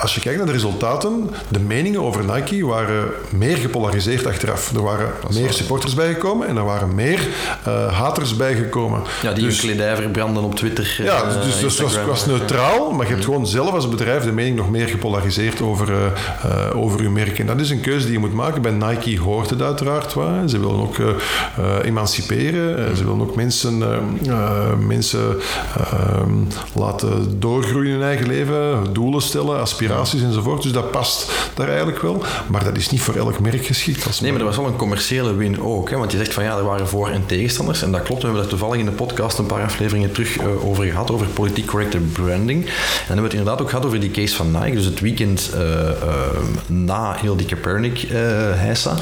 als 0.05 0.15
je 0.15 0.21
kijkt 0.21 0.39
naar 0.39 0.47
de 0.47 0.53
resultaten, 0.53 1.31
de 1.49 1.59
meningen 1.59 2.03
over 2.03 2.25
Nike 2.25 2.67
waren 2.67 3.09
meer 3.31 3.57
gepolariseerd 3.57 4.27
achteraf. 4.27 4.73
Er 4.75 4.83
waren 4.83 5.13
meer 5.33 5.53
supporters 5.53 5.95
bijgekomen 5.95 6.47
en 6.47 6.57
er 6.57 6.65
waren 6.65 6.95
meer 6.95 7.29
uh, 7.69 7.99
haters 7.99 8.37
bijgekomen. 8.37 9.03
Ja, 9.23 9.33
die 9.33 9.45
dus, 9.45 9.61
hun 9.61 9.71
kledij 9.71 9.97
verbranden 9.97 10.43
op 10.43 10.55
Twitter. 10.55 11.01
Ja, 11.03 11.25
dus, 11.25 11.59
dus 11.59 11.79
het 11.79 11.81
was, 11.81 12.05
was, 12.05 12.27
neutraal, 12.27 12.91
maar 12.91 13.07
je 13.07 13.13
hebt 13.13 13.27
mm. 13.27 13.33
gewoon 13.33 13.47
zelf 13.47 13.73
als 13.73 13.89
bedrijf 13.89 14.23
de 14.25 14.33
mening 14.33 14.57
nog 14.57 14.71
meer 14.71 14.89
gepolariseerd 14.89 15.63
over, 15.63 15.89
uh, 15.91 16.83
over 16.83 17.03
je 17.03 17.11
merk. 17.11 17.39
En 17.39 17.47
dat 17.47 17.61
is 17.61 17.71
een 17.71 17.81
keuze 17.81 18.05
die 18.05 18.15
je 18.15 18.21
moet 18.21 18.35
maken. 18.35 18.63
Bij 18.63 18.73
Nike 18.73 19.21
hoort 19.21 19.51
het 19.51 19.63
uiteraard 19.63 20.15
wel. 20.15 20.49
Ze 20.49 20.59
willen 20.59 20.81
ook 20.81 20.97
emanciperen. 21.83 22.97
Ze 22.97 23.05
willen 23.05 23.21
ook 23.21 23.37
mensen, 23.37 23.83
mensen 24.87 25.37
laten 26.75 27.41
doorgroeien 27.41 27.93
in 27.93 27.99
hun 27.99 28.09
eigen 28.09 28.27
leven, 28.27 28.93
doelen 28.93 29.23
stellen, 29.23 29.61
aspiraties 29.61 29.93
enzovoort. 30.01 30.63
Dus 30.63 30.73
dat 30.73 30.91
past 30.91 31.33
daar 31.55 31.69
eigenlijk 31.69 32.03
wel. 32.03 32.25
Maar 32.47 32.65
dat 32.65 32.77
is 32.77 32.91
niet 32.91 33.01
voor 33.01 33.15
elk 33.15 33.41
merk 33.41 33.67
geschikt. 33.67 34.07
Als 34.07 34.21
Nee, 34.21 34.31
maar 34.31 34.41
er 34.41 34.47
was 34.47 34.57
wel 34.57 34.67
een 34.67 34.77
commerciële 34.77 35.35
win 35.35 35.63
ook. 35.63 35.91
Hè? 35.91 35.97
Want 35.97 36.13
je 36.13 36.19
zegt 36.19 36.35
van 36.35 36.45
ja, 36.45 36.57
er 36.57 36.65
waren 36.65 36.89
voor- 36.89 37.09
en 37.09 37.27
tegenstanders. 37.27 37.83
En 37.83 37.93
dat 37.93 38.03
klopt. 38.03 38.21
We 38.21 38.27
hebben 38.27 38.43
daar 38.49 38.59
toevallig 38.59 38.79
in 38.79 38.85
de 38.85 38.91
podcast 38.93 39.39
een 39.39 39.47
paar 39.47 39.65
afleveringen 39.65 40.13
terug 40.13 40.37
eh, 40.39 40.67
over 40.67 40.85
gehad. 40.85 41.11
Over 41.11 41.27
politiek 41.27 41.67
correcte 41.67 41.99
branding. 41.99 42.65
En 42.65 42.71
dan 42.71 43.07
hebben 43.07 43.17
we 43.17 43.23
het 43.23 43.33
inderdaad 43.33 43.61
ook 43.61 43.69
gehad 43.69 43.87
over 43.87 44.01
die 44.01 44.11
case 44.11 44.35
van 44.37 44.51
Nike. 44.51 44.75
Dus 44.75 44.85
het 44.85 45.01
weekend 45.01 45.51
eh, 45.55 45.89
eh, 45.89 45.97
na 46.67 47.17
heel 47.21 47.37
die 47.37 47.47
Copernic-heisa 47.47 48.97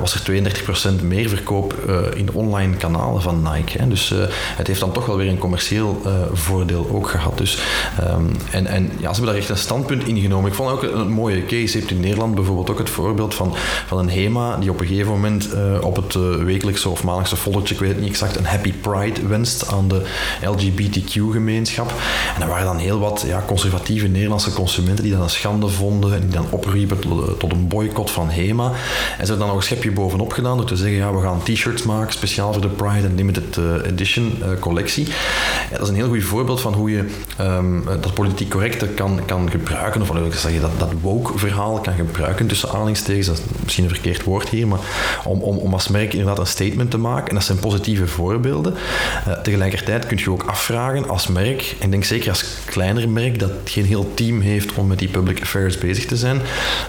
was 0.00 0.14
er 0.14 0.20
32% 0.20 1.02
meer 1.02 1.28
verkoop 1.28 1.74
in 2.14 2.26
de 2.26 2.32
online 2.32 2.76
kanalen 2.76 3.22
van 3.22 3.48
Nike. 3.52 3.78
Hè? 3.78 3.88
Dus 3.88 4.14
het 4.56 4.66
heeft 4.66 4.80
dan 4.80 4.92
toch 4.92 5.06
wel 5.06 5.16
weer 5.16 5.28
een 5.28 5.38
commercieel 5.38 6.02
voordeel 6.32 6.88
ook 6.92 7.08
gehad. 7.08 7.38
Dus, 7.38 7.58
ehm, 7.98 8.24
en, 8.50 8.66
en 8.66 8.82
ja, 8.82 9.00
ze 9.00 9.06
hebben 9.06 9.26
daar 9.26 9.34
echt 9.34 9.48
een 9.48 9.56
standpunt 9.56 10.06
ingenomen. 10.08 10.50
Ik 10.50 10.56
vond 10.56 10.70
ook 10.70 10.82
een, 10.82 11.10
mooie 11.10 11.44
case. 11.44 11.72
Je 11.72 11.78
hebt 11.78 11.90
in 11.90 12.00
Nederland 12.00 12.34
bijvoorbeeld 12.34 12.70
ook 12.70 12.78
het 12.78 12.90
voorbeeld 12.90 13.34
van, 13.34 13.54
van 13.86 13.98
een 13.98 14.10
HEMA 14.10 14.56
die 14.56 14.70
op 14.70 14.80
een 14.80 14.86
gegeven 14.86 15.12
moment 15.12 15.52
eh, 15.52 15.78
op 15.80 15.96
het 15.96 16.14
eh, 16.14 16.34
wekelijkse 16.34 16.88
of 16.88 17.04
maandelijkse 17.04 17.36
foldertje, 17.36 17.74
ik 17.74 17.80
weet 17.80 17.90
het 17.90 18.00
niet 18.00 18.08
exact, 18.08 18.36
een 18.36 18.44
Happy 18.44 18.72
Pride 18.72 19.26
wenst 19.26 19.68
aan 19.72 19.88
de 19.88 20.02
LGBTQ-gemeenschap. 20.42 21.92
En 22.36 22.42
er 22.42 22.48
waren 22.48 22.66
dan 22.66 22.78
heel 22.78 22.98
wat 22.98 23.24
ja, 23.26 23.42
conservatieve 23.46 24.06
Nederlandse 24.06 24.52
consumenten 24.52 25.04
die 25.04 25.12
dat 25.12 25.22
een 25.22 25.30
schande 25.30 25.68
vonden 25.68 26.14
en 26.14 26.20
die 26.20 26.30
dan 26.30 26.46
opriepen 26.50 26.98
tot, 26.98 27.38
tot 27.40 27.52
een 27.52 27.68
boycott 27.68 28.10
van 28.10 28.30
HEMA. 28.30 28.66
En 28.66 28.72
ze 28.72 29.16
hebben 29.16 29.38
dan 29.38 29.46
nog 29.46 29.56
een 29.56 29.62
schepje 29.62 29.90
bovenop 29.90 30.32
gedaan 30.32 30.56
door 30.56 30.66
te 30.66 30.76
zeggen, 30.76 30.96
ja, 30.96 31.14
we 31.14 31.20
gaan 31.20 31.42
t-shirts 31.42 31.82
maken 31.82 32.12
speciaal 32.12 32.52
voor 32.52 32.62
de 32.62 32.68
Pride 32.68 33.06
en 33.06 33.14
Limited 33.14 33.56
eh, 33.56 33.90
Edition 33.90 34.32
eh, 34.42 34.48
collectie. 34.60 35.06
Ja, 35.70 35.76
dat 35.76 35.80
is 35.80 35.88
een 35.88 35.94
heel 35.94 36.08
goed 36.08 36.24
voorbeeld 36.24 36.60
van 36.60 36.72
hoe 36.72 36.90
je 36.90 37.04
ehm, 37.36 37.84
dat 37.84 38.14
politiek 38.14 38.50
correcte 38.50 38.86
kan, 38.86 39.20
kan 39.26 39.50
gebruiken, 39.50 39.97
of 40.02 40.34
zeggen, 40.34 40.60
dat, 40.60 40.78
dat 40.78 40.92
woke-verhaal 41.00 41.80
kan 41.80 41.94
gebruiken 41.94 42.46
tussen 42.46 42.68
aanhalingstekens. 42.68 43.26
Dat 43.26 43.36
is 43.36 43.42
misschien 43.62 43.84
een 43.84 43.90
verkeerd 43.90 44.24
woord 44.24 44.48
hier, 44.48 44.68
maar 44.68 44.78
om, 45.24 45.42
om, 45.42 45.56
om 45.56 45.72
als 45.72 45.88
merk 45.88 46.12
inderdaad 46.12 46.38
een 46.38 46.46
statement 46.46 46.90
te 46.90 46.98
maken. 46.98 47.28
En 47.28 47.34
dat 47.34 47.44
zijn 47.44 47.58
positieve 47.58 48.06
voorbeelden. 48.06 48.74
Eh, 49.26 49.32
tegelijkertijd 49.32 50.06
kun 50.06 50.18
je 50.18 50.30
ook 50.30 50.42
afvragen 50.42 51.08
als 51.08 51.26
merk, 51.26 51.76
en 51.78 51.84
ik 51.84 51.90
denk 51.90 52.04
zeker 52.04 52.28
als 52.28 52.44
kleiner 52.64 53.08
merk 53.08 53.38
dat 53.38 53.50
geen 53.64 53.84
heel 53.84 54.14
team 54.14 54.40
heeft 54.40 54.74
om 54.74 54.86
met 54.86 54.98
die 54.98 55.08
public 55.08 55.40
affairs 55.40 55.78
bezig 55.78 56.06
te 56.06 56.16
zijn, 56.16 56.40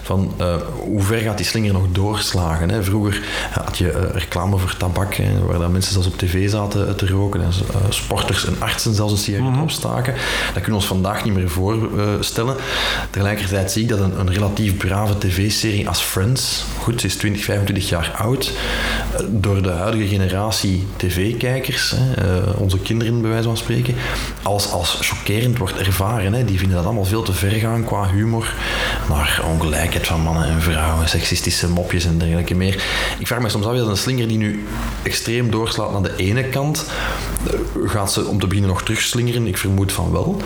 van 0.02 0.32
eh, 0.36 0.54
hoe 0.78 1.02
ver 1.02 1.18
gaat 1.18 1.36
die 1.36 1.46
slinger 1.46 1.72
nog 1.72 1.86
doorslagen. 1.92 2.70
Hè? 2.70 2.82
Vroeger 2.82 3.22
had 3.50 3.78
je 3.78 3.90
eh, 3.90 4.10
reclame 4.12 4.58
voor 4.58 4.76
tabak, 4.76 5.14
hè, 5.14 5.38
waar 5.46 5.58
dan 5.58 5.72
mensen 5.72 5.92
zelfs 5.92 6.06
op 6.06 6.18
tv 6.18 6.50
zaten 6.50 6.96
te 6.96 7.06
roken 7.06 7.42
en 7.42 7.48
eh, 7.48 7.76
sporters 7.88 8.46
en 8.46 8.56
artsen 8.58 8.94
zelfs 8.94 9.12
een 9.12 9.18
sigaret 9.18 9.60
opstaken. 9.62 10.14
Dat 10.14 10.52
kunnen 10.52 10.70
we 10.70 10.76
ons 10.76 10.86
vandaag 10.86 11.24
niet 11.24 11.34
meer 11.34 11.48
voorstellen. 11.48 12.56
Tegelijkertijd 13.10 13.72
zie 13.72 13.82
ik 13.82 13.88
dat 13.88 13.98
een, 13.98 14.32
relatief 14.32 14.76
brave 14.76 15.18
tv-serie 15.18 15.88
als 15.88 16.00
Friends, 16.00 16.64
goed, 16.78 17.00
ze 17.00 17.06
is 17.06 17.16
20, 17.16 17.44
25 17.44 17.88
jaar 17.88 18.12
oud, 18.16 18.52
eh, 19.12 19.20
door 19.28 19.62
de 19.62 19.70
huidige 19.70 20.06
generatie 20.06 20.86
tv-kijkers, 20.96 21.94
eh, 22.16 22.60
onze 22.60 22.78
kinderen 22.78 23.20
bij 23.20 23.30
wijze 23.30 23.44
van 23.44 23.56
spreken, 23.56 23.94
als, 24.42 24.70
als 24.70 24.98
chockerend 25.00 25.58
wordt 25.58 25.78
ervaren. 25.78 26.32
Hè. 26.32 26.44
Die 26.44 26.58
vinden 26.58 26.76
dat 26.76 26.86
allemaal 26.86 27.04
veel 27.04 27.22
te 27.22 27.32
ver 27.32 27.50
gaan 27.50 27.84
qua 27.84 28.10
humor, 28.10 28.54
naar 29.08 29.42
ongelijkheid 29.46 30.06
van 30.06 30.20
mannen 30.20 30.48
en 30.48 30.62
vrouwen, 30.62 31.08
seksistische 31.08 31.68
mopjes 31.68 32.04
en 32.04 32.18
dergelijke 32.18 32.54
meer. 32.54 32.84
Ik 33.18 33.26
vraag 33.26 33.40
me 33.40 33.48
soms 33.48 33.66
af, 33.66 33.76
dat 33.76 33.88
een 33.88 33.96
slinger 33.96 34.28
die 34.28 34.38
nu 34.38 34.66
extreem 35.02 35.50
doorslaat 35.50 35.92
naar 35.92 36.02
de 36.02 36.16
ene 36.16 36.44
kant, 36.44 36.86
eh, 37.46 37.90
gaat 37.90 38.12
ze 38.12 38.26
om 38.26 38.38
te 38.38 38.46
beginnen 38.46 38.70
nog 38.70 38.82
terugslingeren? 38.82 39.46
Ik 39.46 39.58
vermoed 39.58 39.92
van 39.92 40.12
wel. 40.12 40.42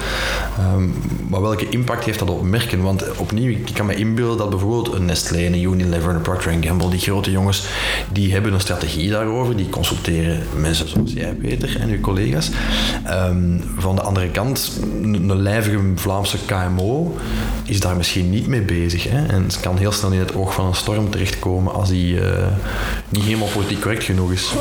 Ehm, 0.59 0.89
maar 1.29 1.43
welke 1.43 1.69
impact 1.69 2.05
heeft 2.05 2.19
dat 2.19 2.31
op 2.31 2.44
merken? 2.45 2.83
Want 2.83 3.17
opnieuw, 3.17 3.51
ik 3.51 3.71
kan 3.75 3.87
me 3.87 3.95
inbeelden 3.95 4.39
dat 4.39 4.51
bijvoorbeeld 4.51 4.93
een 4.93 5.05
Nestlé, 5.05 5.47
een 5.47 5.63
Unilever, 5.63 6.15
een 6.15 6.23
Procter 6.23 6.55
Gamble, 6.61 6.89
die 6.89 7.01
grote 7.01 7.31
jongens, 7.31 7.67
die 8.13 8.33
hebben 8.33 8.53
een 8.53 8.61
strategie 8.61 9.11
daarover. 9.11 9.57
Die 9.57 9.69
consulteren 9.69 10.43
mensen 10.57 10.89
zoals 10.89 11.13
jij, 11.13 11.35
Peter, 11.35 11.81
en 11.81 11.89
uw 11.89 12.01
collega's. 12.01 12.51
Ehm, 13.05 13.59
van 13.79 13.97
de 13.97 14.03
andere 14.03 14.31
kant, 14.31 14.81
een, 15.03 15.43
lijvige 15.43 15.81
Vlaamse 15.95 16.39
KMO 16.47 17.17
is 17.65 17.81
daar 17.81 17.97
misschien 17.97 18.31
niet 18.31 18.47
mee 18.47 18.63
bezig. 18.63 19.05
Hè? 19.09 19.27
En 19.27 19.43
het 19.43 19.61
kan 19.61 19.77
heel 19.77 19.93
snel 19.93 20.13
in 20.13 20.19
het 20.19 20.35
oog 20.35 20.55
van 20.55 20.67
een 20.67 20.75
storm 20.75 21.11
terechtkomen 21.11 21.73
als 21.73 21.89
die 21.89 22.21
eh, 22.21 22.47
niet 23.09 23.23
helemaal 23.23 23.49
politiek 23.49 23.81
correct 23.81 24.05
genoeg 24.05 24.33
is. 24.33 24.53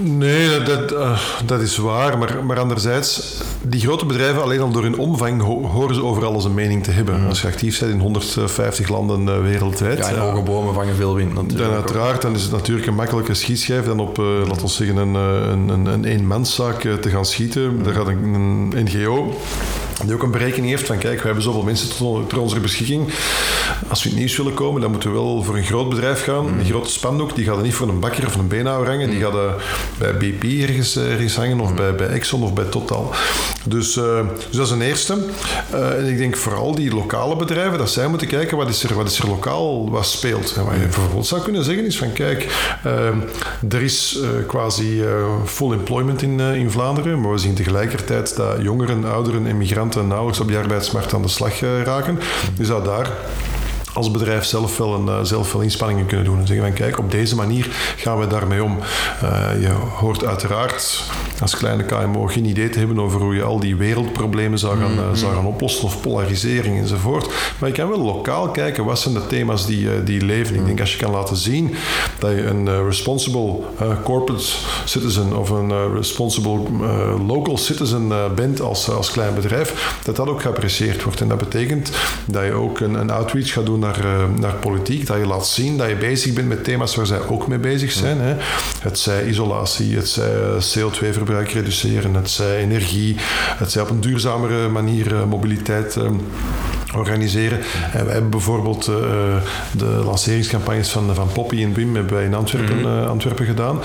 Nee, 0.00 0.62
dat, 0.62 0.92
eh, 0.92 1.20
dat 1.46 1.60
is 1.60 1.76
waar. 1.76 2.18
Maar, 2.18 2.44
maar 2.44 2.58
anderzijds, 2.58 3.40
die 3.68 3.80
grote 3.80 4.06
bedrijven, 4.06 4.42
alleen 4.42 4.60
al 4.60 4.70
door 4.70 4.82
hun 4.82 4.98
omvang, 4.98 5.42
ho- 5.42 5.62
horen 5.66 5.94
ze 5.94 6.04
overal 6.04 6.34
eens 6.34 6.44
een 6.44 6.54
mening 6.54 6.84
te 6.84 6.90
hebben. 6.90 7.26
Als 7.26 7.40
je 7.40 7.46
actief 7.46 7.78
bent 7.80 7.92
in 7.92 8.00
150 8.00 8.88
landen 8.88 9.28
eh, 9.28 9.40
wereldwijd. 9.42 9.98
Ja, 9.98 10.08
en 10.08 10.18
hoge 10.18 10.42
bomen 10.42 10.74
vangen 10.74 10.94
veel 10.96 11.14
wind 11.14 11.34
natuurlijk. 11.34 11.58
Dan 11.68 11.72
uiteraard, 11.78 12.22
dan 12.22 12.34
is 12.34 12.42
het 12.42 12.52
natuurlijk 12.52 12.86
een 12.86 12.94
makkelijke 12.94 13.34
schietschijf 13.34 13.84
dan 13.84 14.00
op, 14.00 14.18
eh, 14.18 14.24
laten 14.46 14.62
we 14.62 14.68
zeggen, 14.68 14.96
een, 14.96 15.14
eh, 15.14 15.50
een, 15.50 15.68
een, 15.68 15.86
een 15.86 16.04
eenmanszaak 16.04 16.84
eh, 16.84 16.94
te 16.94 17.08
gaan 17.10 17.24
schieten. 17.24 17.82
Daar 17.82 17.94
gaat 17.94 18.06
een, 18.06 18.34
een 18.34 18.84
NGO 18.84 19.34
die 20.04 20.14
ook 20.14 20.22
een 20.22 20.30
berekening 20.30 20.70
heeft 20.70 20.86
van 20.86 20.98
kijk, 20.98 21.18
we 21.18 21.26
hebben 21.26 21.42
zoveel 21.42 21.62
mensen 21.62 21.96
tot, 21.96 22.28
tot 22.28 22.38
onze 22.38 22.60
beschikking. 22.60 23.12
Als 23.88 24.02
we 24.02 24.08
in 24.08 24.14
het 24.14 24.24
nieuws 24.24 24.36
willen 24.36 24.54
komen, 24.54 24.80
dan 24.80 24.90
moeten 24.90 25.10
we 25.10 25.16
wel 25.16 25.42
voor 25.42 25.56
een 25.56 25.64
groot 25.64 25.88
bedrijf 25.88 26.24
gaan. 26.24 26.58
Die 26.58 26.66
grote 26.66 26.90
spandoek, 26.90 27.34
die 27.34 27.44
gaat 27.44 27.56
er 27.56 27.62
niet 27.62 27.74
voor 27.74 27.88
een 27.88 28.00
bakker 28.00 28.26
of 28.26 28.34
een 28.34 28.48
beenhouwer 28.48 28.88
hangen. 28.88 29.10
Die 29.10 29.20
gaat 29.20 29.34
eh, 29.34 29.52
bij 29.98 30.16
BP 30.16 30.42
ergens, 30.68 30.96
eh, 30.96 31.12
ergens 31.12 31.36
hangen 31.36 31.60
of 31.60 31.74
bij, 31.74 31.94
bij 31.94 32.06
Exxon 32.06 32.42
of 32.42 32.52
bij 32.52 32.64
Total. 32.64 33.12
Dus, 33.64 33.96
eh, 33.96 34.20
dus 34.48 34.56
dat 34.56 34.66
is 34.66 34.72
een 34.72 34.82
eerste. 34.82 35.16
En 35.72 36.06
ik 36.06 36.18
denk 36.18 36.36
vooral 36.36 36.74
die 36.74 36.94
lokale 36.94 37.36
bedrijven, 37.36 37.78
dat 37.78 37.90
zij 37.90 38.08
moeten 38.08 38.28
kijken 38.28 38.56
wat 38.56 38.68
is 38.68 38.82
er, 38.82 38.94
wat 38.94 39.10
is 39.10 39.18
er 39.18 39.28
lokaal, 39.28 39.90
wat 39.90 40.06
speelt. 40.06 40.54
En 40.56 40.64
wat 40.64 40.74
je 40.74 40.80
bijvoorbeeld 40.80 41.26
zou 41.26 41.42
kunnen 41.42 41.64
zeggen 41.64 41.86
is 41.86 41.98
van 41.98 42.12
kijk, 42.12 42.46
er 43.68 43.82
is 43.82 44.18
quasi 44.46 45.02
full 45.44 45.72
employment 45.72 46.22
in, 46.22 46.40
in 46.40 46.70
Vlaanderen, 46.70 47.20
maar 47.20 47.32
we 47.32 47.38
zien 47.38 47.54
tegelijkertijd 47.54 48.36
dat 48.36 48.56
jongeren, 48.60 49.04
ouderen 49.04 49.46
en 49.46 49.56
migranten 49.56 49.87
nauwelijks 49.94 50.40
op 50.40 50.48
die 50.48 50.56
arbeidsmarkt 50.56 51.14
aan 51.14 51.22
de 51.22 51.28
slag 51.28 51.62
eh, 51.62 51.82
raken. 51.82 52.18
Je 52.58 52.64
zou 52.64 52.84
daar 52.84 53.10
als 53.98 54.10
bedrijf 54.10 54.44
zelf 54.44 54.76
wel, 54.76 54.94
een, 54.94 55.08
eh, 55.08 55.18
zelf 55.22 55.52
wel 55.52 55.62
inspanningen 55.62 56.06
kunnen 56.06 56.24
doen. 56.24 56.38
En 56.38 56.46
zeggen 56.46 56.66
van 56.66 56.74
kijk, 56.74 56.98
op 56.98 57.10
deze 57.10 57.36
manier 57.36 57.68
gaan 57.96 58.18
we 58.18 58.26
daarmee 58.26 58.64
om. 58.64 58.78
Eh, 59.22 59.60
je 59.60 59.68
hoort 59.98 60.24
uiteraard 60.24 61.02
als 61.40 61.56
kleine 61.56 61.84
KMO 61.84 62.26
geen 62.26 62.44
idee 62.44 62.68
te 62.68 62.78
hebben 62.78 63.00
over 63.00 63.20
hoe 63.20 63.34
je 63.34 63.42
al 63.42 63.60
die 63.60 63.76
wereldproblemen 63.76 64.58
zou 64.58 64.78
gaan, 64.78 64.98
eh, 64.98 65.04
zou 65.12 65.34
gaan 65.34 65.46
oplossen 65.46 65.84
of 65.84 66.00
polarisering 66.00 66.78
enzovoort. 66.78 67.28
Maar 67.58 67.68
je 67.68 67.74
kan 67.74 67.88
wel 67.88 68.00
lokaal 68.00 68.48
kijken 68.48 68.84
wat 68.84 68.98
zijn 68.98 69.14
de 69.14 69.26
thema's 69.26 69.66
die, 69.66 70.02
die 70.02 70.24
leven. 70.24 70.54
Ik 70.54 70.66
denk 70.66 70.80
als 70.80 70.92
je 70.92 70.98
kan 70.98 71.10
laten 71.10 71.36
zien 71.36 71.74
dat 72.18 72.30
je 72.30 72.44
een 72.44 72.84
responsible 72.84 73.60
corporate 74.04 74.44
citizen 74.84 75.36
of 75.36 75.50
een 75.50 75.94
responsible 75.94 76.60
local 77.26 77.56
citizen 77.56 78.12
bent 78.34 78.60
als, 78.60 78.90
als 78.90 79.10
klein 79.10 79.34
bedrijf, 79.34 79.96
dat 80.04 80.16
dat 80.16 80.28
ook 80.28 80.42
geapprecieerd 80.42 81.02
wordt. 81.02 81.20
En 81.20 81.28
dat 81.28 81.38
betekent 81.38 81.90
dat 82.24 82.44
je 82.44 82.52
ook 82.52 82.80
een, 82.80 82.94
een 82.94 83.10
outreach 83.10 83.52
gaat 83.52 83.66
doen 83.66 83.80
naar, 83.88 84.04
eh, 84.04 84.24
naar 84.38 84.54
politiek, 84.54 85.06
dat 85.06 85.18
je 85.18 85.26
laat 85.26 85.46
zien 85.46 85.76
dat 85.76 85.88
je 85.88 85.96
bezig 85.96 86.32
bent 86.32 86.48
met 86.48 86.64
thema's 86.64 86.94
waar 86.94 87.06
zij 87.06 87.26
ook 87.28 87.46
mee 87.46 87.58
bezig 87.58 87.92
zijn. 87.92 88.20
Hè. 88.20 88.36
Het 88.80 88.98
zij 88.98 89.26
isolatie, 89.26 89.96
het 89.96 90.08
zij 90.08 90.34
eh, 90.34 90.60
CO2-verbruik 90.76 91.50
reduceren, 91.50 92.14
het 92.14 92.30
zij 92.30 92.56
energie, 92.56 93.16
het 93.56 93.72
zij 93.72 93.82
op 93.82 93.90
een 93.90 94.00
duurzamere 94.00 94.68
manier 94.68 95.14
eh, 95.14 95.24
mobiliteit 95.24 95.96
eh, 95.96 96.10
organiseren. 96.94 97.58
En 97.92 98.04
wij 98.04 98.12
hebben 98.12 98.30
bijvoorbeeld 98.30 98.86
eh, 98.86 98.94
de 99.72 99.84
lanceringscampagnes 99.84 100.88
van, 100.88 101.14
van 101.14 101.28
Poppy 101.32 101.62
en 101.62 101.74
Wim 101.74 101.94
hebben 101.94 102.14
wij 102.14 102.24
in 102.24 102.34
Antwerpen, 102.34 102.80
eh, 102.84 103.08
Antwerpen 103.08 103.46
gedaan. 103.46 103.80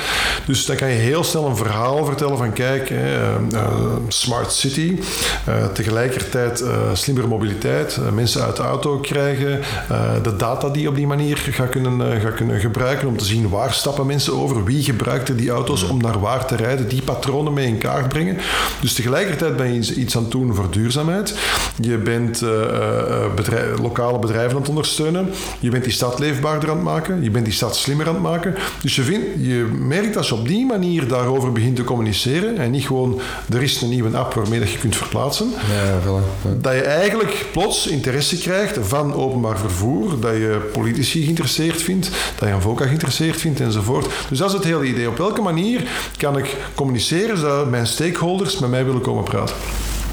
Dus 0.46 0.66
dan 0.66 0.76
kan 0.76 0.88
je 0.89 0.96
heel 0.96 1.24
snel 1.24 1.46
een 1.46 1.56
verhaal 1.56 2.06
vertellen 2.06 2.38
van 2.38 2.54
kijk, 2.54 2.89
hè, 2.89 2.96
eh, 2.96 3.36
eh, 3.54 3.72
smart 4.08 4.52
city, 4.54 5.00
eh, 5.46 5.66
tegelijkertijd 5.74 6.62
eh, 6.62 6.70
slimmere 6.94 7.28
mobiliteit, 7.28 7.98
eh, 7.98 8.12
mensen 8.12 8.42
uit 8.44 8.56
de 8.56 8.63
auto 8.63 8.98
krijgen, 8.98 9.60
eh, 9.89 10.12
de 10.24 10.36
data 10.36 10.70
die 10.70 10.82
je 10.82 10.88
op 10.89 10.96
die 10.96 11.08
manier 11.08 11.38
gaat 11.38 11.70
kunnen, 11.70 12.13
eh, 12.13 12.22
gaat 12.22 12.34
kunnen 12.34 12.60
gebruiken 12.60 13.08
om 13.08 13.18
te 13.18 13.26
zien 13.26 13.50
waar 13.50 13.74
stappen 13.74 14.06
mensen 14.06 14.34
over, 14.34 14.63
wie 14.63 14.84
gebruikt 14.84 15.30
er 15.30 15.36
die 15.38 15.50
auto's 15.50 15.84
om 15.84 16.02
naar 16.02 16.20
waar 16.20 16.46
te 16.46 16.56
rijden, 16.56 16.88
die 16.88 17.02
patronen 17.02 17.54
mee 17.54 17.68
in 17.68 17.78
kaart 17.78 18.08
brengen. 18.10 18.38
Dus 18.82 18.94
tegelijkertijd 18.94 19.56
ben 19.58 19.74
je 19.74 19.94
iets- 19.96 20.16
aan 20.16 20.22
het 20.24 20.32
doen 20.32 20.56
voor 20.56 20.68
duurzaamheid. 20.72 21.36
Je 21.82 21.98
bent 21.98 22.42
eh, 22.42 22.62
eh, 22.63 22.93
bedrijf- 23.36 23.80
lokale 23.80 24.20
bedrijven 24.20 24.52
aan 24.56 24.62
het 24.62 24.70
ondersteunen. 24.70 25.30
Je 25.60 25.70
bent 25.70 25.84
die 25.84 25.94
stad 25.94 26.20
leefbaarder 26.20 26.70
aan 26.70 26.76
het 26.76 26.86
maken. 26.86 27.24
Je 27.24 27.32
bent 27.32 27.46
die 27.46 27.54
stad 27.54 27.76
slimmer 27.76 28.08
aan 28.08 28.14
het 28.14 28.24
maken. 28.24 28.56
Dus 28.82 28.96
je, 28.96 29.02
vindt, 29.02 29.26
je 29.40 29.68
merkt 29.80 30.18
als 30.18 30.28
je 30.30 30.36
op 30.36 30.48
die 30.48 30.66
manier 30.66 31.08
daarover 31.08 31.52
begint 31.52 31.76
te 31.76 31.84
communiceren 31.84 32.58
en 32.58 32.72
niet 32.72 32.86
gewoon 32.86 33.20
er 33.54 33.62
is 33.64 33.82
een 33.82 33.90
nieuwe 33.90 34.18
app 34.18 34.34
waarmee 34.34 34.60
dat 34.60 34.72
je 34.72 34.78
kunt 34.78 34.96
verplaatsen, 34.96 35.50
Ja, 35.50 36.00
voilà. 36.02 36.44
Ja. 36.44 36.50
dat 36.62 36.74
je 36.74 36.82
eigenlijk 36.82 37.46
plots 37.52 37.88
interesse 37.88 38.38
krijgt 38.38 38.78
van 38.82 39.14
openbaar 39.14 39.58
vervoer, 39.58 40.20
dat 40.20 40.32
je 40.34 40.70
politici 40.72 41.24
geïnteresseerd 41.24 41.82
vindt, 41.82 42.10
dat 42.40 42.48
je 42.50 42.54
een 42.56 42.62
VOCA 42.62 42.86
geïnteresseerd 42.86 43.40
vindt 43.40 43.60
enzovoort. 43.60 44.08
Dus 44.30 44.38
dat 44.38 44.48
is 44.48 44.54
het 44.54 44.64
hele 44.64 44.86
idee. 44.86 45.08
Op 45.08 45.18
welke 45.18 45.42
manier 45.42 45.82
kan 46.18 46.38
ik 46.38 46.56
communiceren 46.76 47.38
zodat 47.38 47.70
mijn 47.70 47.88
stakeholders 47.88 48.60
met 48.60 48.70
mij 48.70 48.86
willen 48.86 49.02
komen 49.02 49.24
praten? 49.24 49.56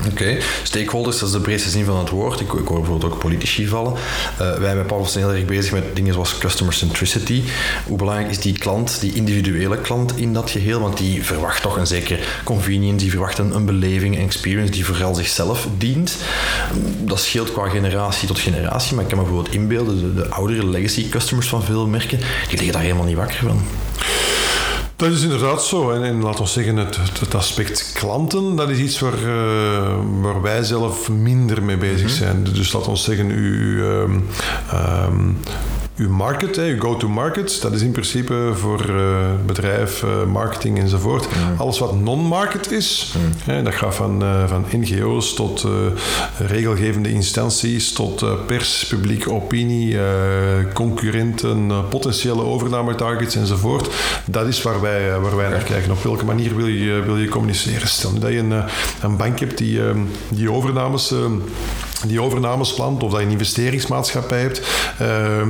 Oké, 0.08 0.38
stakeholders, 0.62 1.18
dat 1.18 1.28
is 1.28 1.34
de 1.34 1.40
breedste 1.40 1.70
zin 1.70 1.84
van 1.84 1.98
het 1.98 2.08
woord. 2.08 2.40
Ik, 2.40 2.52
ik 2.52 2.66
hoor 2.66 2.78
bijvoorbeeld 2.78 3.12
ook 3.12 3.18
politici 3.18 3.66
vallen. 3.66 3.92
Uh, 3.92 4.54
wij 4.54 4.74
bij 4.74 4.84
Paul 4.84 5.06
zijn 5.06 5.24
heel 5.24 5.34
erg 5.34 5.44
bezig 5.44 5.72
met 5.72 5.96
dingen 5.96 6.12
zoals 6.12 6.38
customer 6.38 6.74
centricity. 6.74 7.42
Hoe 7.86 7.96
belangrijk 7.96 8.30
is 8.30 8.38
die 8.38 8.58
klant, 8.58 9.00
die 9.00 9.14
individuele 9.14 9.78
klant 9.78 10.16
in 10.16 10.32
dat 10.32 10.50
geheel? 10.50 10.80
Want 10.80 10.96
die 10.96 11.24
verwacht 11.24 11.62
toch 11.62 11.76
een 11.76 11.86
zekere 11.86 12.18
convenience, 12.44 12.96
die 12.96 13.10
verwacht 13.10 13.38
een, 13.38 13.64
beleving, 13.64 14.16
een 14.16 14.24
experience 14.24 14.72
die 14.72 14.84
vooral 14.84 15.14
zichzelf 15.14 15.68
dient. 15.78 16.16
Dat 17.00 17.20
scheelt 17.20 17.52
qua 17.52 17.68
generatie 17.68 18.28
tot 18.28 18.38
generatie, 18.38 18.94
maar 18.94 19.04
ik 19.04 19.10
kan 19.10 19.18
me 19.18 19.24
bijvoorbeeld 19.24 19.54
inbeelden, 19.54 19.98
de, 19.98 20.14
de 20.14 20.28
oudere 20.28 20.66
legacy 20.66 21.08
customers 21.08 21.48
van 21.48 21.62
veel 21.62 21.86
merken, 21.86 22.18
die 22.18 22.56
liggen 22.56 22.72
daar 22.72 22.82
helemaal 22.82 23.06
niet 23.06 23.16
wakker 23.16 23.38
van. 23.38 23.62
Dat 25.00 25.10
is 25.10 25.22
inderdaad 25.22 25.64
zo. 25.64 25.90
En, 25.90 26.04
en 26.04 26.22
laten 26.22 26.44
we 26.44 26.50
zeggen, 26.50 26.76
het, 26.76 26.96
het, 27.20 27.34
aspect 27.34 27.92
klanten, 27.92 28.56
dat 28.56 28.68
is 28.68 28.78
iets 28.78 28.98
waar, 28.98 29.22
uh, 29.22 29.96
waar 30.20 30.42
wij 30.42 30.62
zelf 30.62 31.08
minder 31.08 31.62
mee 31.62 31.76
bezig 31.76 32.06
mhm. 32.06 32.16
zijn. 32.16 32.44
Dus 32.44 32.72
laten 32.72 32.92
we 32.92 32.98
zeggen, 32.98 33.30
u, 33.30 33.82
um, 33.82 34.26
um, 34.74 35.38
uw 36.00 36.10
market, 36.10 36.56
hè, 36.56 36.64
uw 36.64 36.80
go-to-market, 36.80 37.62
dat 37.62 37.72
is 37.72 37.82
in 37.82 37.90
principe 37.90 38.50
voor 38.54 38.90
uh, 38.90 39.28
bedrijf, 39.46 40.02
uh, 40.02 40.24
marketing 40.24 40.78
enzovoort. 40.78 41.28
Alles 41.56 41.78
wat 41.78 42.00
non-market 42.00 42.70
is, 42.70 43.14
hè, 43.44 43.62
dat 43.62 43.74
gaat 43.74 43.94
van, 43.94 44.22
uh, 44.22 44.48
van 44.48 44.64
NGO's 44.72 45.34
tot 45.34 45.66
regelgevende 46.38 47.12
instanties, 47.12 47.92
tot 47.92 48.46
pers, 48.46 48.86
publieke 48.88 49.32
opinie, 49.32 49.98
concurrenten, 50.72 51.88
potentiële 51.88 52.42
overnametargets 52.42 53.36
enzovoort. 53.36 53.90
Dat 54.26 54.46
is 54.46 54.62
waar 54.62 54.80
wij, 54.80 55.20
waar 55.20 55.36
wij 55.36 55.48
naar 55.48 55.62
kijken. 55.62 55.90
Op 55.90 56.02
welke 56.02 56.24
manier 56.24 56.56
wil 56.56 56.66
je, 56.66 57.02
wil 57.02 57.16
je 57.16 57.28
communiceren? 57.28 57.88
Stel 57.88 58.18
dat 58.18 58.30
je 58.30 58.38
een, 58.38 58.64
een 59.02 59.16
bank 59.16 59.40
hebt 59.40 59.58
die, 59.58 59.80
die 60.28 60.52
overnames 60.52 61.12
die 62.06 62.22
overnames 62.22 62.74
plant 62.74 63.02
of 63.02 63.10
dat 63.10 63.20
je 63.20 63.26
een 63.26 63.32
investeringsmaatschappij 63.32 64.40
hebt 64.40 64.60
uh, 65.00 65.42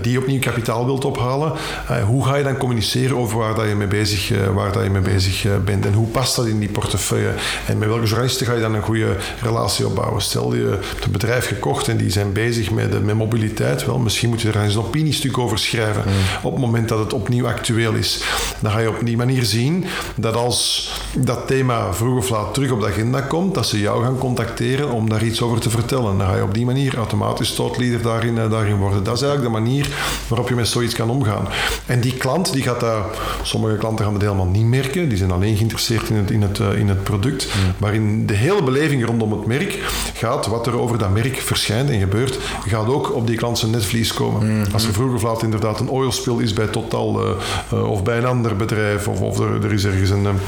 die 0.00 0.18
opnieuw 0.18 0.40
kapitaal 0.40 0.84
wilt 0.84 1.04
ophalen. 1.04 1.52
Uh, 1.90 2.04
hoe 2.04 2.24
ga 2.24 2.36
je 2.36 2.44
dan 2.44 2.56
communiceren 2.56 3.16
over 3.16 3.38
waar 3.38 3.54
dat 3.54 3.68
je 3.68 3.74
mee 3.74 3.86
bezig, 3.86 4.32
uh, 4.32 4.46
waar 4.46 4.72
dat 4.72 4.82
je 4.82 4.90
mee 4.90 5.02
bezig 5.02 5.46
bent 5.64 5.86
en 5.86 5.92
hoe 5.92 6.06
past 6.06 6.36
dat 6.36 6.46
in 6.46 6.58
die 6.58 6.68
portefeuille 6.68 7.34
en 7.66 7.78
met 7.78 7.88
welke 7.88 8.06
journalisten 8.06 8.46
ga 8.46 8.52
je 8.52 8.60
dan 8.60 8.74
een 8.74 8.82
goede 8.82 9.16
relatie 9.42 9.86
opbouwen? 9.86 10.22
Stel 10.22 10.54
je 10.54 10.78
hebt 10.90 11.04
een 11.04 11.12
bedrijf 11.12 11.46
gekocht 11.46 11.88
en 11.88 11.96
die 11.96 12.10
zijn 12.10 12.32
bezig 12.32 12.70
met, 12.70 13.04
met 13.04 13.14
mobiliteit, 13.14 13.86
wel, 13.86 13.98
misschien 13.98 14.28
moet 14.28 14.40
je 14.40 14.48
er 14.48 14.62
eens 14.62 14.74
een 14.74 14.80
opiniestuk 14.80 15.38
over 15.38 15.58
schrijven 15.58 16.02
mm. 16.06 16.12
op 16.42 16.52
het 16.52 16.60
moment 16.60 16.88
dat 16.88 16.98
het 16.98 17.12
opnieuw 17.12 17.46
actueel 17.46 17.92
is. 17.92 18.24
Dan 18.60 18.72
ga 18.72 18.78
je 18.78 18.88
op 18.88 18.98
die 19.02 19.16
manier 19.16 19.44
zien 19.44 19.84
dat 20.16 20.34
als 20.34 20.92
dat 21.14 21.46
thema 21.46 21.94
vroeg 21.94 22.18
of 22.18 22.28
laat 22.28 22.54
terug 22.54 22.70
op 22.70 22.80
de 22.80 22.86
agenda 22.86 23.20
komt, 23.20 23.54
dat 23.54 23.66
ze 23.66 23.80
jou 23.80 24.04
gaan 24.04 24.18
contacteren 24.18 24.90
om 24.90 25.08
daar 25.08 25.24
iets 25.24 25.42
over 25.42 25.60
te 25.60 25.70
vertellen 25.70 25.85
vertellen. 25.86 26.18
Dan 26.18 26.26
ga 26.26 26.36
je 26.36 26.42
op 26.42 26.54
die 26.54 26.64
manier 26.64 26.96
automatisch 26.96 27.54
thoughtleader 27.54 28.02
daarin, 28.02 28.36
uh, 28.36 28.50
daarin 28.50 28.76
worden. 28.76 29.04
Dat 29.04 29.16
is 29.16 29.22
eigenlijk 29.22 29.54
de 29.54 29.60
manier 29.60 29.88
waarop 30.28 30.48
je 30.48 30.54
met 30.54 30.68
zoiets 30.68 30.94
kan 30.94 31.10
omgaan. 31.10 31.48
En 31.86 32.00
die 32.00 32.12
klant, 32.12 32.52
die 32.52 32.62
gaat 32.62 32.80
dat... 32.80 33.04
Sommige 33.42 33.76
klanten 33.76 34.04
gaan 34.04 34.14
dat 34.14 34.22
helemaal 34.22 34.46
niet 34.46 34.66
merken. 34.66 35.08
Die 35.08 35.18
zijn 35.18 35.30
alleen 35.30 35.56
geïnteresseerd 35.56 36.08
in 36.08 36.16
het, 36.16 36.30
in 36.30 36.42
het, 36.42 36.58
uh, 36.58 36.78
in 36.78 36.88
het 36.88 37.02
product. 37.02 37.48
Maar 37.78 37.94
in 37.94 38.26
de 38.26 38.34
hele 38.34 38.62
beleving 38.62 39.06
rondom 39.06 39.32
het 39.32 39.46
merk 39.46 39.78
gaat 40.14 40.46
wat 40.46 40.66
er 40.66 40.78
over 40.78 40.98
dat 40.98 41.12
merk 41.12 41.36
verschijnt 41.36 41.90
en 41.90 41.98
gebeurt, 41.98 42.38
gaat 42.66 42.88
ook 42.88 43.14
op 43.14 43.26
die 43.26 43.36
klant 43.36 43.58
zijn 43.58 43.70
netvlies 43.70 44.12
komen. 44.12 44.60
Mhm. 44.60 44.72
Als 44.72 44.86
er 44.86 44.92
vroeger 44.92 45.14
of 45.14 45.22
laat 45.22 45.42
inderdaad 45.42 45.80
een 45.80 45.90
oilspill 45.90 46.42
is 46.42 46.52
bij 46.52 46.66
Total 46.66 47.36
uh, 47.72 47.90
of 47.90 48.02
bij 48.02 48.18
een 48.18 48.26
ander 48.26 48.56
bedrijf 48.56 49.08
of, 49.08 49.20
of 49.20 49.38
er, 49.38 49.64
er 49.64 49.72
is 49.72 49.84
ergens 49.84 50.10
een 50.10 50.24
een, 50.24 50.38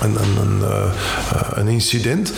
een, 0.00 0.58
uh, 0.60 0.92
een, 1.52 1.68
incident. 1.68 2.32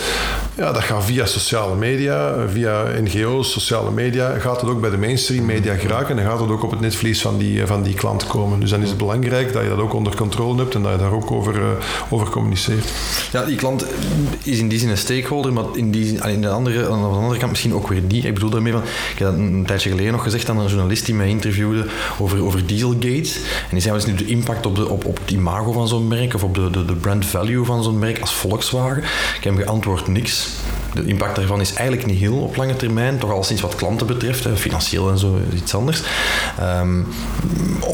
Ja, 0.55 0.73
dat 0.73 0.83
gaat 0.83 1.05
via 1.05 1.27
sociale 1.27 1.75
media, 1.75 2.35
via 2.49 2.85
NGO's, 3.03 3.53
sociale 3.53 3.91
media. 3.91 4.39
Gaat 4.39 4.61
het 4.61 4.71
ook 4.71 4.81
bij 4.81 4.91
de 4.91 4.99
mainstream 4.99 5.45
media 5.45 5.75
geraken 5.75 6.09
en 6.09 6.17
dan 6.17 6.25
gaat 6.25 6.41
het 6.41 6.51
ook 6.51 6.63
op 6.63 6.71
het 6.71 6.81
netvlies 6.81 7.21
van 7.21 7.39
die, 7.39 7.67
van 7.67 7.83
die 7.83 7.95
klant 7.95 8.27
komen. 8.27 8.61
Dus 8.61 8.71
dan 8.71 8.83
is 8.83 8.89
het 8.89 8.99
belangrijk 8.99 9.53
dat 9.53 9.63
je 9.63 9.69
dat 9.69 9.79
ook 9.79 9.93
onder 9.93 10.17
controle 10.17 10.59
hebt 10.59 10.75
en 10.75 10.83
dat 10.83 10.93
je 10.93 10.99
daar 10.99 11.13
ook 11.13 11.31
over, 11.31 11.57
uh, 11.57 11.69
over 12.09 12.31
communiceert. 12.31 12.93
Ja, 13.33 13.45
die 13.45 13.57
klant 13.57 13.87
is 14.43 14.59
in 14.59 14.69
die 14.69 14.79
zin 14.79 14.89
een 14.89 14.99
stakeholder, 14.99 15.53
maar 15.53 15.65
in 15.73 15.91
die, 15.91 16.19
in 16.29 16.41
de 16.41 16.49
andere, 16.49 16.89
aan 16.89 17.01
de 17.01 17.07
andere 17.07 17.39
kant 17.39 17.51
misschien 17.51 17.75
ook 17.75 17.89
weer 17.89 18.03
niet. 18.09 18.25
Ik 18.25 18.35
bedoel 18.35 18.51
daarmee 18.51 18.73
van, 18.73 18.83
ik 18.83 19.19
heb 19.19 19.29
dat 19.29 19.37
een 19.37 19.65
tijdje 19.67 19.91
geleden 19.91 20.13
nog 20.13 20.23
gezegd 20.23 20.49
aan 20.49 20.59
een 20.59 20.67
journalist 20.67 21.07
die 21.07 21.15
mij 21.15 21.29
interviewde 21.29 21.87
over, 22.19 22.45
over 22.45 22.67
Dieselgate. 22.67 23.31
En 23.63 23.71
die 23.71 23.81
zei, 23.81 23.93
wat 23.95 24.03
is 24.03 24.11
nu 24.11 24.15
de 24.15 24.27
impact 24.27 24.67
op, 24.67 24.77
de, 24.77 24.89
op, 24.89 25.05
op 25.05 25.19
het 25.19 25.31
imago 25.31 25.73
van 25.73 25.89
zo'n 25.89 26.09
merk 26.09 26.35
of 26.35 26.45
op 26.45 26.55
de, 26.55 26.71
de, 26.71 26.85
de 26.85 26.95
brand 26.95 27.27
value 27.27 27.50
van 27.59 27.83
zo'n 27.83 27.99
merk 27.99 28.21
als 28.21 28.35
Volkswagen? 28.35 29.03
Ik 29.37 29.45
heb 29.45 29.57
geantwoord 29.57 30.07
niks 30.07 30.49
de 30.95 31.05
impact 31.05 31.37
daarvan 31.37 31.61
is 31.61 31.73
eigenlijk 31.73 32.07
niet 32.07 32.19
heel 32.19 32.37
op 32.37 32.57
lange 32.57 32.77
termijn, 32.77 33.19
toch 33.19 33.31
al 33.31 33.45
sinds 33.45 33.63
wat 33.63 33.75
klanten 33.75 34.07
betreft, 34.07 34.49
financieel 34.55 35.11
en 35.11 35.19
zo 35.19 35.39
iets 35.55 35.75
anders. 35.75 36.03
Um, 36.61 37.07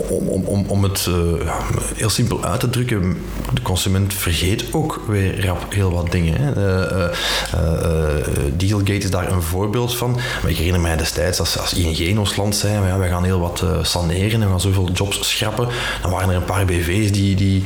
om, 0.08 0.44
om, 0.44 0.64
om, 0.66 0.82
het 0.82 1.08
ja, 1.44 1.56
heel 1.94 2.10
simpel 2.10 2.44
uit 2.44 2.60
te 2.60 2.70
drukken, 2.70 3.16
de 3.54 3.62
consument 3.62 4.14
vergeet 4.14 4.64
ook 4.72 5.02
weer 5.08 5.44
rap 5.44 5.72
heel 5.72 5.92
wat 5.92 6.10
dingen. 6.10 6.34
Hè. 6.40 6.56
Uh, 6.56 7.10
uh, 7.54 8.24
Dealgate 8.56 8.92
is 8.92 9.10
daar 9.10 9.32
een 9.32 9.42
voorbeeld 9.42 9.96
van. 9.96 10.14
Maar 10.42 10.50
ik 10.50 10.56
herinner 10.56 10.80
mij 10.80 10.96
destijds 10.96 11.40
als, 11.40 11.58
als 11.58 11.74
ING 11.74 11.98
in 11.98 12.18
ons 12.18 12.36
land 12.36 12.56
zei, 12.56 12.86
ja, 12.86 12.98
wij 12.98 13.08
gaan 13.08 13.24
heel 13.24 13.40
wat 13.40 13.64
saneren 13.82 14.32
en 14.32 14.40
we 14.40 14.46
gaan 14.46 14.60
zoveel 14.60 14.90
jobs 14.92 15.28
schrappen. 15.28 15.68
Dan 16.02 16.10
waren 16.10 16.28
er 16.28 16.36
een 16.36 16.44
paar 16.44 16.64
BV's 16.64 17.12
die, 17.12 17.36
die 17.36 17.62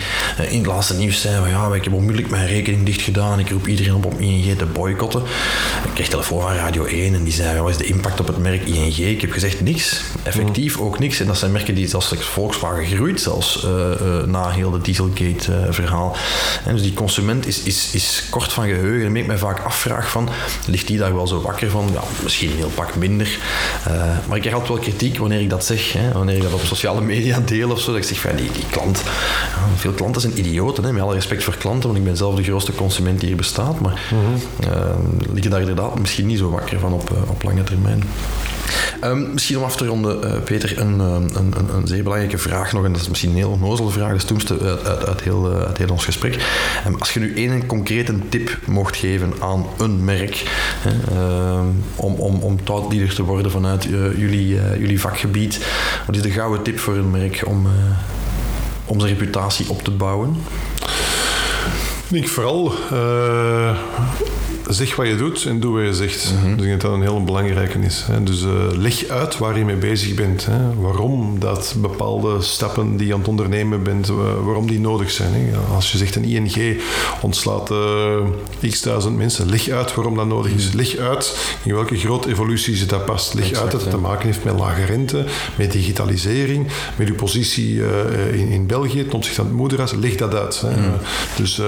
in 0.49 0.59
het 0.59 0.67
laatste 0.67 0.95
nieuws 0.95 1.21
zeiden, 1.21 1.49
ja, 1.49 1.75
ik 1.75 1.85
heb 1.85 1.93
onmiddellijk 1.93 2.31
mijn 2.31 2.47
rekening 2.47 2.87
dicht 2.87 3.03
gedaan, 3.03 3.39
ik 3.39 3.51
roep 3.51 3.67
iedereen 3.67 3.95
op 3.95 4.05
om 4.05 4.19
ING 4.19 4.59
te 4.59 4.67
boycotten. 4.67 5.20
Ik 5.85 5.91
kreeg 5.95 6.09
telefoon 6.09 6.41
van 6.41 6.55
Radio 6.55 6.85
1 6.85 7.15
en 7.15 7.25
die 7.25 7.33
zei, 7.33 7.61
wat 7.61 7.71
is 7.71 7.77
de 7.77 7.85
impact 7.85 8.21
op 8.21 8.27
het 8.27 8.39
merk 8.39 8.67
ING? 8.67 8.97
Ik 8.97 9.21
heb 9.21 9.33
gezegd 9.33 9.61
niks. 9.61 10.03
Effectief 10.23 10.79
ook 10.79 10.99
niks. 10.99 11.21
En 11.21 11.27
dat 11.27 11.39
zijn 11.39 11.53
merken 11.53 11.75
die 11.75 11.89
zelfs 11.89 12.15
Volkswagen 12.19 12.87
groeit, 12.87 13.21
zelfs 13.21 13.65
uh, 13.65 13.71
uh, 13.71 14.23
na 14.25 14.51
heel 14.51 14.71
de 14.71 14.81
Dieselgate-verhaal. 14.81 16.17
en 16.65 16.73
dus 16.73 16.83
die 16.83 16.95
consument 16.95 17.47
is, 17.47 17.63
is, 17.63 17.91
is 17.93 18.27
kort 18.31 18.53
van 18.53 18.65
geheugen. 18.65 19.07
En 19.07 19.17
ik 19.17 19.27
mij 19.27 19.39
vaak 19.39 19.61
afvraag 19.65 20.11
van, 20.11 20.29
ligt 20.67 20.87
die 20.87 20.99
daar 20.99 21.15
wel 21.15 21.27
zo 21.27 21.41
wakker 21.41 21.71
van? 21.71 21.89
Ja, 21.93 22.03
misschien 22.23 22.51
een 22.51 22.57
heel 22.57 22.73
pak 22.75 22.97
minder. 22.97 23.39
Uh, 23.89 23.95
maar 24.27 24.37
ik 24.37 24.43
krijg 24.43 24.55
altijd 24.55 24.69
wel 24.69 24.83
kritiek 24.83 25.19
wanneer 25.19 25.41
ik 25.41 25.51
dat 25.51 25.65
zeg. 25.65 25.93
Hè, 25.93 26.13
wanneer 26.13 26.37
ik 26.37 26.43
dat 26.43 26.53
op 26.53 26.65
sociale 26.65 27.01
media 27.01 27.41
deel 27.45 27.71
of 27.71 27.81
zo. 27.81 27.93
Dat 27.93 28.01
ik 28.01 28.07
zeg 28.07 28.21
van, 28.21 28.37
die, 28.37 28.51
die 28.53 28.67
klant... 28.71 29.03
Ja, 29.55 29.77
veel 29.77 29.93
klanten 29.93 30.21
zijn 30.21 30.39
idioten, 30.39 30.85
hè, 30.85 30.93
met 30.93 31.03
alle 31.03 31.15
respect 31.15 31.45
voor 31.45 31.57
klanten, 31.57 31.89
want 31.89 31.99
ik 31.99 32.05
ben 32.05 32.17
zelf 32.17 32.35
de 32.35 32.43
grootste 32.43 32.75
consument 32.75 33.19
die 33.19 33.29
hier 33.29 33.37
bestaat. 33.37 33.81
Maar 33.81 34.03
mm 34.11 34.19
-hmm 34.19 35.10
liggen 35.33 35.51
daar 35.51 35.61
inderdaad 35.61 35.99
misschien 35.99 36.27
niet 36.27 36.39
zo 36.39 36.51
wakker 36.51 36.79
van 36.81 36.93
op, 36.93 37.11
eh, 37.11 37.31
op 37.31 37.43
lange 37.43 37.63
termijn. 37.63 38.03
Um, 39.05 39.33
misschien 39.33 39.57
om 39.57 39.65
af 39.65 39.77
te 39.77 39.87
ronden, 39.87 40.25
uh, 40.25 40.43
Peter, 40.45 40.79
een, 40.79 40.99
een, 40.99 41.31
een, 41.37 41.55
een, 41.75 41.87
zeer 41.87 42.03
belangrijke 42.03 42.39
vraag 42.39 42.73
nog, 42.73 42.85
en 42.85 42.93
dat 42.93 43.01
is 43.01 43.09
misschien 43.09 43.31
een 43.31 43.37
heel 43.37 43.51
onnozele 43.51 43.91
vraag, 43.91 44.13
dus 44.13 44.25
toen 44.25 44.41
uit, 44.49 44.87
uit, 44.87 45.07
uit, 45.07 45.21
heel, 45.23 45.53
uit 45.53 45.79
heel 45.79 45.89
ons 45.89 46.05
gesprek. 46.05 46.35
Um, 46.87 46.97
als 46.99 47.15
je 47.15 47.21
nu 47.21 47.35
één 47.35 47.67
concrete 47.67 48.15
tip 48.29 48.59
mocht 48.67 48.97
geven 48.97 49.33
aan 49.39 49.67
een 49.79 50.05
merk, 50.05 50.51
uh, 51.13 51.61
om, 51.97 52.15
om, 52.15 52.41
om 52.41 52.65
te 52.65 53.23
worden 53.23 53.51
vanuit 53.51 53.85
jullie, 54.17 54.59
jullie 54.79 55.01
vakgebied, 55.01 55.67
wat 56.07 56.17
is 56.17 56.23
de 56.23 56.31
gouden 56.31 56.63
tip 56.63 56.79
voor 56.79 56.97
een 56.97 57.11
merk 57.11 57.43
om, 57.47 57.67
om 58.85 59.01
zijn 59.01 59.13
reputatie 59.13 59.69
op 59.69 59.83
te 59.83 59.91
bouwen? 59.91 60.37
Ik 62.11 62.29
vooral 62.29 62.73
zeg 64.75 64.97
wat 64.97 65.07
je 65.07 65.17
doet 65.17 65.45
en 65.45 65.61
doe 65.61 65.75
wat 65.75 65.87
je 65.87 65.95
zegt. 65.95 66.33
Mm 66.33 66.39
-hmm. 66.41 66.57
Dus 66.57 66.65
ik 66.65 66.69
denk 66.69 66.81
dat 66.81 66.91
dat 66.91 67.01
een 67.01 67.07
heel 67.07 67.25
belangrijke 67.25 67.79
is. 67.79 68.05
Hè. 68.07 68.23
Dus 68.23 68.43
uh, 68.43 68.51
leg 68.73 69.09
uit 69.09 69.39
waar 69.39 69.59
je 69.59 69.65
mee 69.65 69.77
bezig 69.77 70.15
bent. 70.15 70.47
Hè. 70.47 70.75
Waarom 70.75 71.39
dat 71.39 71.75
bepaalde 71.79 72.43
stappen 72.43 72.97
die 72.97 73.07
je 73.07 73.13
aan 73.13 73.19
het 73.19 73.29
ondernemen 73.29 73.83
bent, 73.83 74.07
waarom 74.45 74.67
die 74.67 74.81
nodig 74.81 75.11
zijn. 75.11 75.33
Hè. 75.33 75.75
Als 75.75 75.93
je 75.93 75.99
zegt 75.99 76.17
een 76.17 76.25
ING 76.25 76.81
ontslaat 77.21 77.71
uh, 77.71 78.71
x 78.71 78.83
duizend 78.83 79.17
mensen, 79.17 79.51
leg 79.51 79.69
uit 79.69 79.95
waarom 79.95 80.17
dat 80.17 80.27
nodig 80.27 80.53
is. 80.53 80.69
Mhm. 80.69 80.77
Leg 80.77 80.97
uit 80.97 81.57
in 81.65 81.75
welke 81.75 81.97
grote 81.97 82.29
evolutie 82.29 82.87
dat 82.87 83.05
past. 83.05 83.35
Leg 83.35 83.53
uit 83.53 83.71
dat 83.71 83.81
het 83.81 83.91
te 83.91 83.97
maken 83.97 84.27
heeft 84.27 84.45
met 84.45 84.59
lage 84.59 84.85
rente, 84.85 85.25
met 85.57 85.73
digitalisering, 85.73 86.67
met 86.97 87.09
uw 87.09 87.15
positie 87.15 87.83
in, 88.33 88.49
in 88.49 88.67
België 88.67 89.05
ten 89.05 89.13
opzichte 89.13 89.41
van 89.41 89.47
het 89.47 89.55
moederhuis. 89.55 89.93
Leg 89.93 90.17
dat 90.17 90.35
uit. 90.35 90.61
Hè. 90.61 90.77
Mm. 90.77 90.95
Dus 91.37 91.61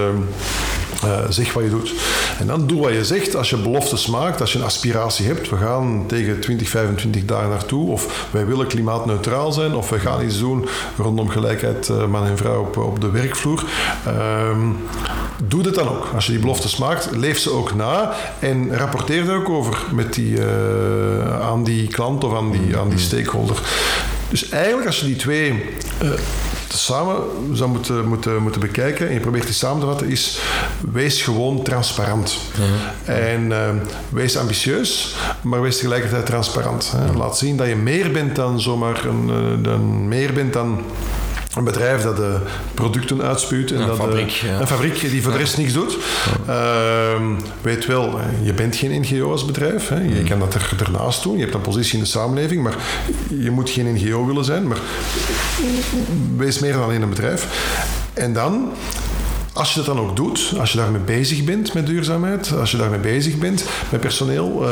ehm, 1.03 1.30
zeg 1.30 1.53
wat 1.53 1.62
je 1.62 1.70
doet. 1.70 1.92
En 2.38 2.46
dan 2.46 2.66
doe 2.66 2.80
wat 2.80 2.92
je 2.92 3.05
zegt, 3.05 3.36
als 3.36 3.50
je 3.50 3.57
beloftes 3.57 4.07
maakt, 4.07 4.40
als 4.40 4.53
je 4.53 4.59
een 4.59 4.64
aspiratie 4.64 5.26
hebt, 5.26 5.48
we 5.48 5.57
gaan 5.57 6.05
tegen 6.07 6.40
2025 6.40 7.24
daar 7.24 7.48
naartoe, 7.48 7.90
of 7.90 8.28
wij 8.30 8.46
willen 8.46 8.66
klimaatneutraal 8.66 9.53
zijn, 9.53 9.74
of 9.74 9.90
we 9.90 9.98
gaan 9.98 10.24
iets 10.24 10.38
doen 10.38 10.68
rondom 10.96 11.28
gelijkheid 11.28 11.88
uh, 11.88 12.07
man 12.07 12.26
en 12.26 12.36
vrouw 12.36 12.61
op, 12.61 12.76
op 12.76 13.00
de 13.00 13.11
werkvloer. 13.11 13.64
Uh, 14.07 14.59
doe 15.44 15.62
dit 15.62 15.74
dan 15.74 15.88
ook. 15.88 16.11
Als 16.14 16.26
je 16.26 16.32
die 16.32 16.40
beloftes 16.40 16.76
maakt, 16.76 17.09
leef 17.11 17.38
ze 17.38 17.50
ook 17.50 17.74
na 17.74 18.14
en 18.38 18.76
rapporteer 18.76 19.28
er 19.28 19.36
ook 19.36 19.48
over 19.48 19.84
met 19.92 20.14
die, 20.14 20.36
uh, 20.36 21.40
aan 21.40 21.64
die 21.64 21.88
klant 21.88 22.24
of 22.24 22.34
aan 22.34 22.50
die, 22.50 22.76
aan 22.76 22.88
die 22.88 22.98
stakeholder. 22.98 23.62
Dus 24.28 24.48
eigenlijk, 24.48 24.86
als 24.86 25.00
je 25.00 25.07
die 25.07 25.16
twee 25.16 25.64
samen 26.78 27.16
zou 27.52 27.70
moeten, 27.70 28.06
moeten, 28.06 28.42
moeten 28.42 28.60
bekijken 28.60 29.08
en 29.08 29.14
je 29.14 29.20
probeert 29.20 29.44
die 29.44 29.54
samen 29.54 29.80
te 29.80 29.86
vatten, 29.86 30.08
is 30.08 30.40
wees 30.92 31.22
gewoon 31.22 31.62
transparant. 31.62 32.36
En 33.04 33.52
eh, 33.52 33.68
wees 34.08 34.36
ambitieus, 34.36 35.16
maar 35.42 35.62
wees 35.62 35.76
tegelijkertijd 35.76 36.26
transparant. 36.26 36.92
Hè. 36.96 37.12
Laat 37.12 37.38
zien 37.38 37.56
dat 37.56 37.66
je 37.66 37.76
meer 37.76 38.12
bent 38.12 38.36
dan 38.36 38.60
zomaar 38.60 39.04
een, 39.04 39.62
dan 39.62 40.08
meer 40.08 40.32
bent 40.32 40.52
dan 40.52 40.84
een 41.55 41.64
bedrijf 41.64 42.03
dat 42.03 42.16
de 42.16 42.36
producten 42.74 43.22
uitspuwt. 43.22 43.70
En 43.70 43.80
een 43.80 43.86
dat 43.86 43.96
fabriek. 43.96 44.40
De, 44.40 44.46
ja. 44.46 44.61
Een 44.61 44.66
fabriek 44.66 45.00
die 45.00 45.22
voor 45.22 45.32
de 45.32 45.38
rest 45.38 45.57
niks 45.57 45.72
doet. 45.72 45.96
Uh, 46.48 46.57
weet 47.61 47.86
wel, 47.86 48.20
je 48.42 48.53
bent 48.53 48.76
geen 48.76 49.00
NGO 49.00 49.30
als 49.30 49.44
bedrijf. 49.44 49.88
Hè. 49.88 50.00
Je 50.00 50.22
kan 50.22 50.38
dat 50.38 50.55
er, 50.55 50.74
ernaast 50.78 51.22
doen. 51.22 51.36
Je 51.36 51.42
hebt 51.42 51.55
een 51.55 51.61
positie 51.61 51.94
in 51.94 52.05
de 52.05 52.11
samenleving, 52.11 52.62
maar 52.62 52.76
je 53.28 53.50
moet 53.50 53.70
geen 53.70 53.94
NGO 53.94 54.26
willen 54.26 54.44
zijn. 54.44 54.66
Maar 54.66 54.78
wees 56.36 56.59
meer 56.59 56.72
dan 56.72 56.82
alleen 56.82 57.03
een 57.03 57.09
bedrijf. 57.09 57.46
En 58.14 58.32
dan 58.32 58.72
als 59.53 59.74
je 59.74 59.76
dat 59.76 59.86
dan 59.86 60.05
ook 60.05 60.16
doet, 60.16 60.55
als 60.59 60.72
je 60.72 60.78
daarmee 60.78 61.00
bezig 61.00 61.44
bent 61.44 61.74
met 61.74 61.86
duurzaamheid, 61.86 62.53
als 62.61 62.70
je 62.70 62.76
daarmee 62.76 62.98
bezig 62.98 63.38
bent 63.38 63.64
met 63.90 64.00
personeel, 64.00 64.62
uh, 64.62 64.68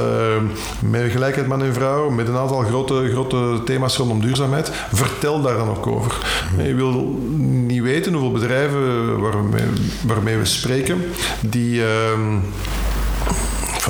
met 0.81 1.11
gelijkheid 1.11 1.47
man 1.47 1.63
en 1.63 1.75
vrouw, 1.75 2.11
met 2.11 2.29
een 2.29 2.37
aantal 2.37 2.63
grote, 2.63 3.09
grote 3.11 3.61
thema's 3.65 3.97
rondom 3.97 4.21
duurzaamheid, 4.21 4.71
vertel 4.93 5.43
daar 5.43 5.57
dan 5.57 5.69
ook 5.69 5.87
over. 5.87 6.27
Mm. 6.55 6.65
Je 6.65 6.75
wil 6.75 7.21
niet 7.67 7.83
weten 7.83 8.13
hoeveel 8.13 8.33
bedrijven 8.33 9.21
waarmee, 9.21 9.67
waarmee 10.07 10.37
we 10.37 10.45
spreken, 10.45 11.05
die. 11.41 11.75
Uh, 11.75 12.37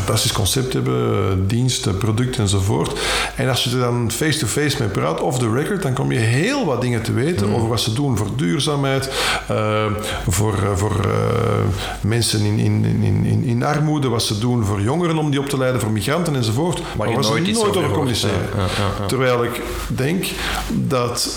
fantastisch 0.01 0.33
concept 0.33 0.73
hebben, 0.73 1.47
diensten, 1.47 1.99
producten 1.99 2.43
enzovoort. 2.43 3.01
En 3.37 3.49
als 3.49 3.65
je 3.65 3.71
er 3.71 3.79
dan 3.79 4.11
face-to-face 4.11 4.69
-face 4.69 4.83
mee 4.83 4.89
praat, 4.89 5.21
off 5.21 5.39
the 5.39 5.51
record, 5.51 5.83
dan 5.83 5.93
kom 5.93 6.13
je 6.13 6.19
heel 6.19 6.65
wat 6.65 6.81
dingen 6.81 7.03
te 7.03 7.13
weten 7.13 7.49
mm. 7.49 7.55
over 7.55 7.69
wat 7.69 7.81
ze 7.81 7.93
doen 7.93 8.17
voor 8.17 8.29
duurzaamheid, 8.37 9.11
uh, 9.51 9.85
voor, 10.29 10.55
uh, 10.63 10.77
voor 10.77 10.97
uh, 11.07 11.13
mensen 12.01 12.41
in, 12.41 12.59
in, 12.59 12.85
in, 12.85 13.25
in, 13.25 13.45
in 13.45 13.63
armoede, 13.63 14.09
wat 14.09 14.23
ze 14.23 14.39
doen 14.39 14.65
voor 14.65 14.81
jongeren 14.81 15.19
om 15.19 15.31
die 15.31 15.41
op 15.41 15.49
te 15.49 15.59
leiden, 15.59 15.81
voor 15.81 15.91
migranten 15.91 16.37
enzovoort. 16.37 16.81
Maar, 16.81 16.89
maar 16.97 17.09
je 17.09 17.15
waar 17.15 17.25
nooit 17.25 17.47
ze 17.47 17.53
nooit 17.53 17.77
over 17.77 17.91
communiceren. 17.91 18.49
Ja, 18.57 18.63
ja, 18.63 18.67
ja. 19.01 19.07
Terwijl 19.07 19.45
ik 19.45 19.63
denk 19.89 20.27
dat 20.69 21.29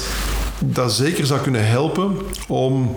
dat 0.60 0.94
zeker 0.94 1.26
zou 1.26 1.42
kunnen 1.42 1.68
helpen 1.68 2.18
om 2.48 2.96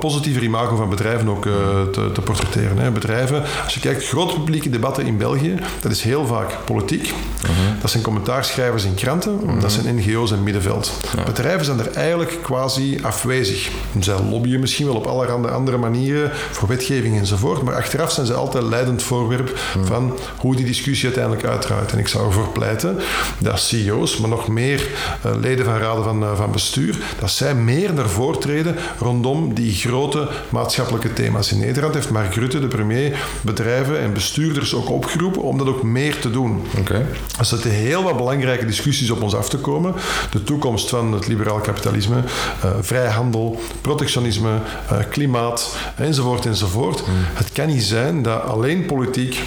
positiever 0.00 0.42
imago 0.42 0.76
van 0.76 0.88
bedrijven 0.88 1.28
ook 1.28 1.46
uh, 1.46 1.54
te, 1.92 2.12
te, 2.12 2.20
portretteren. 2.20 2.78
Hè. 2.78 2.90
Bedrijven, 2.90 3.42
als 3.64 3.74
je 3.74 3.80
kijkt, 3.80 4.06
grote 4.06 4.34
publieke 4.34 4.70
debatten 4.70 5.06
in 5.06 5.16
België, 5.16 5.54
dat 5.80 5.92
is 5.92 6.02
heel 6.02 6.26
vaak 6.26 6.64
politiek. 6.64 7.02
Uh 7.02 7.48
-huh. 7.48 7.80
Dat 7.80 7.90
zijn 7.90 8.02
commentaarschrijvers 8.02 8.84
in 8.84 8.94
kranten, 8.94 9.40
uh 9.42 9.48
-huh. 9.48 9.60
dat 9.60 9.72
zijn 9.72 9.96
NGO's 9.96 10.32
en 10.32 10.42
middenveld. 10.42 10.92
Ja. 11.16 11.22
Bedrijven 11.22 11.64
zijn 11.64 11.78
er 11.78 11.90
eigenlijk 11.90 12.38
quasi 12.42 12.98
afwezig. 13.02 13.70
Zij 14.00 14.14
lobbyen 14.30 14.60
misschien 14.60 14.86
wel 14.86 14.94
op 14.94 15.06
allerhande 15.06 15.48
andere 15.48 15.76
manieren 15.76 16.30
voor 16.50 16.68
wetgeving 16.68 17.18
enzovoort, 17.18 17.62
maar 17.62 17.74
achteraf 17.74 18.12
zijn 18.12 18.26
ze 18.26 18.34
altijd 18.34 18.64
leidend 18.64 19.02
voorwerp 19.02 19.58
-huh. 19.74 19.84
van 19.84 20.18
hoe 20.36 20.56
die 20.56 20.64
discussie 20.64 21.04
uiteindelijk 21.04 21.46
uitdraait. 21.46 21.92
En 21.92 21.98
ik 21.98 22.08
zou 22.08 22.26
ervoor 22.26 22.48
pleiten 22.48 22.98
dat 23.38 23.60
CEO's, 23.60 24.16
maar 24.16 24.30
nog 24.30 24.48
meer 24.48 24.86
uh, 25.26 25.32
leden 25.40 25.64
van 25.64 25.76
raden 25.76 26.04
van, 26.04 26.22
uh, 26.22 26.36
van 26.36 26.52
bestuur, 26.52 26.98
dat 27.18 27.30
zij 27.30 27.54
meer 27.54 27.94
naar 27.94 28.08
voren 28.08 28.40
treden 28.40 28.76
rondom 28.98 29.54
die 29.54 29.59
grote 29.68 30.28
maatschappelijke 30.48 31.12
thema's. 31.12 31.52
In 31.52 31.58
Nederland 31.58 31.94
heeft 31.94 32.10
Mark 32.10 32.34
Rutte, 32.34 32.60
de 32.60 32.66
premier, 32.66 33.24
bedrijven 33.40 34.00
en 34.00 34.12
bestuurders 34.12 34.74
ook 34.74 34.90
opgeroepen 34.90 35.42
om 35.42 35.58
dat 35.58 35.66
ook 35.66 35.82
meer 35.82 36.18
te 36.18 36.30
doen. 36.30 36.62
Okay. 36.78 37.04
Er 37.38 37.44
zitten 37.44 37.70
heel 37.70 38.02
wat 38.02 38.16
belangrijke 38.16 38.66
discussies 38.66 39.10
op 39.10 39.22
ons 39.22 39.34
af 39.34 39.48
te 39.48 39.58
komen. 39.58 39.94
De 40.30 40.42
toekomst 40.42 40.88
van 40.88 41.12
het 41.12 41.26
liberaal 41.26 41.60
kapitalisme, 41.60 42.16
uh, 42.16 42.70
vrijhandel, 42.80 43.60
protectionisme, 43.80 44.50
uh, 44.92 44.98
klimaat, 45.10 45.76
enzovoort, 45.96 46.46
enzovoort. 46.46 47.06
Mm. 47.06 47.14
Het 47.16 47.52
kan 47.52 47.66
niet 47.66 47.82
zijn 47.82 48.22
dat 48.22 48.42
alleen 48.42 48.86
politiek 48.86 49.42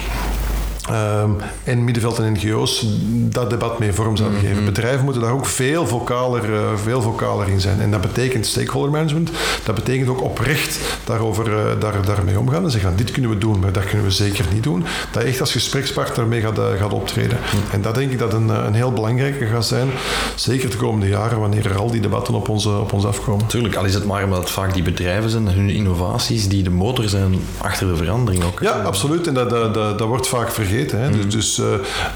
Um, 0.90 1.36
en 1.64 1.84
middenveld 1.84 2.18
en 2.18 2.32
NGO's 2.32 2.86
dat 3.12 3.50
debat 3.50 3.78
mee 3.78 3.92
vorm 3.92 4.16
zouden 4.16 4.38
geven. 4.38 4.52
Mm 4.56 4.62
-hmm. 4.62 4.72
Bedrijven 4.72 5.04
moeten 5.04 5.22
daar 5.22 5.32
ook 5.32 5.46
veel 5.46 5.86
vocaler, 5.86 6.50
uh, 6.50 6.60
veel 6.82 7.02
vocaler 7.02 7.48
in 7.48 7.60
zijn. 7.60 7.80
En 7.80 7.90
dat 7.90 8.00
betekent 8.00 8.46
stakeholder 8.46 8.90
management. 8.90 9.30
Dat 9.64 9.74
betekent 9.74 10.08
ook 10.08 10.22
oprecht 10.22 10.78
daarover, 11.04 11.48
uh, 11.48 11.80
daar, 11.80 12.04
daarmee 12.04 12.38
omgaan. 12.38 12.64
En 12.64 12.70
zeggen, 12.70 12.96
dit 12.96 13.10
kunnen 13.10 13.30
we 13.30 13.38
doen, 13.38 13.58
maar 13.58 13.72
dat 13.72 13.84
kunnen 13.84 14.06
we 14.06 14.12
zeker 14.12 14.44
niet 14.52 14.62
doen. 14.62 14.84
Dat 15.10 15.22
je 15.22 15.28
echt 15.28 15.40
als 15.40 15.52
gesprekspartner 15.52 16.26
mee 16.26 16.40
gaat, 16.40 16.58
uh, 16.58 16.64
gaat 16.78 16.92
optreden. 16.92 17.38
Mm 17.38 17.60
-hmm. 17.60 17.70
En 17.70 17.82
dat 17.82 17.94
denk 17.94 18.10
ik 18.10 18.18
dat 18.18 18.32
een, 18.32 18.48
een 18.48 18.74
heel 18.74 18.92
belangrijke 18.92 19.46
gaat 19.46 19.66
zijn. 19.66 19.88
Zeker 20.34 20.70
de 20.70 20.76
komende 20.76 21.08
jaren, 21.08 21.40
wanneer 21.40 21.66
er 21.66 21.78
al 21.78 21.90
die 21.90 22.00
debatten 22.00 22.34
op 22.34 22.48
ons, 22.48 22.66
op 22.66 22.92
ons 22.92 23.04
afkomen. 23.04 23.46
Tuurlijk, 23.46 23.74
al 23.74 23.84
is 23.84 23.94
het 23.94 24.04
maar 24.04 24.24
omdat 24.24 24.38
het 24.38 24.50
vaak 24.50 24.74
die 24.74 24.82
bedrijven 24.82 25.30
zijn, 25.30 25.48
hun 25.48 25.70
innovaties, 25.70 26.48
die 26.48 26.62
de 26.62 26.70
motor 26.70 27.08
zijn 27.08 27.40
achter 27.58 27.86
de 27.86 27.96
verandering 27.96 28.44
ook. 28.44 28.60
Ja, 28.60 28.70
absoluut. 28.70 29.26
En 29.26 29.34
dat, 29.34 29.50
dat, 29.50 29.74
dat, 29.74 29.98
dat 29.98 30.08
wordt 30.08 30.26
vaak 30.26 30.50
vergeten. 30.50 30.73
Hè. 30.82 31.10
Mm. 31.10 31.30
Dus, 31.30 31.58
uh, 31.58 31.66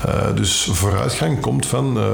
uh, 0.07 0.35
dus 0.35 0.69
vooruitgang 0.73 1.41
komt 1.41 1.67
van 1.67 1.97
uh, 1.97 2.05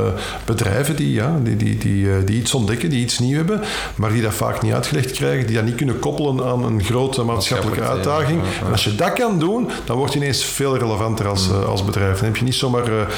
bedrijven 0.45 0.97
die, 0.97 1.13
ja, 1.13 1.39
die, 1.43 1.57
die, 1.57 1.79
die, 1.79 2.25
die 2.25 2.39
iets 2.39 2.55
ontdekken, 2.55 2.91
die 2.91 3.01
iets 3.01 3.19
nieuw 3.19 3.37
hebben, 3.37 3.61
maar 3.97 4.13
die 4.13 4.23
dat 4.23 4.35
vaak 4.35 4.63
niet 4.63 4.73
uitgelegd 4.73 5.11
krijgen, 5.11 5.47
die 5.47 5.57
dat 5.57 5.65
niet 5.65 5.75
kunnen 5.75 5.99
koppelen 5.99 6.45
aan 6.45 6.65
een 6.65 6.83
grote 6.83 7.23
maatschappelijke 7.23 7.83
uitdaging. 7.83 8.43
En 8.65 8.71
als 8.71 8.85
je 8.85 8.95
dat 8.95 9.13
kan 9.13 9.39
doen, 9.39 9.71
dan 9.85 9.97
word 9.97 10.13
je 10.13 10.19
ineens 10.19 10.45
veel 10.45 10.77
relevanter 10.79 11.29
als, 11.29 11.49
mm. 11.49 11.63
als 11.63 11.85
bedrijf. 11.85 12.17
Dan 12.17 12.25
heb 12.25 12.37
je 12.37 12.45
niet 12.45 12.55
zomaar 12.55 13.09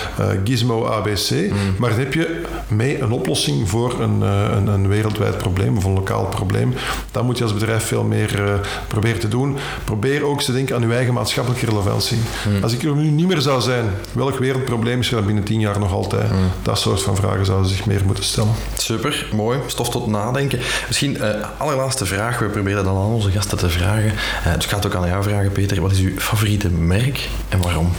gizmo 0.45 0.87
ABC, 0.87 1.31
mm. 1.31 1.75
maar 1.79 1.91
dan 1.91 1.99
heb 1.99 2.15
je 2.15 2.43
mee 2.69 3.01
een 3.01 3.13
oplossing 3.13 3.69
voor 3.69 4.01
een, 4.01 4.21
een, 4.21 4.67
een, 4.67 4.89
wereldwijd 4.89 5.39
probleem 5.39 5.77
of 5.77 5.85
een 5.85 5.93
lokaal 5.93 6.27
probleem. 6.27 6.75
Dat 7.11 7.23
moet 7.23 7.39
je 7.39 7.45
als 7.45 7.55
bedrijf 7.55 7.85
veel 7.85 8.05
meer 8.05 8.61
proberen 8.89 9.21
te 9.21 9.29
doen. 9.29 9.57
Probeer 9.85 10.25
ook 10.25 10.43
te 10.43 10.53
denken 10.53 10.77
aan 10.77 10.89
je 10.89 10.95
eigen 10.95 11.15
maatschappelijke 11.15 11.67
relevantie. 11.67 12.19
Als 12.63 12.73
ik 12.73 12.83
er 12.83 12.97
nu 12.97 13.11
niet 13.17 13.27
meer 13.27 13.41
zou 13.41 13.61
zijn, 13.61 13.91
welk 14.13 14.39
wereldprobleem 14.39 15.01
is 15.01 15.13
er 15.13 15.25
binnen 15.25 15.45
tien 15.45 15.61
jaar 15.61 15.79
nog 15.79 15.93
altijd? 15.93 16.31
Mm. 16.31 16.51
Dat 16.63 16.79
soort 16.79 17.03
van 17.03 17.17
vragen 17.17 17.47
zouden 17.47 17.69
zich 17.69 17.87
meer 17.87 18.03
moeten 18.05 18.25
stellen. 18.25 18.53
Super, 18.77 19.29
mooi. 19.33 19.59
Stof 19.67 19.91
tot 19.91 20.07
nadenken. 20.07 20.61
Misschien 20.87 21.17
uh, 21.17 21.31
allerlaatste 21.57 22.07
vraag. 22.07 22.39
We 22.39 22.47
proberen 22.47 22.85
dan 22.85 22.97
aan 22.97 23.05
onze 23.05 23.31
gasten 23.31 23.59
te 23.59 23.71
vragen. 23.71 24.13
Uh, 24.47 24.55
dus 24.55 24.65
ik 24.65 24.71
ga 24.71 24.77
het 24.77 24.87
ook 24.87 24.95
aan 24.95 25.09
jou 25.09 25.23
vragen, 25.23 25.53
Peter. 25.53 25.81
Wat 25.81 25.93
is 25.93 25.99
uw 25.99 26.19
favoriete 26.19 26.69
merk 26.69 27.29
en 27.49 27.63
waarom? 27.63 27.93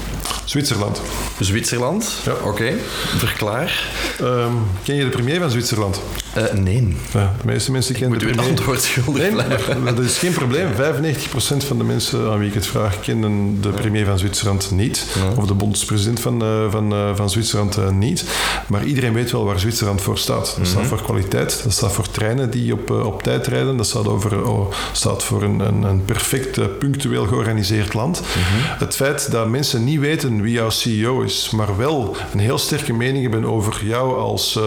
Zwitserland. 0.46 1.02
Zwitserland? 1.40 2.14
Ja. 2.26 2.32
Oké, 2.32 2.48
okay. 2.48 2.76
verklaar. 3.18 3.90
Um, 4.22 4.64
ken 4.84 4.96
je 4.96 5.04
de 5.04 5.10
premier 5.10 5.40
van 5.40 5.50
Zwitserland? 5.50 6.02
Uh, 6.38 6.44
nee. 6.54 6.96
Ja, 7.14 7.34
de 7.42 7.46
meeste 7.46 7.72
mensen 7.72 7.96
kennen 7.96 8.20
de 8.20 8.26
premier. 8.26 8.44
Ik 8.44 8.50
antwoord 8.50 8.82
schuldig 8.82 9.32
nee, 9.32 9.94
dat 9.94 10.00
is 10.00 10.18
geen 10.18 10.34
probleem. 10.34 10.70
95% 10.82 11.68
van 11.68 11.78
de 11.78 11.84
mensen 11.84 12.32
aan 12.32 12.40
wie 12.40 12.48
ik 12.48 12.54
het 12.54 12.68
vraag 12.68 13.00
kennen 13.00 13.62
de 13.62 13.70
premier 13.70 14.06
van 14.06 14.20
Zwitserland 14.20 14.72
niet. 14.72 15.06
Ja. 15.16 15.42
Of 15.42 15.46
de 15.46 15.54
bondspresident 15.54 16.20
van, 16.20 16.44
uh, 16.44 16.72
van, 16.72 16.94
uh, 16.94 17.16
van 17.16 17.30
Zwitserland 17.30 17.78
uh, 17.78 17.90
niet. 17.90 18.24
Maar 18.68 18.86
iedereen 18.86 19.14
weet 19.14 19.32
wel 19.32 19.46
waar 19.46 19.60
Zwitserland 19.60 20.02
voor 20.02 20.18
staat. 20.18 20.46
Dat 20.46 20.58
mm 20.58 20.64
-hmm. 20.64 20.72
staat 20.72 20.86
voor 20.86 21.02
kwaliteit. 21.02 21.64
Dat 21.64 21.74
staat 21.74 21.92
voor 21.92 22.10
treinen 22.10 22.50
die 22.50 22.74
op, 22.74 22.90
op 22.90 23.24
tijd 23.24 23.48
rijden. 23.48 23.78
Dat 23.78 23.86
staat, 23.86 24.08
over, 24.08 24.48
oh, 24.48 24.72
staat 24.92 25.24
voor 25.24 25.44
een, 25.44 25.60
een, 25.60 25.84
een 25.84 26.06
perfect, 26.06 26.78
punctueel 26.80 27.26
georganiseerd 27.26 27.94
land. 27.94 28.20
Mm 28.20 28.26
-hmm. 28.26 28.78
Het 28.78 28.96
feit 28.96 29.32
dat 29.32 29.50
mensen 29.50 29.84
niet 29.84 30.00
weten 30.00 30.42
wie 30.42 30.54
jouw 30.54 30.70
CEO 30.70 31.22
is, 31.22 31.50
maar 31.50 31.78
wel 31.78 32.16
een 32.34 32.40
heel 32.40 32.58
sterke 32.58 32.94
mening 32.94 33.22
hebben 33.22 33.46
over 33.46 33.86
jou 33.86 34.20
als, 34.20 34.60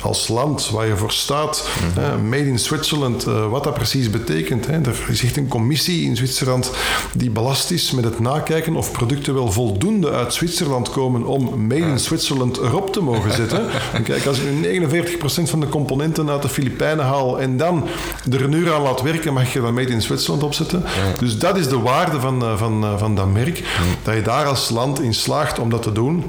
als 0.00 0.28
land 0.28 0.70
waar 0.70 0.86
je 0.86 0.96
voor 0.96 1.12
staat. 1.12 1.68
Mm 1.82 2.02
-hmm. 2.02 2.28
made 2.28 2.46
in 2.46 2.58
Switzerland, 2.58 3.24
wat 3.24 3.64
dat 3.64 3.74
precies 3.74 4.10
betekent. 4.10 4.66
Hè. 4.66 4.72
Er 4.72 5.06
is 5.08 5.22
echt 5.22 5.36
een 5.36 5.48
commissie 5.48 6.04
in 6.04 6.16
Zwitserland 6.16 6.70
die 7.12 7.30
belast 7.30 7.70
is 7.70 7.90
met 7.90 8.04
het 8.04 8.20
nakijken 8.20 8.76
of 8.76 8.92
producten 8.92 9.34
wel 9.34 9.52
voldoende 9.86 10.16
uit 10.16 10.34
Zwitserland 10.34 10.90
komen 10.90 11.24
om 11.24 11.66
Made 11.66 11.80
in 11.80 11.98
Switzerland 11.98 12.56
erop 12.56 12.92
te 12.92 13.00
mogen 13.00 13.32
zetten. 13.32 13.66
En 13.92 14.02
kijk, 14.08 14.26
als 14.26 14.38
ik 14.38 14.52
nu 14.52 14.88
49% 14.90 15.20
van 15.42 15.60
de 15.60 15.68
componenten 15.68 16.30
uit 16.30 16.42
de 16.42 16.48
Filipijnen 16.48 17.04
haal 17.04 17.40
en 17.40 17.56
dan 17.56 17.88
er 18.32 18.52
uur 18.54 18.72
aan 18.72 18.82
laat 18.82 19.02
werken, 19.02 19.32
mag 19.32 19.52
je 19.52 19.60
dan 19.60 19.74
Made 19.74 19.92
in 19.92 20.02
Switzerland 20.02 20.42
opzetten. 20.42 20.82
Dus 21.18 21.38
dat 21.38 21.56
is 21.56 21.68
de 21.68 21.78
waarde 21.78 22.20
van, 22.20 22.58
van, 22.58 22.98
van 22.98 23.14
dat 23.14 23.32
merk. 23.32 23.62
Dat 24.02 24.14
je 24.14 24.22
daar 24.22 24.46
als 24.46 24.70
land 24.70 25.00
in 25.00 25.14
slaagt 25.14 25.58
om 25.58 25.70
dat 25.70 25.82
te 25.82 25.92
doen 25.92 26.24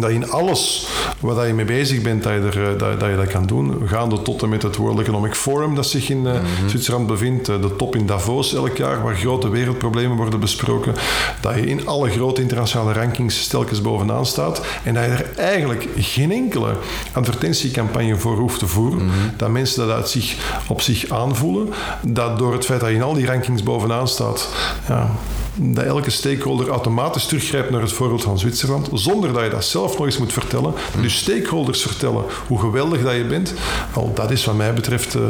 dat 0.00 0.10
je 0.10 0.16
in 0.16 0.30
alles 0.30 0.86
waar 1.20 1.46
je 1.46 1.54
mee 1.54 1.64
bezig 1.64 2.02
bent, 2.02 2.22
dat 2.22 2.32
je, 2.32 2.38
er, 2.38 2.78
dat, 2.78 3.00
dat 3.00 3.10
je 3.10 3.16
dat 3.16 3.26
kan 3.26 3.46
doen. 3.46 3.82
Gaande 3.84 4.22
tot 4.22 4.42
en 4.42 4.48
met 4.48 4.62
het 4.62 4.76
World 4.76 5.00
Economic 5.00 5.34
Forum 5.34 5.74
dat 5.74 5.86
zich 5.86 6.08
in 6.08 6.16
uh, 6.16 6.32
mm-hmm. 6.32 6.68
Zwitserland 6.68 7.06
bevindt. 7.06 7.46
De 7.46 7.76
top 7.76 7.96
in 7.96 8.06
Davos 8.06 8.54
elk 8.54 8.76
jaar, 8.76 9.02
waar 9.02 9.16
grote 9.16 9.48
wereldproblemen 9.48 10.16
worden 10.16 10.40
besproken. 10.40 10.94
Dat 11.40 11.54
je 11.54 11.66
in 11.66 11.86
alle 11.86 12.10
grote 12.10 12.40
internationale 12.40 12.92
rankings 12.92 13.40
stelkens 13.40 13.80
bovenaan 13.80 14.26
staat. 14.26 14.62
En 14.82 14.94
dat 14.94 15.04
je 15.04 15.10
er 15.10 15.30
eigenlijk 15.36 15.88
geen 15.96 16.32
enkele 16.32 16.76
advertentiecampagne 17.12 18.16
voor 18.16 18.36
hoeft 18.36 18.58
te 18.58 18.66
voeren. 18.66 19.02
Mm-hmm. 19.02 19.30
Dat 19.36 19.50
mensen 19.50 19.86
dat 19.86 19.96
uit 19.96 20.08
zich, 20.08 20.36
op 20.68 20.80
zich 20.80 21.10
aanvoelen. 21.10 21.68
Dat 22.02 22.38
door 22.38 22.52
het 22.52 22.64
feit 22.64 22.80
dat 22.80 22.88
je 22.88 22.94
in 22.94 23.02
al 23.02 23.14
die 23.14 23.26
rankings 23.26 23.62
bovenaan 23.62 24.08
staat... 24.08 24.48
Ja, 24.88 25.10
dat 25.54 25.84
elke 25.84 26.10
stakeholder 26.10 26.68
automatisch 26.68 27.26
teruggrijpt 27.26 27.70
naar 27.70 27.80
het 27.80 27.92
voorbeeld 27.92 28.22
van 28.22 28.38
Zwitserland, 28.38 28.88
zonder 28.92 29.32
dat 29.32 29.42
je 29.42 29.50
dat 29.50 29.64
zelf 29.64 29.81
nog 29.90 30.06
eens 30.06 30.18
moet 30.18 30.32
vertellen. 30.32 30.74
Dat 30.94 31.02
je 31.02 31.08
stakeholders 31.08 31.82
vertellen 31.82 32.24
hoe 32.46 32.58
geweldig 32.58 33.02
dat 33.02 33.14
je 33.14 33.24
bent, 33.24 33.54
al 33.94 34.12
dat 34.14 34.30
is 34.30 34.44
wat 34.44 34.54
mij 34.54 34.72
betreft 34.72 35.14
uh, 35.14 35.22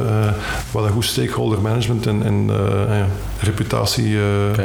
wat 0.71 0.85
een 0.85 0.91
goed 0.91 1.05
stakeholder 1.05 1.61
management 1.61 2.07
en, 2.07 2.23
en 2.23 2.51
uh, 2.51 3.05
reputatie 3.41 4.17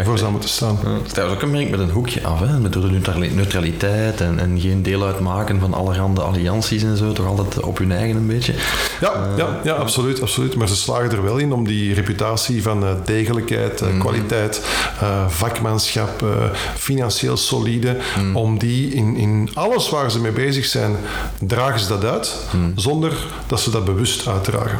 voor 0.03 0.17
zou 0.17 0.31
moeten 0.31 0.49
staan. 0.49 0.77
Het 1.03 1.17
is 1.17 1.23
ook 1.23 1.41
een 1.41 1.51
merk 1.51 1.69
met 1.69 1.79
een 1.79 1.89
hoekje 1.89 2.23
af, 2.23 2.39
hè? 2.39 2.59
met 2.59 2.73
door 2.73 2.81
de 2.81 3.17
neutraliteit 3.35 4.21
en, 4.21 4.39
en 4.39 4.59
geen 4.59 4.83
deel 4.83 5.05
uitmaken 5.05 5.59
van 5.59 5.73
allerhande 5.73 6.21
allianties 6.21 6.83
en 6.83 6.97
zo, 6.97 7.11
toch 7.11 7.25
altijd 7.25 7.59
op 7.59 7.77
hun 7.77 7.91
eigen 7.91 8.15
een 8.15 8.27
beetje. 8.27 8.53
Ja, 9.01 9.27
ja, 9.37 9.59
ja 9.63 9.73
absoluut, 9.73 10.21
absoluut. 10.21 10.55
Maar 10.55 10.67
ze 10.67 10.75
slagen 10.75 11.11
er 11.11 11.23
wel 11.23 11.37
in 11.37 11.53
om 11.53 11.67
die 11.67 11.93
reputatie 11.93 12.61
van 12.63 12.85
degelijkheid, 13.05 13.81
mm. 13.81 13.99
kwaliteit, 13.99 14.65
vakmanschap, 15.27 16.25
financieel 16.75 17.37
solide, 17.37 17.97
mm. 18.19 18.35
om 18.35 18.57
die 18.57 18.93
in, 18.93 19.15
in 19.15 19.49
alles 19.77 19.89
waar 19.89 20.11
ze 20.11 20.19
mee 20.19 20.31
bezig 20.31 20.65
zijn, 20.65 20.95
dragen 21.39 21.79
ze 21.79 21.87
dat 21.87 22.05
uit, 22.05 22.35
mm. 22.51 22.71
zonder 22.75 23.13
dat 23.47 23.59
ze 23.59 23.71
dat 23.71 23.85
bewust 23.85 24.27
uitdragen. 24.27 24.79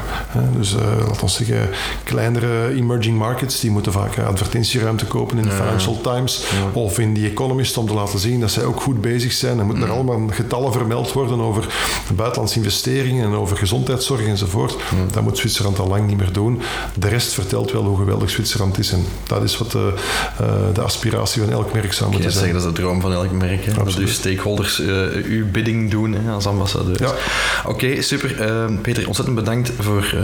Dus 0.58 0.74
uh, 0.74 0.80
laten 1.08 1.22
we 1.22 1.32
zeggen, 1.32 1.70
kleinere 2.04 2.74
emerging 2.74 3.18
markets, 3.18 3.60
die 3.60 3.72
moeten 3.72 3.92
vaak 3.92 4.20
advertentieruimte 4.20 5.06
kopen 5.06 5.38
in 5.38 5.44
de 5.44 5.52
Financial 5.52 6.02
Times 6.02 6.44
of 6.74 7.00
in 7.00 7.14
The 7.14 7.26
Economist 7.26 7.78
om 7.78 7.88
te 7.88 7.94
laten 7.94 8.20
zien 8.20 8.40
dat 8.40 8.52
zij 8.52 8.64
ook 8.64 8.82
goed 8.82 9.02
bezig 9.02 9.32
zijn. 9.32 9.60
Er 9.60 9.66
moeten 9.66 9.84
er 9.84 9.92
allemaal 9.92 10.28
getallen 10.30 10.72
vermeld 10.72 11.12
worden 11.12 11.40
over 11.40 11.68
buitenlandse 12.16 12.58
investeringen 12.58 13.26
en 13.26 13.32
over 13.32 13.58
gezondheidszorg 13.58 14.22
enzovoort. 14.22 14.76
Dat 15.12 15.24
moet 15.24 15.38
Zwitserland 15.38 15.80
al 15.80 15.88
lang 15.88 16.08
niet 16.08 16.18
meer 16.18 16.32
doen. 16.32 16.62
De 16.94 17.08
rest 17.08 17.34
vertelt 17.34 17.72
wel 17.72 17.84
hoe 17.84 17.98
geweldig 17.98 18.30
Zwitserland 18.30 18.78
is 18.78 18.92
en 18.92 19.06
dat 19.28 19.44
is 19.44 19.58
wat 19.58 19.72
de, 19.72 19.94
uh, 20.42 20.48
de 20.74 20.82
aspiratie 20.82 21.42
van 21.42 21.52
elk 21.52 21.74
merk 21.74 21.94
zou 21.94 22.12
moeten 22.12 22.32
zijn. 22.32 22.44
Zeggen, 22.44 22.62
dat 22.62 22.72
is 22.72 22.76
de 22.76 22.82
droom 22.82 23.02
van 23.02 23.14
elk 23.14 23.32
merk. 23.32 23.66
Hè? 23.66 23.74
Dat 23.74 23.96
stakeholders 24.06 24.80
uh, 24.88 25.26
uw 25.26 25.52
bidding 25.52 25.92
doen 25.92 26.14
hè, 26.14 26.32
als 26.32 26.48
ambassadeur. 26.48 27.02
Ja. 27.02 27.14
Oké, 27.66 28.02
super. 28.02 28.50
Uh, 28.50 28.80
Peter, 28.82 29.08
ontzettend 29.08 29.38
bedankt 29.38 29.72
voor 29.80 30.12
uh, 30.16 30.22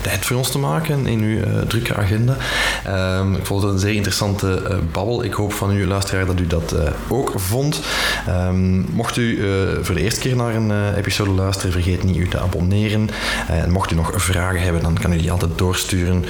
tijd 0.00 0.26
voor 0.26 0.36
ons 0.36 0.50
te 0.50 0.58
maken 0.58 1.06
in 1.06 1.20
uw 1.20 1.66
drukke 1.66 1.94
agenda. 1.94 2.36
Ehm, 2.84 3.34
ik 3.34 3.46
vond 3.46 3.62
het 3.62 3.72
een 3.72 3.78
zeer 3.78 3.94
interessante 3.94 4.78
babbel. 4.92 5.24
Ik 5.24 5.32
hoop 5.32 5.52
van 5.52 5.76
u, 5.76 5.86
luisteraar, 5.86 6.26
dat 6.26 6.40
u 6.40 6.46
dat 6.46 6.74
ook 7.08 7.32
vond. 7.36 7.80
Um, 8.28 8.86
mocht 8.92 9.16
u 9.16 9.38
voor 9.82 9.94
de 9.94 10.00
eerste 10.00 10.20
keer 10.20 10.36
naar 10.36 10.54
een 10.54 10.94
episode 10.94 11.30
luisteren, 11.30 11.72
vergeet 11.72 12.04
niet 12.04 12.16
u 12.16 12.28
te 12.28 12.40
abonneren. 12.40 13.08
en 13.48 13.70
mocht 13.70 13.90
u 13.90 13.94
nog 13.94 14.12
vragen 14.14 14.60
hebben, 14.60 14.82
dan 14.82 14.98
kan 14.98 15.12
u 15.12 15.16
die 15.16 15.30
altijd 15.30 15.58
doorsturen 15.58 16.24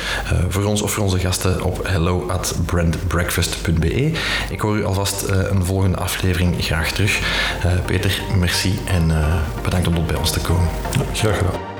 voor 0.49 0.65
ons 0.65 0.83
of 0.83 0.93
voor 0.93 1.05
onze 1.05 1.19
gasten 1.19 1.63
op 1.63 1.87
hello 1.87 2.29
at 2.29 2.55
brandbreakfast.be. 2.67 4.13
Ik 4.51 4.61
hoor 4.61 4.77
u 4.77 4.85
alvast 4.85 5.23
een 5.29 5.65
volgende 5.65 5.97
aflevering 5.97 6.55
graag 6.59 6.93
terug. 6.93 7.21
Peter, 7.87 8.23
merci 8.37 8.79
en 8.85 9.13
bedankt 9.63 9.87
om 9.87 9.95
tot 9.95 10.07
bij 10.07 10.17
ons 10.17 10.31
te 10.31 10.41
komen. 10.41 10.69
graag 11.13 11.39
gedaan. 11.39 11.80